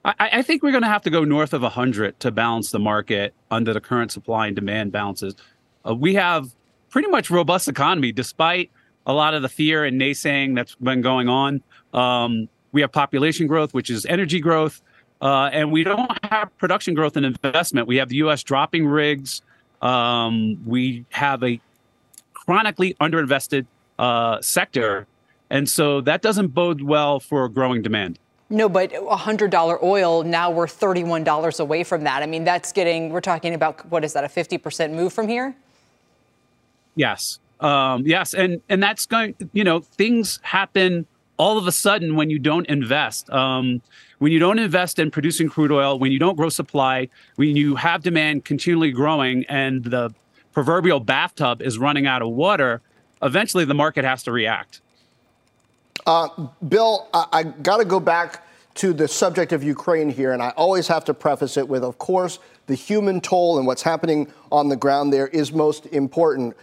I, 0.05 0.15
I 0.19 0.43
think 0.43 0.63
we're 0.63 0.71
going 0.71 0.83
to 0.83 0.89
have 0.89 1.03
to 1.03 1.11
go 1.11 1.25
north 1.25 1.53
of 1.53 1.63
100 1.63 2.19
to 2.21 2.31
balance 2.31 2.71
the 2.71 2.79
market 2.79 3.35
under 3.51 3.75
the 3.75 3.81
current 3.81 4.11
supply 4.11 4.47
and 4.47 4.57
demand 4.57 4.93
balances. 4.93 5.35
Uh, 5.87 5.95
we 5.95 6.15
have 6.15 6.55
pretty 6.89 7.09
much 7.09 7.31
robust 7.31 7.69
economy 7.69 8.11
despite 8.11 8.71
a 9.07 9.13
lot 9.13 9.35
of 9.35 9.43
the 9.43 9.49
fear 9.49 9.85
and 9.85 10.01
naysaying 10.01 10.55
that's 10.55 10.75
been 10.77 11.03
going 11.03 11.29
on. 11.29 11.63
Um, 11.93 12.49
we 12.73 12.81
have 12.81 12.93
population 12.93 13.47
growth, 13.47 13.75
which 13.75 13.91
is 13.91 14.07
energy 14.07 14.41
growth, 14.41 14.81
uh, 15.21 15.51
and 15.53 15.71
we 15.71 15.85
don't 15.85 16.25
have 16.25 16.57
production 16.59 16.95
growth 16.95 17.17
and 17.17 17.27
investment. 17.27 17.87
We 17.87 17.97
have 17.97 18.09
the 18.09 18.17
U.S. 18.17 18.43
dropping 18.43 18.87
rigs. 18.87 19.43
Um, 19.83 20.63
we 20.67 21.05
have 21.11 21.43
a 21.43 21.61
chronically 22.33 22.95
underinvested 23.01 23.67
uh, 23.99 24.41
sector, 24.41 25.07
and 25.51 25.69
so 25.69 26.01
that 26.03 26.23
doesn't 26.23 26.49
bode 26.49 26.83
well 26.83 27.21
for 27.21 27.49
growing 27.49 27.83
demand. 27.83 28.19
No, 28.53 28.69
but 28.69 28.91
$100 28.91 29.83
oil, 29.83 30.25
now 30.25 30.51
we're 30.51 30.67
$31 30.67 31.61
away 31.61 31.85
from 31.85 32.03
that. 32.03 32.25
I 32.25 32.27
mean, 32.27 32.43
that's 32.43 32.73
getting, 32.73 33.11
we're 33.11 33.21
talking 33.21 33.55
about, 33.55 33.89
what 33.91 34.05
is 34.05 34.13
that, 34.15 34.25
a 34.25 34.27
50% 34.27 34.93
move 34.93 35.13
from 35.13 35.29
here? 35.29 35.55
Yes. 36.97 37.39
Um, 37.61 38.05
yes. 38.05 38.35
And, 38.35 38.61
and 38.69 38.83
that's 38.83 39.07
going, 39.07 39.37
you 39.53 39.63
know, 39.63 39.79
things 39.79 40.41
happen 40.43 41.07
all 41.41 41.57
of 41.57 41.67
a 41.67 41.73
sudden 41.73 42.17
when 42.17 42.29
you 42.29 42.39
don't 42.39 42.67
invest. 42.67 43.31
Um, 43.31 43.81
when 44.19 44.31
you 44.31 44.39
don't 44.39 44.59
invest 44.59 44.99
in 44.99 45.11
producing 45.11 45.49
crude 45.49 45.73
oil, 45.73 45.99
when 45.99 46.13
you 46.13 46.19
don't 46.19 46.37
grow 46.37 46.51
supply, 46.51 47.09
when 47.37 47.57
you 47.57 47.77
have 47.77 48.03
demand 48.03 48.45
continually 48.45 48.93
growing 48.93 49.47
and 49.47 49.83
the 49.83 50.15
proverbial 50.53 51.01
bathtub 51.01 51.63
is 51.63 51.79
running 51.79 52.07
out 52.07 52.21
of 52.21 52.29
water, 52.29 52.83
eventually 53.23 53.65
the 53.65 53.73
market 53.73 54.05
has 54.05 54.23
to 54.25 54.33
react. 54.33 54.83
Uh, 56.07 56.29
Bill, 56.69 57.09
I, 57.15 57.25
I 57.33 57.43
got 57.45 57.79
to 57.79 57.87
go 57.87 58.01
back 58.01 58.47
to 58.75 58.93
the 58.93 59.09
subject 59.09 59.53
of 59.53 59.63
Ukraine 59.63 60.11
here, 60.11 60.33
and 60.33 60.43
I 60.43 60.51
always 60.51 60.89
have 60.89 61.07
to 61.07 61.15
preface 61.15 61.57
it 61.57 61.67
with, 61.67 61.83
of 61.85 61.97
course, 61.97 62.39
the 62.67 62.75
human 62.75 63.19
toll 63.19 63.57
and 63.57 63.67
what's 63.67 63.83
happening 63.83 64.31
on 64.53 64.69
the 64.69 64.77
ground 64.77 65.11
there 65.11 65.29
is 65.29 65.53
most 65.55 65.87
important. 65.87 66.55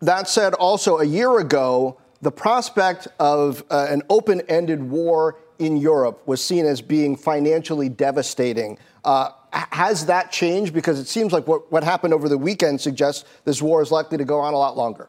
That 0.00 0.28
said, 0.28 0.54
also 0.54 0.98
a 0.98 1.04
year 1.04 1.38
ago, 1.38 1.98
the 2.26 2.32
prospect 2.32 3.06
of 3.20 3.62
uh, 3.70 3.86
an 3.88 4.02
open 4.10 4.40
ended 4.48 4.82
war 4.82 5.38
in 5.60 5.76
Europe 5.76 6.26
was 6.26 6.44
seen 6.44 6.66
as 6.66 6.82
being 6.82 7.14
financially 7.14 7.88
devastating. 7.88 8.76
Uh, 9.04 9.30
has 9.52 10.06
that 10.06 10.32
changed? 10.32 10.74
Because 10.74 10.98
it 10.98 11.06
seems 11.06 11.32
like 11.32 11.46
what, 11.46 11.70
what 11.70 11.84
happened 11.84 12.12
over 12.12 12.28
the 12.28 12.36
weekend 12.36 12.80
suggests 12.80 13.24
this 13.44 13.62
war 13.62 13.80
is 13.80 13.92
likely 13.92 14.18
to 14.18 14.24
go 14.24 14.40
on 14.40 14.54
a 14.54 14.56
lot 14.56 14.76
longer. 14.76 15.08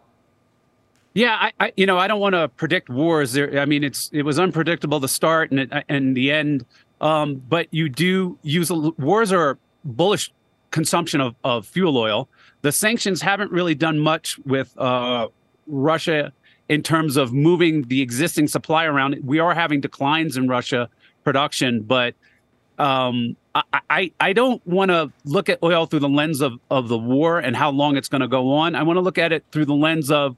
Yeah, 1.16 1.34
I, 1.34 1.52
I 1.60 1.74
you 1.76 1.88
know 1.88 1.98
I 1.98 2.08
don't 2.08 2.20
want 2.20 2.34
to 2.34 2.50
predict 2.50 2.88
wars. 2.88 3.34
There, 3.34 3.60
I 3.60 3.66
mean, 3.66 3.84
it's 3.84 4.12
it 4.14 4.22
was 4.22 4.38
unpredictable 4.38 5.02
to 5.02 5.08
start 5.08 5.50
and 5.50 5.62
it, 5.62 5.72
and 5.90 6.16
the 6.16 6.32
end. 6.32 6.68
Um, 7.02 7.42
but 7.50 7.68
you 7.72 7.90
do 7.90 8.38
use 8.44 8.72
wars 8.72 9.32
are 9.32 9.58
bullish 9.84 10.32
consumption 10.70 11.20
of, 11.20 11.34
of 11.44 11.66
fuel 11.66 11.98
oil. 11.98 12.30
The 12.62 12.72
sanctions 12.72 13.24
haven't 13.24 13.52
really 13.52 13.74
done 13.74 13.98
much 13.98 14.38
with 14.46 14.78
uh, 14.78 15.30
Russia 15.66 16.32
in 16.70 16.84
terms 16.84 17.18
of 17.18 17.34
moving 17.34 17.84
the 17.84 18.02
existing 18.02 18.48
supply 18.48 18.86
around. 18.86 19.18
We 19.24 19.40
are 19.40 19.54
having 19.54 19.82
declines 19.82 20.38
in 20.38 20.48
Russia 20.48 20.90
production, 21.24 21.82
but 21.82 22.16
um, 22.78 23.36
I, 23.56 23.80
I, 23.90 24.12
I 24.20 24.34
don't 24.34 24.66
want 24.68 24.92
to 24.92 25.12
look 25.26 25.50
at 25.50 25.60
oil 25.64 25.86
through 25.86 26.02
the 26.02 26.10
lens 26.10 26.42
of, 26.42 26.60
of 26.70 26.90
the 26.90 26.98
war 26.98 27.40
and 27.40 27.56
how 27.56 27.72
long 27.72 27.98
it's 27.98 28.10
going 28.10 28.22
to 28.22 28.28
go 28.28 28.54
on. 28.54 28.76
I 28.76 28.84
want 28.84 28.98
to 28.98 29.02
look 29.02 29.18
at 29.18 29.32
it 29.32 29.44
through 29.52 29.66
the 29.66 29.74
lens 29.74 30.12
of 30.12 30.36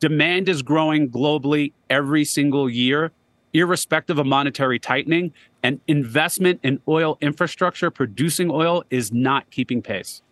demand 0.00 0.48
is 0.48 0.62
growing 0.62 1.10
globally 1.10 1.72
every 1.88 2.24
single 2.24 2.68
year, 2.68 3.12
irrespective 3.52 4.18
of 4.18 4.26
monetary 4.26 4.78
tightening, 4.78 5.32
and 5.62 5.80
investment 5.86 6.60
in 6.62 6.80
oil 6.88 7.18
infrastructure 7.20 7.90
producing 7.90 8.50
oil 8.50 8.82
is 8.90 9.12
not 9.12 9.50
keeping 9.50 9.82
pace. 9.82 10.22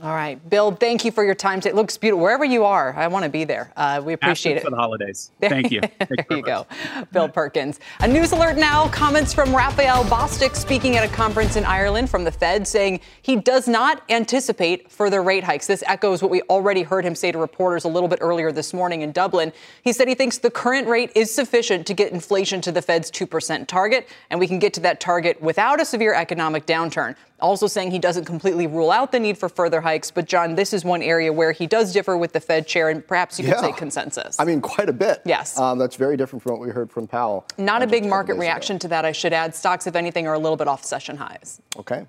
All 0.00 0.14
right, 0.14 0.38
Bill. 0.48 0.70
Thank 0.70 1.04
you 1.04 1.10
for 1.10 1.24
your 1.24 1.34
time. 1.34 1.60
It 1.64 1.74
looks 1.74 1.96
beautiful 1.96 2.22
wherever 2.22 2.44
you 2.44 2.64
are. 2.64 2.94
I 2.94 3.08
want 3.08 3.24
to 3.24 3.28
be 3.28 3.42
there. 3.42 3.72
Uh, 3.76 4.00
we 4.04 4.12
appreciate 4.12 4.56
it 4.56 4.62
for 4.62 4.70
the 4.70 4.76
holidays. 4.76 5.32
Thank 5.40 5.72
you. 5.72 5.80
there 5.80 6.08
you, 6.30 6.36
you 6.36 6.42
go, 6.42 6.68
Bill 7.10 7.28
Perkins. 7.28 7.80
A 7.98 8.06
news 8.06 8.30
alert 8.30 8.56
now. 8.56 8.86
Comments 8.90 9.32
from 9.34 9.54
Raphael 9.54 10.04
Bostic 10.04 10.54
speaking 10.54 10.96
at 10.96 11.02
a 11.02 11.12
conference 11.12 11.56
in 11.56 11.64
Ireland 11.64 12.10
from 12.10 12.22
the 12.22 12.30
Fed, 12.30 12.68
saying 12.68 13.00
he 13.22 13.34
does 13.34 13.66
not 13.66 14.02
anticipate 14.08 14.88
further 14.88 15.20
rate 15.20 15.42
hikes. 15.42 15.66
This 15.66 15.82
echoes 15.84 16.22
what 16.22 16.30
we 16.30 16.42
already 16.42 16.82
heard 16.84 17.04
him 17.04 17.16
say 17.16 17.32
to 17.32 17.38
reporters 17.38 17.82
a 17.82 17.88
little 17.88 18.08
bit 18.08 18.20
earlier 18.22 18.52
this 18.52 18.72
morning 18.72 19.02
in 19.02 19.10
Dublin. 19.10 19.52
He 19.82 19.92
said 19.92 20.06
he 20.06 20.14
thinks 20.14 20.38
the 20.38 20.50
current 20.50 20.86
rate 20.86 21.10
is 21.16 21.34
sufficient 21.34 21.88
to 21.88 21.94
get 21.94 22.12
inflation 22.12 22.60
to 22.60 22.70
the 22.70 22.82
Fed's 22.82 23.10
two 23.10 23.26
percent 23.26 23.66
target, 23.66 24.08
and 24.30 24.38
we 24.38 24.46
can 24.46 24.60
get 24.60 24.72
to 24.74 24.80
that 24.80 25.00
target 25.00 25.42
without 25.42 25.80
a 25.80 25.84
severe 25.84 26.14
economic 26.14 26.66
downturn. 26.66 27.16
Also 27.40 27.68
saying 27.68 27.92
he 27.92 27.98
doesn't 27.98 28.24
completely 28.24 28.66
rule 28.66 28.90
out 28.90 29.12
the 29.12 29.20
need 29.20 29.38
for 29.38 29.48
further 29.48 29.80
hikes. 29.80 30.10
But, 30.10 30.26
Jon, 30.26 30.56
this 30.56 30.72
is 30.72 30.84
one 30.84 31.02
area 31.02 31.32
where 31.32 31.52
he 31.52 31.66
does 31.66 31.92
differ 31.92 32.16
with 32.16 32.32
the 32.32 32.40
Fed 32.40 32.66
chair, 32.66 32.88
and 32.88 33.06
perhaps 33.06 33.38
you 33.38 33.44
could 33.44 33.54
yeah. 33.54 33.60
say 33.60 33.72
consensus. 33.72 34.38
I 34.40 34.44
mean, 34.44 34.60
quite 34.60 34.88
a 34.88 34.92
bit. 34.92 35.22
Yes. 35.24 35.58
Um, 35.58 35.78
that's 35.78 35.96
very 35.96 36.16
different 36.16 36.42
from 36.42 36.52
what 36.52 36.60
we 36.60 36.70
heard 36.70 36.90
from 36.90 37.06
Powell. 37.06 37.46
Not 37.56 37.82
a 37.82 37.86
big 37.86 38.04
market 38.04 38.32
ago. 38.32 38.40
reaction 38.40 38.78
to 38.80 38.88
that, 38.88 39.04
I 39.04 39.12
should 39.12 39.32
add. 39.32 39.54
Stocks, 39.54 39.86
if 39.86 39.94
anything, 39.94 40.26
are 40.26 40.34
a 40.34 40.38
little 40.38 40.56
bit 40.56 40.66
off 40.66 40.84
session 40.84 41.16
highs. 41.16 41.60
Okay. 41.76 42.06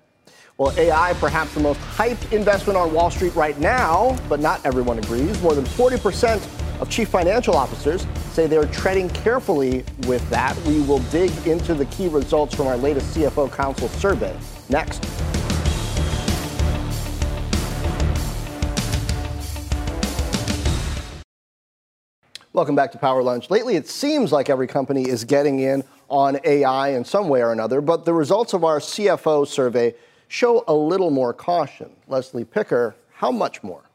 Well, 0.57 0.77
AI, 0.77 1.13
perhaps 1.13 1.53
the 1.53 1.61
most 1.61 1.79
hyped 1.79 2.33
investment 2.33 2.77
on 2.77 2.91
Wall 2.91 3.09
Street 3.09 3.33
right 3.35 3.57
now, 3.59 4.17
but 4.27 4.41
not 4.41 4.65
everyone 4.65 4.97
agrees. 4.97 5.41
More 5.41 5.53
than 5.53 5.63
40% 5.63 6.81
of 6.81 6.89
chief 6.89 7.07
financial 7.07 7.55
officers 7.55 8.05
say 8.31 8.47
they're 8.47 8.65
treading 8.65 9.09
carefully 9.09 9.85
with 10.05 10.27
that. 10.29 10.57
We 10.63 10.81
will 10.81 10.99
dig 11.11 11.31
into 11.47 11.75
the 11.75 11.85
key 11.85 12.09
results 12.09 12.55
from 12.55 12.67
our 12.67 12.75
latest 12.75 13.15
CFO 13.15 13.51
Council 13.53 13.87
survey 13.89 14.35
next. 14.69 15.03
Welcome 22.51 22.75
back 22.75 22.91
to 22.91 22.97
Power 22.97 23.23
Lunch. 23.23 23.49
Lately, 23.49 23.75
it 23.75 23.87
seems 23.87 24.31
like 24.31 24.49
every 24.49 24.67
company 24.67 25.07
is 25.07 25.23
getting 25.23 25.59
in 25.59 25.83
on 26.09 26.39
AI 26.43 26.89
in 26.89 27.05
some 27.05 27.29
way 27.29 27.41
or 27.41 27.51
another, 27.51 27.79
but 27.79 28.05
the 28.05 28.13
results 28.13 28.53
of 28.53 28.63
our 28.63 28.79
CFO 28.79 29.47
survey 29.47 29.93
show 30.27 30.63
a 30.67 30.73
little 30.73 31.11
more 31.11 31.33
caution. 31.33 31.89
Leslie 32.07 32.43
Picker, 32.43 32.95
how 33.13 33.31
much 33.31 33.63
more? 33.63 33.88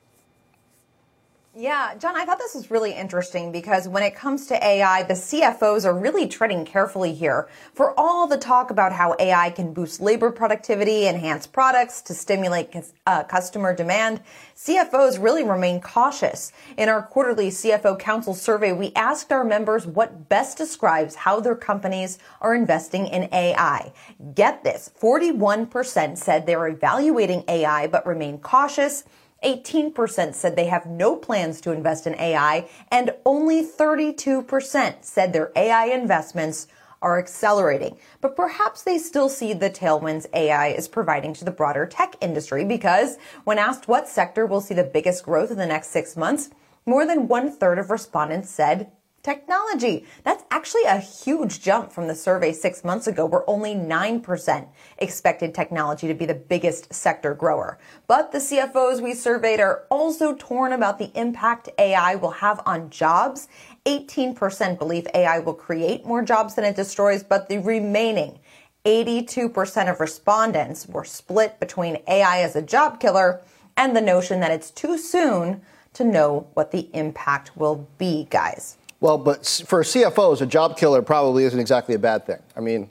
Yeah, 1.56 1.94
Jon, 1.94 2.16
I 2.16 2.24
thought 2.24 2.38
this 2.38 2.56
was 2.56 2.68
really 2.68 2.92
interesting 2.92 3.52
because 3.52 3.86
when 3.86 4.02
it 4.02 4.16
comes 4.16 4.48
to 4.48 4.54
AI, 4.66 5.04
the 5.04 5.14
CFOs 5.14 5.84
are 5.84 5.96
really 5.96 6.26
treading 6.26 6.64
carefully 6.64 7.14
here. 7.14 7.48
For 7.74 7.96
all 7.96 8.26
the 8.26 8.36
talk 8.36 8.70
about 8.70 8.92
how 8.92 9.14
AI 9.20 9.50
can 9.50 9.72
boost 9.72 10.00
labor 10.00 10.32
productivity, 10.32 11.06
enhance 11.06 11.46
products 11.46 12.02
to 12.02 12.14
stimulate 12.14 12.74
uh, 13.06 13.22
customer 13.22 13.72
demand, 13.72 14.20
CFOs 14.56 15.22
really 15.22 15.44
remain 15.44 15.80
cautious. 15.80 16.50
In 16.76 16.88
our 16.88 17.02
quarterly 17.02 17.50
CFO 17.50 17.96
Council 18.00 18.34
survey, 18.34 18.72
we 18.72 18.92
asked 18.96 19.30
our 19.30 19.44
members 19.44 19.86
what 19.86 20.28
best 20.28 20.58
describes 20.58 21.14
how 21.14 21.38
their 21.38 21.54
companies 21.54 22.18
are 22.40 22.56
investing 22.56 23.06
in 23.06 23.28
AI. 23.32 23.92
Get 24.34 24.64
this, 24.64 24.90
41% 25.00 26.18
said 26.18 26.46
they're 26.46 26.66
evaluating 26.66 27.44
AI 27.46 27.86
but 27.86 28.04
remain 28.04 28.38
cautious. 28.38 29.04
18% 29.44 30.34
said 30.34 30.56
they 30.56 30.66
have 30.66 30.86
no 30.86 31.16
plans 31.16 31.60
to 31.60 31.72
invest 31.72 32.06
in 32.06 32.14
AI, 32.18 32.68
and 32.90 33.14
only 33.24 33.64
32% 33.64 35.04
said 35.04 35.32
their 35.32 35.52
AI 35.54 35.86
investments 35.86 36.66
are 37.02 37.18
accelerating. 37.18 37.98
But 38.22 38.34
perhaps 38.34 38.82
they 38.82 38.96
still 38.96 39.28
see 39.28 39.52
the 39.52 39.70
tailwinds 39.70 40.26
AI 40.32 40.68
is 40.68 40.88
providing 40.88 41.34
to 41.34 41.44
the 41.44 41.50
broader 41.50 41.84
tech 41.86 42.16
industry 42.20 42.64
because 42.64 43.18
when 43.44 43.58
asked 43.58 43.86
what 43.86 44.08
sector 44.08 44.46
will 44.46 44.62
see 44.62 44.74
the 44.74 44.82
biggest 44.82 45.24
growth 45.24 45.50
in 45.50 45.58
the 45.58 45.66
next 45.66 45.88
six 45.88 46.16
months, 46.16 46.48
more 46.86 47.06
than 47.06 47.28
one 47.28 47.52
third 47.52 47.78
of 47.78 47.90
respondents 47.90 48.50
said 48.50 48.90
Technology. 49.24 50.04
That's 50.22 50.44
actually 50.50 50.84
a 50.84 50.98
huge 50.98 51.62
jump 51.62 51.90
from 51.90 52.08
the 52.08 52.14
survey 52.14 52.52
six 52.52 52.84
months 52.84 53.06
ago 53.06 53.24
where 53.24 53.48
only 53.48 53.74
9% 53.74 54.68
expected 54.98 55.54
technology 55.54 56.06
to 56.06 56.12
be 56.12 56.26
the 56.26 56.34
biggest 56.34 56.92
sector 56.92 57.32
grower. 57.32 57.78
But 58.06 58.32
the 58.32 58.38
CFOs 58.38 59.00
we 59.00 59.14
surveyed 59.14 59.60
are 59.60 59.84
also 59.88 60.34
torn 60.34 60.74
about 60.74 60.98
the 60.98 61.10
impact 61.18 61.70
AI 61.78 62.16
will 62.16 62.32
have 62.32 62.60
on 62.66 62.90
jobs. 62.90 63.48
18% 63.86 64.78
believe 64.78 65.06
AI 65.14 65.38
will 65.38 65.54
create 65.54 66.04
more 66.04 66.22
jobs 66.22 66.54
than 66.54 66.66
it 66.66 66.76
destroys, 66.76 67.22
but 67.22 67.48
the 67.48 67.62
remaining 67.62 68.38
82% 68.84 69.90
of 69.90 70.00
respondents 70.00 70.86
were 70.86 71.02
split 71.02 71.58
between 71.58 71.96
AI 72.08 72.42
as 72.42 72.56
a 72.56 72.60
job 72.60 73.00
killer 73.00 73.40
and 73.74 73.96
the 73.96 74.02
notion 74.02 74.40
that 74.40 74.50
it's 74.50 74.70
too 74.70 74.98
soon 74.98 75.62
to 75.94 76.04
know 76.04 76.46
what 76.52 76.72
the 76.72 76.90
impact 76.92 77.56
will 77.56 77.88
be, 77.96 78.26
guys. 78.28 78.76
Well, 79.04 79.18
but 79.18 79.44
for 79.66 79.82
CFOs, 79.82 80.40
a 80.40 80.46
job 80.46 80.78
killer 80.78 81.02
probably 81.02 81.44
isn't 81.44 81.60
exactly 81.60 81.94
a 81.94 81.98
bad 81.98 82.24
thing. 82.24 82.38
I 82.56 82.60
mean, 82.60 82.88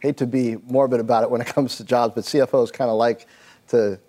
hate 0.00 0.16
to 0.16 0.26
be 0.26 0.56
morbid 0.66 0.98
about 0.98 1.24
it 1.24 1.30
when 1.30 1.42
it 1.42 1.46
comes 1.54 1.76
to 1.76 1.84
jobs, 1.84 2.14
but 2.14 2.24
CFOs 2.24 2.72
kind 2.72 2.90
of 2.90 2.96
like 2.96 3.26
to 3.68 4.00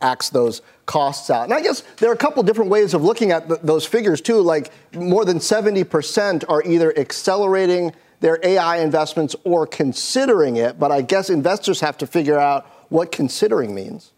axe 0.00 0.30
those 0.30 0.62
costs 0.86 1.28
out. 1.28 1.42
And 1.42 1.52
I 1.52 1.60
guess 1.60 1.80
there 1.96 2.08
are 2.08 2.12
a 2.12 2.16
couple 2.16 2.40
different 2.44 2.70
ways 2.70 2.94
of 2.94 3.02
looking 3.02 3.32
at 3.32 3.48
th- 3.48 3.58
those 3.64 3.84
figures 3.84 4.20
too. 4.20 4.42
Like 4.42 4.70
more 4.94 5.24
than 5.24 5.38
70% 5.38 6.44
are 6.48 6.62
either 6.62 6.96
accelerating 6.96 7.92
their 8.20 8.38
AI 8.44 8.76
investments 8.76 9.34
or 9.42 9.66
considering 9.66 10.54
it. 10.54 10.78
But 10.78 10.92
I 10.92 11.02
guess 11.02 11.30
investors 11.30 11.80
have 11.80 11.98
to 11.98 12.06
figure 12.06 12.38
out 12.38 12.64
what 12.90 13.10
considering 13.10 13.74
means. 13.74 14.12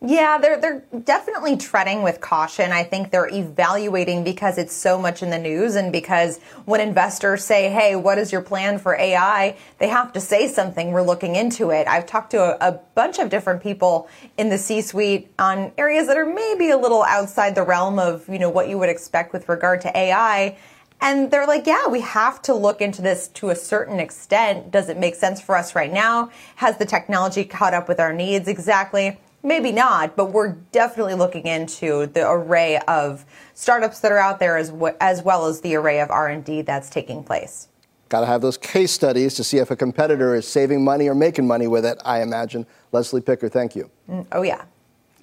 Yeah, 0.00 0.38
they're 0.38 0.60
they're 0.60 0.84
definitely 1.04 1.56
treading 1.56 2.02
with 2.02 2.20
caution. 2.20 2.70
I 2.70 2.84
think 2.84 3.10
they're 3.10 3.28
evaluating 3.34 4.24
because 4.24 4.58
it's 4.58 4.74
so 4.74 4.98
much 4.98 5.22
in 5.22 5.30
the 5.30 5.38
news 5.38 5.74
and 5.74 5.90
because 5.90 6.38
when 6.66 6.80
investors 6.80 7.42
say, 7.44 7.70
"Hey, 7.70 7.96
what 7.96 8.18
is 8.18 8.30
your 8.30 8.42
plan 8.42 8.78
for 8.78 8.94
AI?" 8.94 9.56
they 9.78 9.88
have 9.88 10.12
to 10.12 10.20
say 10.20 10.48
something. 10.48 10.92
We're 10.92 11.02
looking 11.02 11.34
into 11.34 11.70
it. 11.70 11.88
I've 11.88 12.06
talked 12.06 12.30
to 12.32 12.40
a, 12.40 12.68
a 12.68 12.72
bunch 12.94 13.18
of 13.18 13.30
different 13.30 13.62
people 13.62 14.08
in 14.36 14.50
the 14.50 14.58
C-suite 14.58 15.32
on 15.38 15.72
areas 15.78 16.06
that 16.08 16.18
are 16.18 16.26
maybe 16.26 16.70
a 16.70 16.78
little 16.78 17.02
outside 17.02 17.54
the 17.54 17.62
realm 17.64 17.98
of, 17.98 18.28
you 18.28 18.38
know, 18.38 18.50
what 18.50 18.68
you 18.68 18.78
would 18.78 18.90
expect 18.90 19.32
with 19.32 19.48
regard 19.48 19.80
to 19.82 19.98
AI. 19.98 20.56
And 21.00 21.30
they're 21.30 21.46
like, 21.46 21.66
yeah, 21.66 21.88
we 21.88 22.00
have 22.02 22.40
to 22.42 22.54
look 22.54 22.80
into 22.80 23.02
this 23.02 23.28
to 23.28 23.50
a 23.50 23.56
certain 23.56 24.00
extent. 24.00 24.70
Does 24.70 24.88
it 24.88 24.98
make 24.98 25.14
sense 25.14 25.40
for 25.40 25.56
us 25.56 25.74
right 25.74 25.92
now? 25.92 26.30
Has 26.56 26.78
the 26.78 26.86
technology 26.86 27.44
caught 27.44 27.74
up 27.74 27.88
with 27.88 28.00
our 28.00 28.12
needs 28.12 28.48
exactly? 28.48 29.18
Maybe 29.42 29.72
not, 29.72 30.16
but 30.16 30.32
we're 30.32 30.52
definitely 30.72 31.14
looking 31.14 31.46
into 31.46 32.06
the 32.06 32.28
array 32.28 32.78
of 32.88 33.24
startups 33.54 34.00
that 34.00 34.12
are 34.12 34.18
out 34.18 34.38
there 34.38 34.56
as, 34.56 34.70
w- 34.70 34.94
as 35.00 35.22
well 35.22 35.46
as 35.46 35.60
the 35.60 35.74
array 35.74 36.00
of 36.00 36.10
R&D 36.10 36.62
that's 36.62 36.90
taking 36.90 37.22
place. 37.22 37.68
Got 38.08 38.20
to 38.20 38.26
have 38.26 38.40
those 38.40 38.56
case 38.56 38.92
studies 38.92 39.34
to 39.34 39.44
see 39.44 39.58
if 39.58 39.70
a 39.70 39.76
competitor 39.76 40.34
is 40.34 40.46
saving 40.46 40.84
money 40.84 41.08
or 41.08 41.14
making 41.14 41.46
money 41.46 41.66
with 41.66 41.84
it, 41.84 41.98
I 42.04 42.22
imagine. 42.22 42.66
Leslie 42.92 43.20
Picker, 43.20 43.48
thank 43.48 43.74
you. 43.74 43.90
Mm, 44.08 44.26
oh, 44.32 44.42
yeah. 44.42 44.64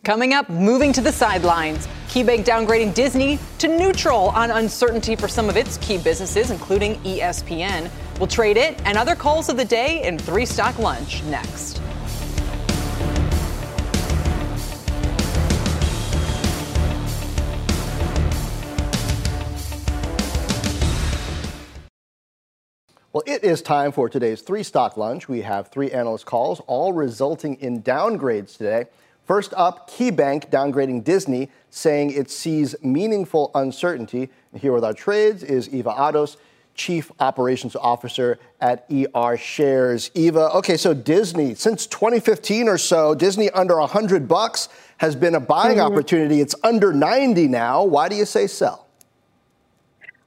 Coming 0.03 0.34
up, 0.34 0.49
moving 0.49 0.91
to 0.91 0.99
the 0.99 1.14
sidelines. 1.14 1.88
KeyBank 2.09 2.43
downgrading 2.43 2.93
Disney 2.93 3.39
to 3.59 3.70
neutral 3.70 4.30
on 4.30 4.51
uncertainty 4.51 5.16
for 5.16 5.30
some 5.30 5.47
of 5.47 5.55
its 5.55 5.78
key 5.78 5.97
businesses, 5.97 6.51
including 6.51 6.95
ESPN. 7.03 7.89
We'll 8.20 8.28
trade 8.28 8.57
it 8.57 8.82
and 8.86 8.97
other 8.97 9.16
calls 9.16 9.47
of 9.47 9.55
the 9.55 9.64
day 9.64 10.03
in 10.03 10.20
three 10.20 10.45
stock 10.45 10.78
lunch 10.78 11.24
next. 11.24 11.82
Well, 23.14 23.22
it 23.28 23.43
is 23.43 23.61
time 23.61 23.91
for 23.91 24.09
today's 24.09 24.41
three 24.41 24.64
stock 24.64 24.97
lunch. 24.97 25.30
We 25.30 25.43
have 25.43 25.68
three 25.68 25.91
analyst 25.91 26.26
calls, 26.26 26.61
all 26.61 26.93
resulting 26.93 27.53
in 27.61 27.84
downgrades 27.84 28.57
today. 28.57 28.86
First 29.24 29.53
up, 29.55 29.88
KeyBank 29.88 30.49
downgrading 30.49 31.03
Disney, 31.03 31.51
saying 31.70 32.09
it 32.09 32.32
sees 32.32 32.74
meaningful 32.82 33.51
uncertainty. 33.53 34.32
And 34.51 34.59
here 34.59 34.74
with 34.74 34.84
our 34.84 34.95
trades 34.95 35.43
is 35.43 35.70
Eva 35.70 35.91
Ados, 35.91 36.38
Chief 36.74 37.11
Operations 37.20 37.76
Officer 37.76 38.39
at 38.59 38.91
ER 38.91 39.38
Shares. 39.38 40.09
Eva, 40.16 40.49
okay, 40.55 40.76
so 40.76 40.95
Disney, 40.95 41.53
since 41.53 41.86
2015 41.86 42.68
or 42.68 42.80
so, 42.80 43.14
Disney 43.14 43.51
under 43.51 43.78
100 43.78 44.28
bucks 44.28 44.70
has 44.97 45.16
been 45.16 45.36
a 45.36 45.39
buying 45.39 45.78
mm-hmm. 45.78 45.93
opportunity. 45.93 46.41
It's 46.41 46.55
under 46.64 46.91
90 46.91 47.47
now. 47.47 47.84
Why 47.84 48.09
do 48.09 48.16
you 48.16 48.26
say 48.26 48.47
sell? 48.47 48.82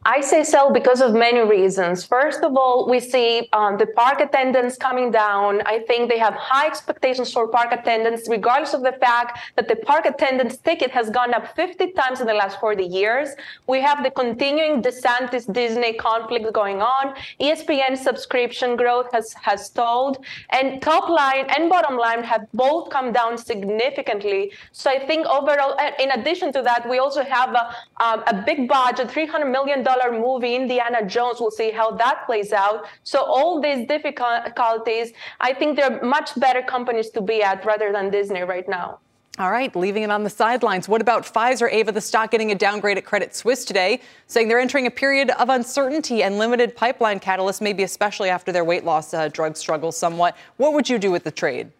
I 0.08 0.20
say 0.20 0.44
sell 0.44 0.72
because 0.72 1.00
of 1.00 1.14
many 1.14 1.40
reasons. 1.40 2.06
First 2.06 2.44
of 2.44 2.56
all, 2.56 2.88
we 2.88 3.00
see 3.00 3.48
um, 3.52 3.76
the 3.76 3.88
park 3.88 4.20
attendance 4.20 4.76
coming 4.76 5.10
down. 5.10 5.62
I 5.66 5.80
think 5.80 6.08
they 6.08 6.18
have 6.18 6.34
high 6.34 6.68
expectations 6.68 7.32
for 7.32 7.48
park 7.48 7.72
attendance, 7.72 8.28
regardless 8.30 8.72
of 8.72 8.82
the 8.82 8.92
fact 8.92 9.40
that 9.56 9.66
the 9.66 9.74
park 9.74 10.06
attendance 10.06 10.58
ticket 10.58 10.92
has 10.92 11.10
gone 11.10 11.34
up 11.34 11.56
50 11.56 11.90
times 11.90 12.20
in 12.20 12.28
the 12.28 12.34
last 12.34 12.60
40 12.60 12.84
years. 12.84 13.30
We 13.66 13.80
have 13.80 14.04
the 14.04 14.12
continuing 14.12 14.80
DeSantis 14.80 15.52
Disney 15.52 15.94
conflict 15.94 16.52
going 16.52 16.82
on. 16.82 17.16
ESPN 17.40 17.98
subscription 17.98 18.76
growth 18.76 19.10
has, 19.10 19.32
has 19.42 19.66
stalled, 19.66 20.24
and 20.50 20.80
top 20.80 21.08
line 21.08 21.46
and 21.48 21.68
bottom 21.68 21.96
line 21.96 22.22
have 22.22 22.46
both 22.54 22.90
come 22.90 23.12
down 23.12 23.36
significantly. 23.36 24.52
So 24.70 24.88
I 24.88 25.04
think 25.04 25.26
overall, 25.26 25.76
in 25.98 26.12
addition 26.12 26.52
to 26.52 26.62
that, 26.62 26.88
we 26.88 27.00
also 27.00 27.24
have 27.24 27.52
a, 27.56 27.74
a 28.04 28.44
big 28.46 28.68
budget, 28.68 29.08
$300 29.08 29.50
million 29.50 29.82
movie, 30.12 30.54
Indiana 30.54 31.04
Jones. 31.06 31.40
We'll 31.40 31.50
see 31.50 31.70
how 31.70 31.90
that 31.92 32.26
plays 32.26 32.52
out. 32.52 32.86
So 33.02 33.22
all 33.22 33.60
these 33.60 33.86
difficulties, 33.86 35.12
I 35.40 35.52
think 35.54 35.76
they're 35.76 36.02
much 36.02 36.38
better 36.38 36.62
companies 36.62 37.10
to 37.10 37.20
be 37.20 37.42
at 37.42 37.64
rather 37.64 37.92
than 37.92 38.10
Disney 38.10 38.42
right 38.42 38.68
now. 38.68 38.98
All 39.38 39.50
right, 39.50 39.74
leaving 39.76 40.02
it 40.02 40.10
on 40.10 40.24
the 40.24 40.30
sidelines. 40.30 40.88
What 40.88 41.02
about 41.02 41.24
Pfizer? 41.24 41.70
Ava, 41.70 41.92
the 41.92 42.00
stock 42.00 42.30
getting 42.30 42.52
a 42.52 42.54
downgrade 42.54 42.96
at 42.96 43.04
Credit 43.04 43.36
Suisse 43.36 43.66
today, 43.66 44.00
saying 44.28 44.48
they're 44.48 44.58
entering 44.58 44.86
a 44.86 44.90
period 44.90 45.28
of 45.30 45.50
uncertainty 45.50 46.22
and 46.22 46.38
limited 46.38 46.74
pipeline 46.74 47.20
catalysts, 47.20 47.60
maybe 47.60 47.82
especially 47.82 48.30
after 48.30 48.50
their 48.50 48.64
weight 48.64 48.84
loss 48.84 49.12
uh, 49.12 49.28
drug 49.28 49.58
struggles 49.58 49.94
somewhat. 49.94 50.38
What 50.56 50.72
would 50.72 50.88
you 50.88 50.98
do 50.98 51.10
with 51.10 51.24
the 51.24 51.30
trade? 51.30 51.70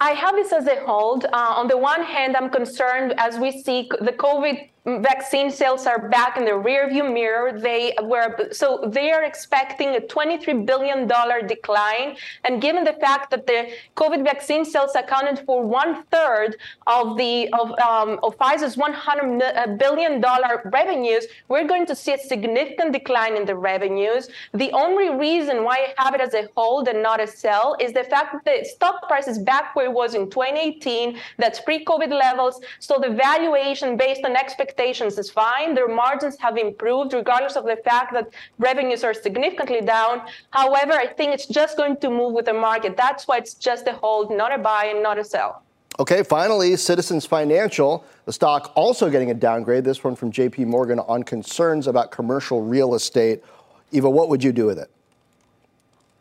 I 0.00 0.10
have 0.10 0.34
this 0.34 0.52
as 0.52 0.66
a 0.66 0.84
hold. 0.84 1.24
Uh, 1.26 1.30
on 1.32 1.68
the 1.68 1.78
one 1.78 2.02
hand, 2.02 2.36
I'm 2.36 2.50
concerned 2.50 3.14
as 3.16 3.38
we 3.38 3.52
see 3.62 3.88
the 4.00 4.12
COVID 4.12 4.68
vaccine 4.86 5.50
sales 5.50 5.86
are 5.86 6.08
back 6.10 6.36
in 6.36 6.44
the 6.44 6.50
rearview 6.50 7.10
mirror. 7.12 7.58
They 7.58 7.94
were 8.02 8.52
so 8.52 8.84
they 8.86 9.12
are 9.12 9.24
expecting 9.24 9.96
a 9.96 10.00
23 10.00 10.64
billion 10.64 11.06
dollar 11.06 11.40
decline, 11.40 12.16
and 12.44 12.60
given 12.60 12.84
the 12.84 12.92
fact 12.94 13.30
that 13.30 13.46
the 13.46 13.70
COVID 13.96 14.24
vaccine 14.24 14.64
sales 14.64 14.94
accounted 14.94 15.44
for 15.46 15.64
one 15.64 16.04
third 16.04 16.56
of 16.86 17.16
the 17.16 17.48
of, 17.54 17.70
um, 17.78 18.18
of 18.22 18.36
Pfizer's 18.36 18.76
100 18.76 19.42
uh, 19.42 19.66
billion 19.78 20.20
dollar 20.20 20.60
revenues, 20.66 21.26
we're 21.48 21.66
going 21.66 21.86
to 21.86 21.96
see 21.96 22.12
a 22.12 22.18
significant 22.18 22.92
decline 22.92 23.36
in 23.36 23.46
the 23.46 23.56
revenues. 23.56 24.28
The 24.52 24.70
only 24.72 25.08
reason 25.08 25.64
why 25.64 25.94
I 25.96 26.04
have 26.04 26.14
it 26.14 26.20
as 26.20 26.34
a 26.34 26.46
hold 26.56 26.88
and 26.88 27.02
not 27.02 27.20
a 27.20 27.26
sell 27.26 27.74
is 27.80 27.94
the 27.94 28.04
fact 28.04 28.34
that 28.34 28.44
the 28.44 28.68
stock 28.68 29.08
price 29.08 29.28
is 29.28 29.38
back 29.38 29.74
where 29.74 29.86
it 29.86 29.92
was 29.92 30.14
in 30.14 30.28
2018. 30.28 31.18
That's 31.38 31.60
pre-COVID 31.60 32.10
levels. 32.10 32.60
So 32.80 32.98
the 33.00 33.10
valuation 33.10 33.96
based 33.96 34.24
on 34.24 34.36
expectations 34.36 34.73
expectations 34.74 35.18
is 35.18 35.30
fine. 35.30 35.74
Their 35.74 35.88
margins 35.88 36.36
have 36.38 36.56
improved 36.56 37.12
regardless 37.12 37.56
of 37.56 37.64
the 37.64 37.76
fact 37.84 38.12
that 38.14 38.28
revenues 38.58 39.04
are 39.04 39.14
significantly 39.14 39.80
down. 39.80 40.22
However, 40.50 40.92
I 40.92 41.06
think 41.06 41.32
it's 41.32 41.46
just 41.46 41.76
going 41.76 41.96
to 41.98 42.10
move 42.10 42.32
with 42.34 42.46
the 42.46 42.52
market. 42.52 42.96
That's 42.96 43.28
why 43.28 43.38
it's 43.38 43.54
just 43.54 43.86
a 43.86 43.92
hold, 43.92 44.30
not 44.30 44.52
a 44.52 44.58
buy 44.58 44.86
and 44.86 45.02
not 45.02 45.18
a 45.18 45.24
sell. 45.24 45.62
Okay, 46.00 46.24
finally, 46.24 46.74
Citizens 46.76 47.24
Financial, 47.24 48.04
the 48.24 48.32
stock 48.32 48.72
also 48.74 49.08
getting 49.08 49.30
a 49.30 49.34
downgrade. 49.34 49.84
This 49.84 50.02
one 50.02 50.16
from 50.16 50.32
JP 50.32 50.66
Morgan 50.66 50.98
on 50.98 51.22
concerns 51.22 51.86
about 51.86 52.10
commercial 52.10 52.62
real 52.62 52.96
estate. 52.96 53.44
Eva, 53.92 54.10
what 54.10 54.28
would 54.28 54.42
you 54.42 54.50
do 54.50 54.66
with 54.66 54.78
it? 54.78 54.90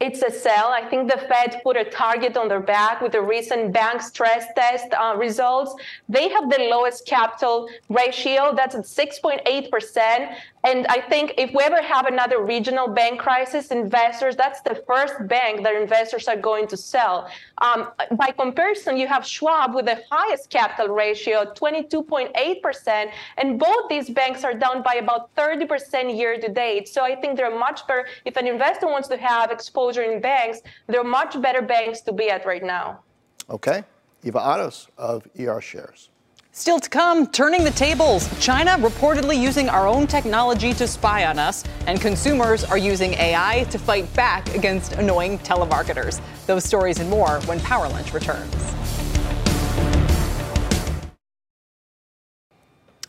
It's 0.05 0.21
a 0.21 0.31
sell. 0.31 0.67
I 0.67 0.83
think 0.89 1.09
the 1.09 1.17
Fed 1.17 1.61
put 1.63 1.77
a 1.77 1.85
target 1.85 2.35
on 2.35 2.49
their 2.49 2.59
back 2.59 3.01
with 3.01 3.13
the 3.13 3.21
recent 3.21 3.71
bank 3.71 4.01
stress 4.01 4.45
test 4.53 4.87
uh, 4.93 5.15
results. 5.15 5.73
They 6.09 6.27
have 6.27 6.49
the 6.49 6.67
lowest 6.69 7.07
capital 7.07 7.69
ratio, 7.87 8.53
that's 8.53 8.75
at 8.75 8.83
6.8%. 8.83 10.35
And 10.65 10.87
I 10.87 11.01
think 11.01 11.33
if 11.37 11.53
we 11.53 11.61
ever 11.61 11.81
have 11.81 12.05
another 12.05 12.41
regional 12.41 12.87
bank 12.87 13.19
crisis, 13.19 13.71
investors, 13.71 14.37
that's 14.37 14.61
the 14.61 14.81
first 14.87 15.15
bank 15.27 15.61
that 15.63 15.75
investors 15.75 16.29
are 16.29 16.37
going 16.37 16.67
to 16.67 16.77
sell. 16.77 17.29
Um, 17.57 17.89
by 18.11 18.31
comparison, 18.31 18.95
you 18.95 19.07
have 19.07 19.27
Schwab 19.27 19.75
with 19.75 19.85
the 19.85 20.01
highest 20.09 20.49
capital 20.49 20.95
ratio, 20.95 21.53
22.8%, 21.53 23.11
and 23.37 23.59
both 23.59 23.89
these 23.89 24.09
banks 24.09 24.45
are 24.45 24.53
down 24.53 24.83
by 24.83 24.95
about 24.95 25.35
30% 25.35 26.17
year 26.17 26.39
to 26.39 26.47
date. 26.47 26.87
So 26.87 27.03
I 27.03 27.15
think 27.15 27.35
they're 27.35 27.57
much 27.57 27.85
better. 27.85 28.07
If 28.23 28.37
an 28.37 28.47
investor 28.47 28.87
wants 28.87 29.09
to 29.09 29.17
have 29.17 29.51
exposure 29.51 30.03
in 30.03 30.21
banks, 30.21 30.61
they're 30.87 31.03
much 31.03 31.41
better 31.41 31.61
banks 31.61 31.99
to 32.01 32.13
be 32.13 32.29
at 32.29 32.45
right 32.45 32.63
now. 32.63 33.01
Okay. 33.49 33.83
Eva 34.23 34.39
Ados 34.39 34.87
of 34.97 35.27
ER 35.37 35.59
Shares. 35.59 36.09
Still 36.55 36.79
to 36.79 36.87
come, 36.87 37.25
turning 37.25 37.63
the 37.63 37.71
tables. 37.71 38.29
China 38.39 38.73
reportedly 38.77 39.41
using 39.41 39.69
our 39.69 39.87
own 39.87 40.05
technology 40.05 40.71
to 40.75 40.87
spy 40.87 41.25
on 41.25 41.39
us, 41.39 41.63
and 41.87 41.99
consumers 41.99 42.63
are 42.63 42.77
using 42.77 43.15
AI 43.15 43.65
to 43.71 43.79
fight 43.79 44.13
back 44.13 44.53
against 44.53 44.93
annoying 44.93 45.39
telemarketers. 45.39 46.21
Those 46.45 46.63
stories 46.63 46.99
and 46.99 47.09
more 47.09 47.41
when 47.47 47.59
Power 47.61 47.89
Lunch 47.89 48.13
returns. 48.13 48.53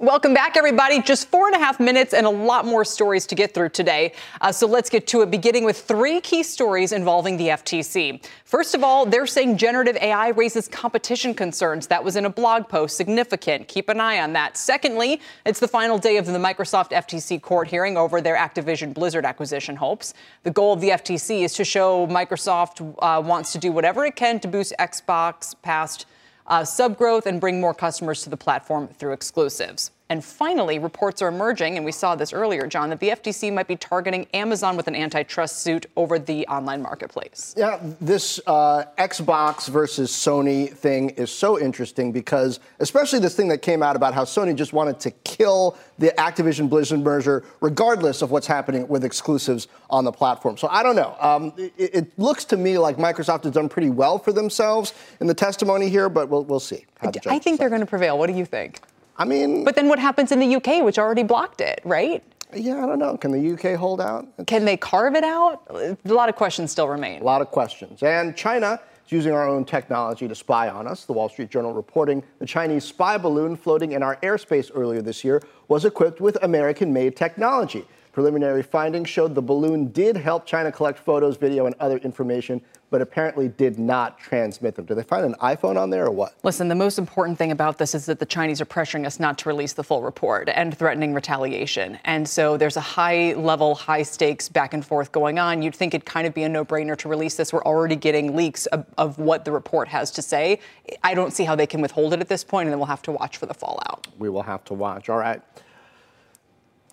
Welcome 0.04 0.34
back, 0.34 0.58
everybody. 0.58 1.00
Just 1.00 1.30
four 1.30 1.46
and 1.46 1.56
a 1.56 1.58
half 1.58 1.80
minutes 1.80 2.12
and 2.12 2.26
a 2.26 2.30
lot 2.30 2.66
more 2.66 2.84
stories 2.84 3.26
to 3.26 3.34
get 3.34 3.54
through 3.54 3.70
today. 3.70 4.12
Uh, 4.42 4.52
so 4.52 4.66
let's 4.66 4.90
get 4.90 5.06
to 5.06 5.22
it, 5.22 5.30
beginning 5.30 5.64
with 5.64 5.80
three 5.80 6.20
key 6.20 6.42
stories 6.42 6.92
involving 6.92 7.38
the 7.38 7.48
FTC. 7.48 8.22
First 8.44 8.74
of 8.74 8.84
all, 8.84 9.06
they're 9.06 9.26
saying 9.26 9.56
generative 9.56 9.96
AI 9.96 10.28
raises 10.28 10.68
competition 10.68 11.32
concerns. 11.32 11.86
That 11.86 12.04
was 12.04 12.16
in 12.16 12.26
a 12.26 12.28
blog 12.28 12.68
post, 12.68 12.98
significant. 12.98 13.66
Keep 13.66 13.88
an 13.88 13.98
eye 13.98 14.20
on 14.20 14.34
that. 14.34 14.58
Secondly, 14.58 15.22
it's 15.46 15.58
the 15.58 15.68
final 15.68 15.96
day 15.96 16.18
of 16.18 16.26
the 16.26 16.32
Microsoft 16.32 16.90
FTC 16.90 17.40
court 17.40 17.68
hearing 17.68 17.96
over 17.96 18.20
their 18.20 18.36
Activision 18.36 18.92
Blizzard 18.92 19.24
acquisition 19.24 19.74
hopes. 19.74 20.12
The 20.42 20.50
goal 20.50 20.74
of 20.74 20.82
the 20.82 20.90
FTC 20.90 21.44
is 21.44 21.54
to 21.54 21.64
show 21.64 22.06
Microsoft 22.08 22.94
uh, 22.98 23.22
wants 23.22 23.52
to 23.52 23.58
do 23.58 23.72
whatever 23.72 24.04
it 24.04 24.16
can 24.16 24.38
to 24.40 24.48
boost 24.48 24.74
Xbox 24.78 25.54
past 25.62 26.04
uh, 26.46 26.62
sub 26.62 26.98
growth 26.98 27.24
and 27.24 27.40
bring 27.40 27.58
more 27.58 27.72
customers 27.72 28.22
to 28.22 28.28
the 28.28 28.36
platform 28.36 28.86
through 28.88 29.14
exclusives. 29.14 29.90
And 30.10 30.22
finally, 30.22 30.78
reports 30.78 31.22
are 31.22 31.28
emerging, 31.28 31.76
and 31.76 31.84
we 31.84 31.90
saw 31.90 32.14
this 32.14 32.34
earlier, 32.34 32.66
Jon, 32.66 32.90
that 32.90 33.00
the 33.00 33.08
FTC 33.08 33.50
might 33.50 33.66
be 33.66 33.76
targeting 33.76 34.26
Amazon 34.34 34.76
with 34.76 34.86
an 34.86 34.94
antitrust 34.94 35.62
suit 35.62 35.86
over 35.96 36.18
the 36.18 36.46
online 36.46 36.82
marketplace. 36.82 37.54
Yeah, 37.56 37.80
this 38.02 38.38
uh, 38.46 38.84
Xbox 38.98 39.66
versus 39.66 40.10
Sony 40.12 40.70
thing 40.70 41.10
is 41.10 41.32
so 41.32 41.58
interesting 41.58 42.12
because, 42.12 42.60
especially 42.80 43.18
this 43.18 43.34
thing 43.34 43.48
that 43.48 43.62
came 43.62 43.82
out 43.82 43.96
about 43.96 44.12
how 44.12 44.24
Sony 44.24 44.54
just 44.54 44.74
wanted 44.74 45.00
to 45.00 45.10
kill 45.10 45.78
the 45.98 46.12
Activision 46.18 46.68
Blizzard 46.68 47.00
merger, 47.00 47.42
regardless 47.62 48.20
of 48.20 48.30
what's 48.30 48.46
happening 48.46 48.86
with 48.88 49.04
exclusives 49.04 49.68
on 49.88 50.04
the 50.04 50.12
platform. 50.12 50.58
So 50.58 50.68
I 50.68 50.82
don't 50.82 50.96
know. 50.96 51.16
Um, 51.18 51.54
it, 51.56 51.72
it, 51.78 52.18
looks 52.18 52.44
to 52.46 52.58
me 52.58 52.76
like 52.76 52.98
Microsoft 52.98 53.44
has 53.44 53.52
done 53.54 53.70
pretty 53.70 53.90
well 53.90 54.18
for 54.18 54.32
themselves 54.32 54.92
in 55.20 55.26
the 55.26 55.34
testimony 55.34 55.88
here, 55.88 56.10
but 56.10 56.28
we'll, 56.28 56.44
we'll 56.44 56.60
see. 56.60 56.84
I 57.00 57.38
think 57.38 57.58
they're 57.58 57.68
going 57.70 57.80
to 57.80 57.86
prevail. 57.86 58.18
What 58.18 58.26
do 58.26 58.34
you 58.34 58.44
think? 58.44 58.80
I 59.16 59.24
mean, 59.24 59.64
but 59.64 59.74
then 59.76 59.88
what 59.88 59.98
happens 59.98 60.32
in 60.32 60.40
the 60.40 60.56
UK, 60.56 60.82
which 60.84 60.98
already 60.98 61.22
blocked 61.22 61.60
it, 61.60 61.80
right? 61.84 62.22
Yeah, 62.52 62.82
I 62.82 62.86
don't 62.86 62.98
know. 62.98 63.16
Can 63.16 63.32
the 63.32 63.52
UK 63.52 63.78
hold 63.78 64.00
out? 64.00 64.26
It's, 64.38 64.48
Can 64.48 64.64
they 64.64 64.76
carve 64.76 65.14
it 65.14 65.24
out? 65.24 65.62
A 65.70 65.96
lot 66.04 66.28
of 66.28 66.36
questions 66.36 66.70
still 66.70 66.88
remain. 66.88 67.20
A 67.20 67.24
lot 67.24 67.40
of 67.40 67.50
questions. 67.50 68.02
And 68.02 68.36
China 68.36 68.80
is 69.06 69.12
using 69.12 69.32
our 69.32 69.48
own 69.48 69.64
technology 69.64 70.28
to 70.28 70.34
spy 70.34 70.68
on 70.68 70.86
us. 70.86 71.04
The 71.04 71.12
Wall 71.12 71.28
Street 71.28 71.50
Journal 71.50 71.72
reporting 71.72 72.22
the 72.38 72.46
Chinese 72.46 72.84
spy 72.84 73.18
balloon 73.18 73.56
floating 73.56 73.92
in 73.92 74.02
our 74.02 74.16
airspace 74.16 74.70
earlier 74.74 75.02
this 75.02 75.24
year 75.24 75.42
was 75.68 75.84
equipped 75.84 76.20
with 76.20 76.38
American 76.42 76.92
made 76.92 77.16
technology. 77.16 77.84
Preliminary 78.12 78.62
findings 78.62 79.08
showed 79.08 79.34
the 79.34 79.42
balloon 79.42 79.88
did 79.88 80.16
help 80.16 80.46
China 80.46 80.70
collect 80.70 81.00
photos, 81.00 81.36
video, 81.36 81.66
and 81.66 81.74
other 81.80 81.98
information 81.98 82.60
but 82.90 83.00
apparently 83.00 83.48
did 83.48 83.78
not 83.78 84.18
transmit 84.18 84.74
them. 84.74 84.84
Did 84.84 84.96
they 84.96 85.02
find 85.02 85.24
an 85.24 85.34
iPhone 85.42 85.76
on 85.76 85.90
there 85.90 86.06
or 86.06 86.10
what? 86.10 86.34
Listen, 86.42 86.68
the 86.68 86.74
most 86.74 86.98
important 86.98 87.38
thing 87.38 87.50
about 87.50 87.78
this 87.78 87.94
is 87.94 88.06
that 88.06 88.18
the 88.18 88.26
Chinese 88.26 88.60
are 88.60 88.66
pressuring 88.66 89.06
us 89.06 89.18
not 89.18 89.38
to 89.38 89.48
release 89.48 89.72
the 89.72 89.84
full 89.84 90.02
report 90.02 90.48
and 90.48 90.76
threatening 90.76 91.14
retaliation. 91.14 91.98
And 92.04 92.28
so 92.28 92.56
there's 92.56 92.76
a 92.76 92.80
high 92.80 93.34
level, 93.34 93.74
high 93.74 94.02
stakes 94.02 94.48
back 94.48 94.74
and 94.74 94.84
forth 94.84 95.12
going 95.12 95.38
on. 95.38 95.62
You'd 95.62 95.74
think 95.74 95.94
it'd 95.94 96.06
kind 96.06 96.26
of 96.26 96.34
be 96.34 96.44
a 96.44 96.48
no 96.48 96.64
brainer 96.64 96.96
to 96.98 97.08
release 97.08 97.36
this. 97.36 97.52
We're 97.52 97.64
already 97.64 97.96
getting 97.96 98.36
leaks 98.36 98.66
of, 98.66 98.86
of 98.98 99.18
what 99.18 99.44
the 99.44 99.52
report 99.52 99.88
has 99.88 100.10
to 100.12 100.22
say. 100.22 100.60
I 101.02 101.14
don't 101.14 101.32
see 101.32 101.44
how 101.44 101.56
they 101.56 101.66
can 101.66 101.80
withhold 101.80 102.12
it 102.12 102.20
at 102.20 102.28
this 102.28 102.44
point, 102.44 102.66
and 102.66 102.72
then 102.72 102.78
we'll 102.78 102.86
have 102.86 103.02
to 103.02 103.12
watch 103.12 103.38
for 103.38 103.46
the 103.46 103.54
fallout. 103.54 104.06
We 104.18 104.28
will 104.28 104.42
have 104.42 104.64
to 104.64 104.74
watch. 104.74 105.08
All 105.08 105.18
right. 105.18 105.42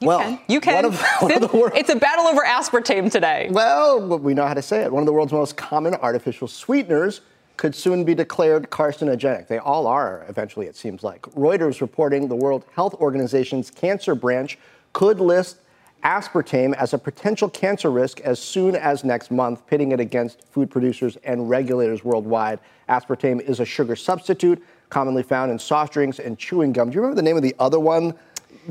You 0.01 0.07
well, 0.07 0.19
can. 0.19 0.39
You 0.47 0.59
can. 0.59 0.85
Of, 0.85 0.99
one 1.19 1.31
of 1.31 1.53
world, 1.53 1.73
it's 1.75 1.91
a 1.91 1.95
battle 1.95 2.25
over 2.25 2.41
aspartame 2.41 3.11
today. 3.11 3.49
Well, 3.51 4.17
we 4.17 4.33
know 4.33 4.47
how 4.47 4.55
to 4.55 4.61
say 4.61 4.81
it. 4.81 4.91
One 4.91 5.03
of 5.03 5.05
the 5.05 5.13
world's 5.13 5.31
most 5.31 5.55
common 5.57 5.93
artificial 5.93 6.47
sweeteners 6.47 7.21
could 7.55 7.75
soon 7.75 8.03
be 8.03 8.15
declared 8.15 8.71
carcinogenic. 8.71 9.47
They 9.47 9.59
all 9.59 9.85
are, 9.85 10.25
eventually, 10.27 10.65
it 10.65 10.75
seems 10.75 11.03
like. 11.03 11.21
Reuters 11.33 11.81
reporting 11.81 12.27
the 12.27 12.35
World 12.35 12.65
Health 12.73 12.95
Organization's 12.95 13.69
cancer 13.69 14.15
branch 14.15 14.57
could 14.93 15.19
list 15.19 15.57
aspartame 16.03 16.73
as 16.73 16.95
a 16.95 16.97
potential 16.97 17.47
cancer 17.47 17.91
risk 17.91 18.19
as 18.21 18.39
soon 18.39 18.75
as 18.75 19.03
next 19.03 19.29
month, 19.29 19.67
pitting 19.67 19.91
it 19.91 19.99
against 19.99 20.47
food 20.47 20.71
producers 20.71 21.15
and 21.23 21.47
regulators 21.47 22.03
worldwide. 22.03 22.59
Aspartame 22.89 23.39
is 23.39 23.59
a 23.59 23.65
sugar 23.65 23.95
substitute 23.95 24.63
commonly 24.89 25.21
found 25.21 25.51
in 25.51 25.59
soft 25.59 25.93
drinks 25.93 26.17
and 26.17 26.39
chewing 26.39 26.73
gum. 26.73 26.89
Do 26.89 26.95
you 26.95 27.01
remember 27.01 27.15
the 27.15 27.21
name 27.21 27.37
of 27.37 27.43
the 27.43 27.55
other 27.59 27.79
one 27.79 28.15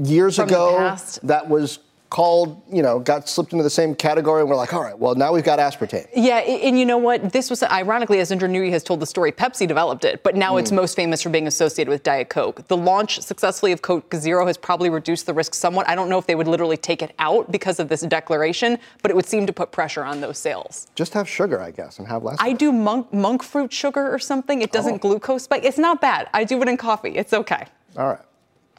years 0.03 0.37
From 0.37 0.49
ago 0.49 0.97
that 1.23 1.49
was 1.49 1.81
called, 2.11 2.61
you 2.71 2.83
know, 2.83 2.99
got 2.99 3.29
slipped 3.29 3.53
into 3.53 3.63
the 3.63 3.71
same 3.71 3.95
category, 3.95 4.41
and 4.41 4.51
we're 4.51 4.57
like, 4.57 4.75
all 4.75 4.83
right, 4.83 4.99
well, 4.99 5.15
now 5.15 5.33
we've 5.33 5.45
got 5.45 5.61
aspartame. 5.61 6.09
Yeah, 6.15 6.39
and 6.39 6.77
you 6.77 6.85
know 6.85 6.99
what? 6.99 7.33
This 7.33 7.49
was 7.49 7.63
ironically, 7.63 8.19
as 8.19 8.33
Indra 8.33 8.49
Nooyi 8.49 8.71
has 8.73 8.83
told 8.83 8.99
the 8.99 9.07
story, 9.07 9.31
Pepsi 9.31 9.67
developed 9.67 10.05
it, 10.05 10.25
but 10.25 10.35
now 10.35 10.55
mm. 10.55 10.61
it's 10.61 10.73
most 10.73 10.97
famous 10.97 11.23
for 11.23 11.31
being 11.31 11.47
associated 11.47 11.89
with 11.89 12.03
Diet 12.03 12.29
Coke. 12.29 12.67
The 12.67 12.77
launch 12.77 13.21
successfully 13.21 13.71
of 13.71 13.81
Coke 13.81 14.13
Zero 14.17 14.45
has 14.47 14.59
probably 14.59 14.91
reduced 14.91 15.27
the 15.27 15.33
risk 15.33 15.55
somewhat. 15.55 15.89
I 15.89 15.95
don't 15.95 16.09
know 16.09 16.19
if 16.19 16.27
they 16.27 16.35
would 16.35 16.49
literally 16.49 16.77
take 16.77 17.01
it 17.01 17.15
out 17.21 17.51
because 17.53 17.79
of 17.79 17.89
this 17.89 18.01
declaration, 18.01 18.79
but 19.03 19.13
it 19.13 19.15
would 19.15 19.27
seem 19.27 19.47
to 19.47 19.53
put 19.53 19.71
pressure 19.71 20.05
on 20.05 20.21
those 20.21 20.37
sales. 20.37 20.89
Just 20.97 21.15
have 21.15 21.29
sugar, 21.29 21.61
I 21.61 21.71
guess, 21.71 22.01
and 22.01 22.09
have 22.09 22.25
less. 22.25 22.39
I 22.41 22.55
do 22.55 22.73
monk, 22.73 23.13
monk 23.13 23.45
fruit 23.45 23.73
sugar 23.73 24.13
or 24.13 24.19
something. 24.19 24.63
It 24.63 24.73
doesn't 24.73 24.95
oh. 24.95 24.99
glucose 24.99 25.45
spike. 25.45 25.65
It's 25.65 25.79
not 25.79 26.01
bad. 26.01 26.29
I 26.35 26.43
do 26.43 26.61
it 26.61 26.69
in 26.69 26.77
coffee. 26.77 27.17
It's 27.17 27.33
okay. 27.33 27.67
All 27.97 28.09
right. 28.09 28.21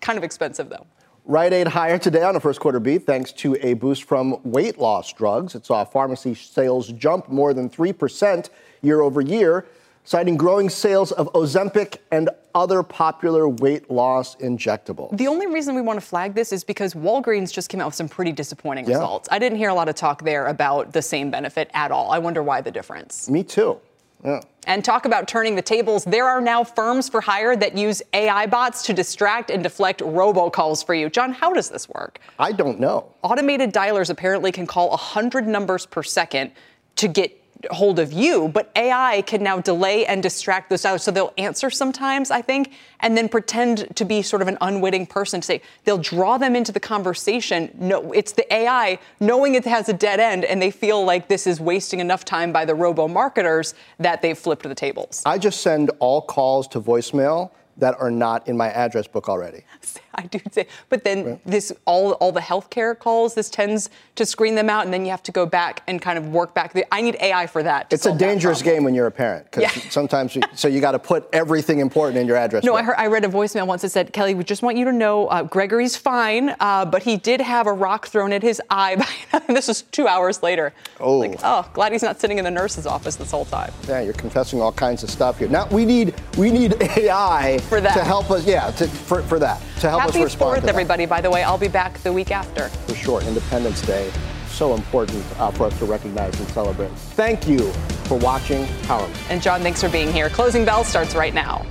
Kind 0.01 0.17
of 0.17 0.23
expensive 0.23 0.69
though. 0.69 0.85
Rite 1.25 1.53
Aid 1.53 1.67
higher 1.67 1.99
today 1.99 2.23
on 2.23 2.33
the 2.33 2.39
first 2.39 2.59
quarter 2.59 2.79
beat 2.79 3.05
thanks 3.05 3.31
to 3.33 3.55
a 3.61 3.75
boost 3.75 4.03
from 4.03 4.41
weight 4.43 4.79
loss 4.79 5.13
drugs. 5.13 5.53
It 5.53 5.65
saw 5.65 5.85
pharmacy 5.85 6.33
sales 6.33 6.91
jump 6.93 7.29
more 7.29 7.53
than 7.53 7.69
3% 7.69 8.49
year 8.81 9.01
over 9.01 9.21
year, 9.21 9.67
citing 10.03 10.35
growing 10.35 10.67
sales 10.67 11.11
of 11.11 11.31
Ozempic 11.33 11.97
and 12.11 12.31
other 12.55 12.81
popular 12.81 13.47
weight 13.47 13.91
loss 13.91 14.35
injectables. 14.37 15.15
The 15.15 15.27
only 15.27 15.45
reason 15.45 15.75
we 15.75 15.81
want 15.81 15.99
to 15.99 16.05
flag 16.05 16.33
this 16.33 16.51
is 16.51 16.63
because 16.63 16.95
Walgreens 16.95 17.53
just 17.53 17.69
came 17.69 17.79
out 17.79 17.85
with 17.85 17.95
some 17.95 18.09
pretty 18.09 18.31
disappointing 18.31 18.89
yeah. 18.89 18.95
results. 18.95 19.29
I 19.31 19.37
didn't 19.37 19.59
hear 19.59 19.69
a 19.69 19.75
lot 19.75 19.89
of 19.89 19.95
talk 19.95 20.23
there 20.23 20.47
about 20.47 20.91
the 20.91 21.03
same 21.03 21.29
benefit 21.29 21.69
at 21.75 21.91
all. 21.91 22.11
I 22.11 22.17
wonder 22.17 22.41
why 22.41 22.61
the 22.61 22.71
difference. 22.71 23.29
Me 23.29 23.43
too. 23.43 23.79
Yeah. 24.23 24.41
And 24.67 24.85
talk 24.85 25.05
about 25.05 25.27
turning 25.27 25.55
the 25.55 25.61
tables. 25.61 26.03
There 26.03 26.27
are 26.27 26.39
now 26.39 26.63
firms 26.63 27.09
for 27.09 27.21
hire 27.21 27.55
that 27.55 27.75
use 27.75 28.01
AI 28.13 28.45
bots 28.45 28.83
to 28.83 28.93
distract 28.93 29.49
and 29.49 29.63
deflect 29.63 30.01
robocalls 30.01 30.85
for 30.85 30.93
you. 30.93 31.09
Jon, 31.09 31.33
how 31.33 31.51
does 31.51 31.69
this 31.69 31.89
work? 31.89 32.19
I 32.37 32.51
don't 32.51 32.79
know. 32.79 33.11
Automated 33.23 33.73
dialers 33.73 34.11
apparently 34.11 34.51
can 34.51 34.67
call 34.67 34.89
100 34.89 35.47
numbers 35.47 35.87
per 35.87 36.03
second 36.03 36.51
to 36.97 37.07
get 37.07 37.40
hold 37.69 37.99
of 37.99 38.11
you, 38.11 38.47
but 38.47 38.71
AI 38.75 39.21
can 39.27 39.43
now 39.43 39.59
delay 39.59 40.05
and 40.05 40.23
distract 40.23 40.69
those 40.69 40.81
dialers. 40.81 41.01
So 41.01 41.11
they'll 41.11 41.33
answer 41.37 41.69
sometimes, 41.69 42.31
I 42.31 42.41
think, 42.41 42.73
and 43.01 43.17
then 43.17 43.29
pretend 43.29 43.95
to 43.95 44.05
be 44.05 44.21
sort 44.21 44.41
of 44.41 44.47
an 44.47 44.57
unwitting 44.61 45.05
person 45.05 45.41
to 45.41 45.45
say 45.45 45.61
they'll 45.83 45.97
draw 45.97 46.37
them 46.37 46.55
into 46.55 46.71
the 46.71 46.79
conversation. 46.79 47.71
No, 47.75 48.11
it's 48.11 48.31
the 48.31 48.51
AI 48.53 48.99
knowing 49.19 49.55
it 49.55 49.65
has 49.65 49.89
a 49.89 49.93
dead 49.93 50.19
end, 50.19 50.45
and 50.45 50.61
they 50.61 50.71
feel 50.71 51.03
like 51.03 51.27
this 51.27 51.45
is 51.45 51.59
wasting 51.59 51.99
enough 51.99 52.25
time 52.25 52.51
by 52.51 52.65
the 52.65 52.75
robo 52.75 53.07
marketers 53.07 53.73
that 53.99 54.21
they've 54.21 54.37
flipped 54.37 54.63
the 54.63 54.75
tables. 54.75 55.21
I 55.25 55.37
just 55.37 55.61
send 55.61 55.91
all 55.99 56.21
calls 56.21 56.67
to 56.69 56.81
voicemail 56.81 57.51
that 57.77 57.99
are 57.99 58.11
not 58.11 58.47
in 58.47 58.57
my 58.57 58.69
address 58.69 59.07
book 59.07 59.29
already. 59.29 59.63
I 60.15 60.23
do 60.23 60.39
say, 60.51 60.67
but 60.89 61.03
then 61.03 61.39
this 61.45 61.71
all 61.85 62.13
all 62.13 62.31
the 62.31 62.41
healthcare 62.41 62.97
calls, 62.97 63.33
this 63.33 63.49
tends 63.49 63.89
to 64.15 64.25
screen 64.25 64.55
them 64.55 64.69
out, 64.69 64.83
and 64.83 64.93
then 64.93 65.05
you 65.05 65.11
have 65.11 65.23
to 65.23 65.31
go 65.31 65.45
back 65.45 65.83
and 65.87 66.01
kind 66.01 66.17
of 66.17 66.27
work 66.27 66.53
back. 66.53 66.75
I 66.91 67.01
need 67.01 67.15
AI 67.21 67.47
for 67.47 67.63
that. 67.63 67.87
It's 67.91 68.05
a 68.05 68.15
dangerous 68.17 68.61
game 68.61 68.83
when 68.83 68.93
you're 68.93 69.07
a 69.07 69.11
parent 69.11 69.45
because 69.49 69.63
Yeah. 69.63 69.83
sometimes 69.89 70.35
you, 70.35 70.41
so 70.53 70.67
you 70.67 70.81
got 70.81 70.91
to 70.91 70.99
put 70.99 71.29
everything 71.31 71.79
important 71.79 72.17
in 72.19 72.27
your 72.27 72.35
address. 72.35 72.63
No, 72.63 72.73
book. 72.73 72.81
I 72.81 72.83
heard 72.83 72.95
I 72.97 73.07
read 73.07 73.23
a 73.25 73.29
voicemail 73.29 73.65
once 73.65 73.83
that 73.83 73.89
said, 73.89 74.11
"Kelly, 74.11 74.33
we 74.33 74.43
just 74.43 74.63
want 74.63 74.75
you 74.77 74.85
to 74.85 74.91
know 74.91 75.27
uh, 75.27 75.43
Gregory's 75.43 75.95
fine, 75.95 76.55
uh, 76.59 76.83
but 76.85 77.03
he 77.03 77.15
did 77.15 77.39
have 77.39 77.67
a 77.67 77.73
rock 77.73 78.07
thrown 78.07 78.33
at 78.33 78.43
his 78.43 78.61
eye." 78.69 78.97
By, 78.97 79.39
and 79.47 79.55
this 79.55 79.69
was 79.69 79.83
two 79.83 80.07
hours 80.07 80.43
later. 80.43 80.73
Oh. 80.99 81.19
Like, 81.19 81.39
oh, 81.43 81.69
glad 81.73 81.93
he's 81.93 82.03
not 82.03 82.19
sitting 82.19 82.37
in 82.37 82.43
the 82.43 82.51
nurse's 82.51 82.85
office 82.85 83.15
this 83.15 83.31
whole 83.31 83.45
time. 83.45 83.71
Yeah, 83.87 84.01
you're 84.01 84.13
confessing 84.13 84.61
all 84.61 84.71
kinds 84.73 85.03
of 85.03 85.09
stuff 85.09 85.37
here. 85.39 85.47
Now 85.47 85.67
we 85.69 85.85
need 85.85 86.13
we 86.37 86.51
need 86.51 86.75
AI 86.81 87.60
For 87.63 87.81
that. 87.81 87.93
to 87.93 88.03
help 88.03 88.29
us. 88.31 88.45
Yeah, 88.45 88.71
to, 88.71 88.87
for, 88.87 89.21
for 89.23 89.39
that 89.39 89.61
to 89.79 89.89
help 89.89 90.01
Happy 90.01 90.19
us 90.19 90.25
respond 90.25 90.59
Fourth, 90.59 90.69
everybody! 90.69 91.05
By 91.05 91.21
the 91.21 91.29
way, 91.29 91.43
I'll 91.43 91.57
be 91.57 91.67
back 91.67 91.97
the 91.99 92.13
week 92.13 92.31
after. 92.31 92.69
For 92.69 92.95
sure, 92.95 93.21
Independence 93.23 93.81
Day, 93.81 94.11
so 94.47 94.73
important 94.73 95.23
uh, 95.39 95.51
for 95.51 95.65
us 95.65 95.77
to 95.79 95.85
recognize 95.85 96.37
and 96.39 96.47
celebrate. 96.49 96.91
Thank 97.15 97.47
you 97.47 97.71
for 98.05 98.17
watching 98.17 98.67
Power. 98.83 99.09
And 99.29 99.41
Jon, 99.41 99.61
thanks 99.61 99.81
for 99.81 99.89
being 99.89 100.11
here. 100.11 100.29
Closing 100.29 100.65
bell 100.65 100.83
starts 100.83 101.15
right 101.15 101.33
now. 101.33 101.65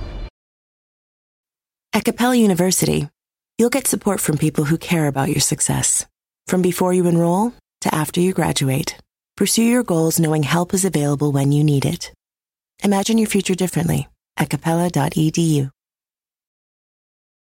At 1.93 2.05
Capella 2.05 2.35
University, 2.35 3.09
you'll 3.57 3.69
get 3.69 3.85
support 3.85 4.19
from 4.19 4.37
people 4.37 4.63
who 4.65 4.77
care 4.77 5.07
about 5.07 5.29
your 5.29 5.41
success. 5.41 6.05
From 6.47 6.61
before 6.61 6.93
you 6.93 7.05
enroll 7.07 7.53
to 7.81 7.93
after 7.93 8.19
you 8.19 8.33
graduate, 8.33 8.97
pursue 9.37 9.63
your 9.63 9.83
goals 9.83 10.19
knowing 10.19 10.43
help 10.43 10.73
is 10.73 10.85
available 10.85 11.31
when 11.31 11.51
you 11.51 11.63
need 11.63 11.85
it. 11.85 12.11
Imagine 12.83 13.17
your 13.17 13.27
future 13.27 13.55
differently 13.55 14.07
at 14.37 14.49
capella.edu. 14.49 15.69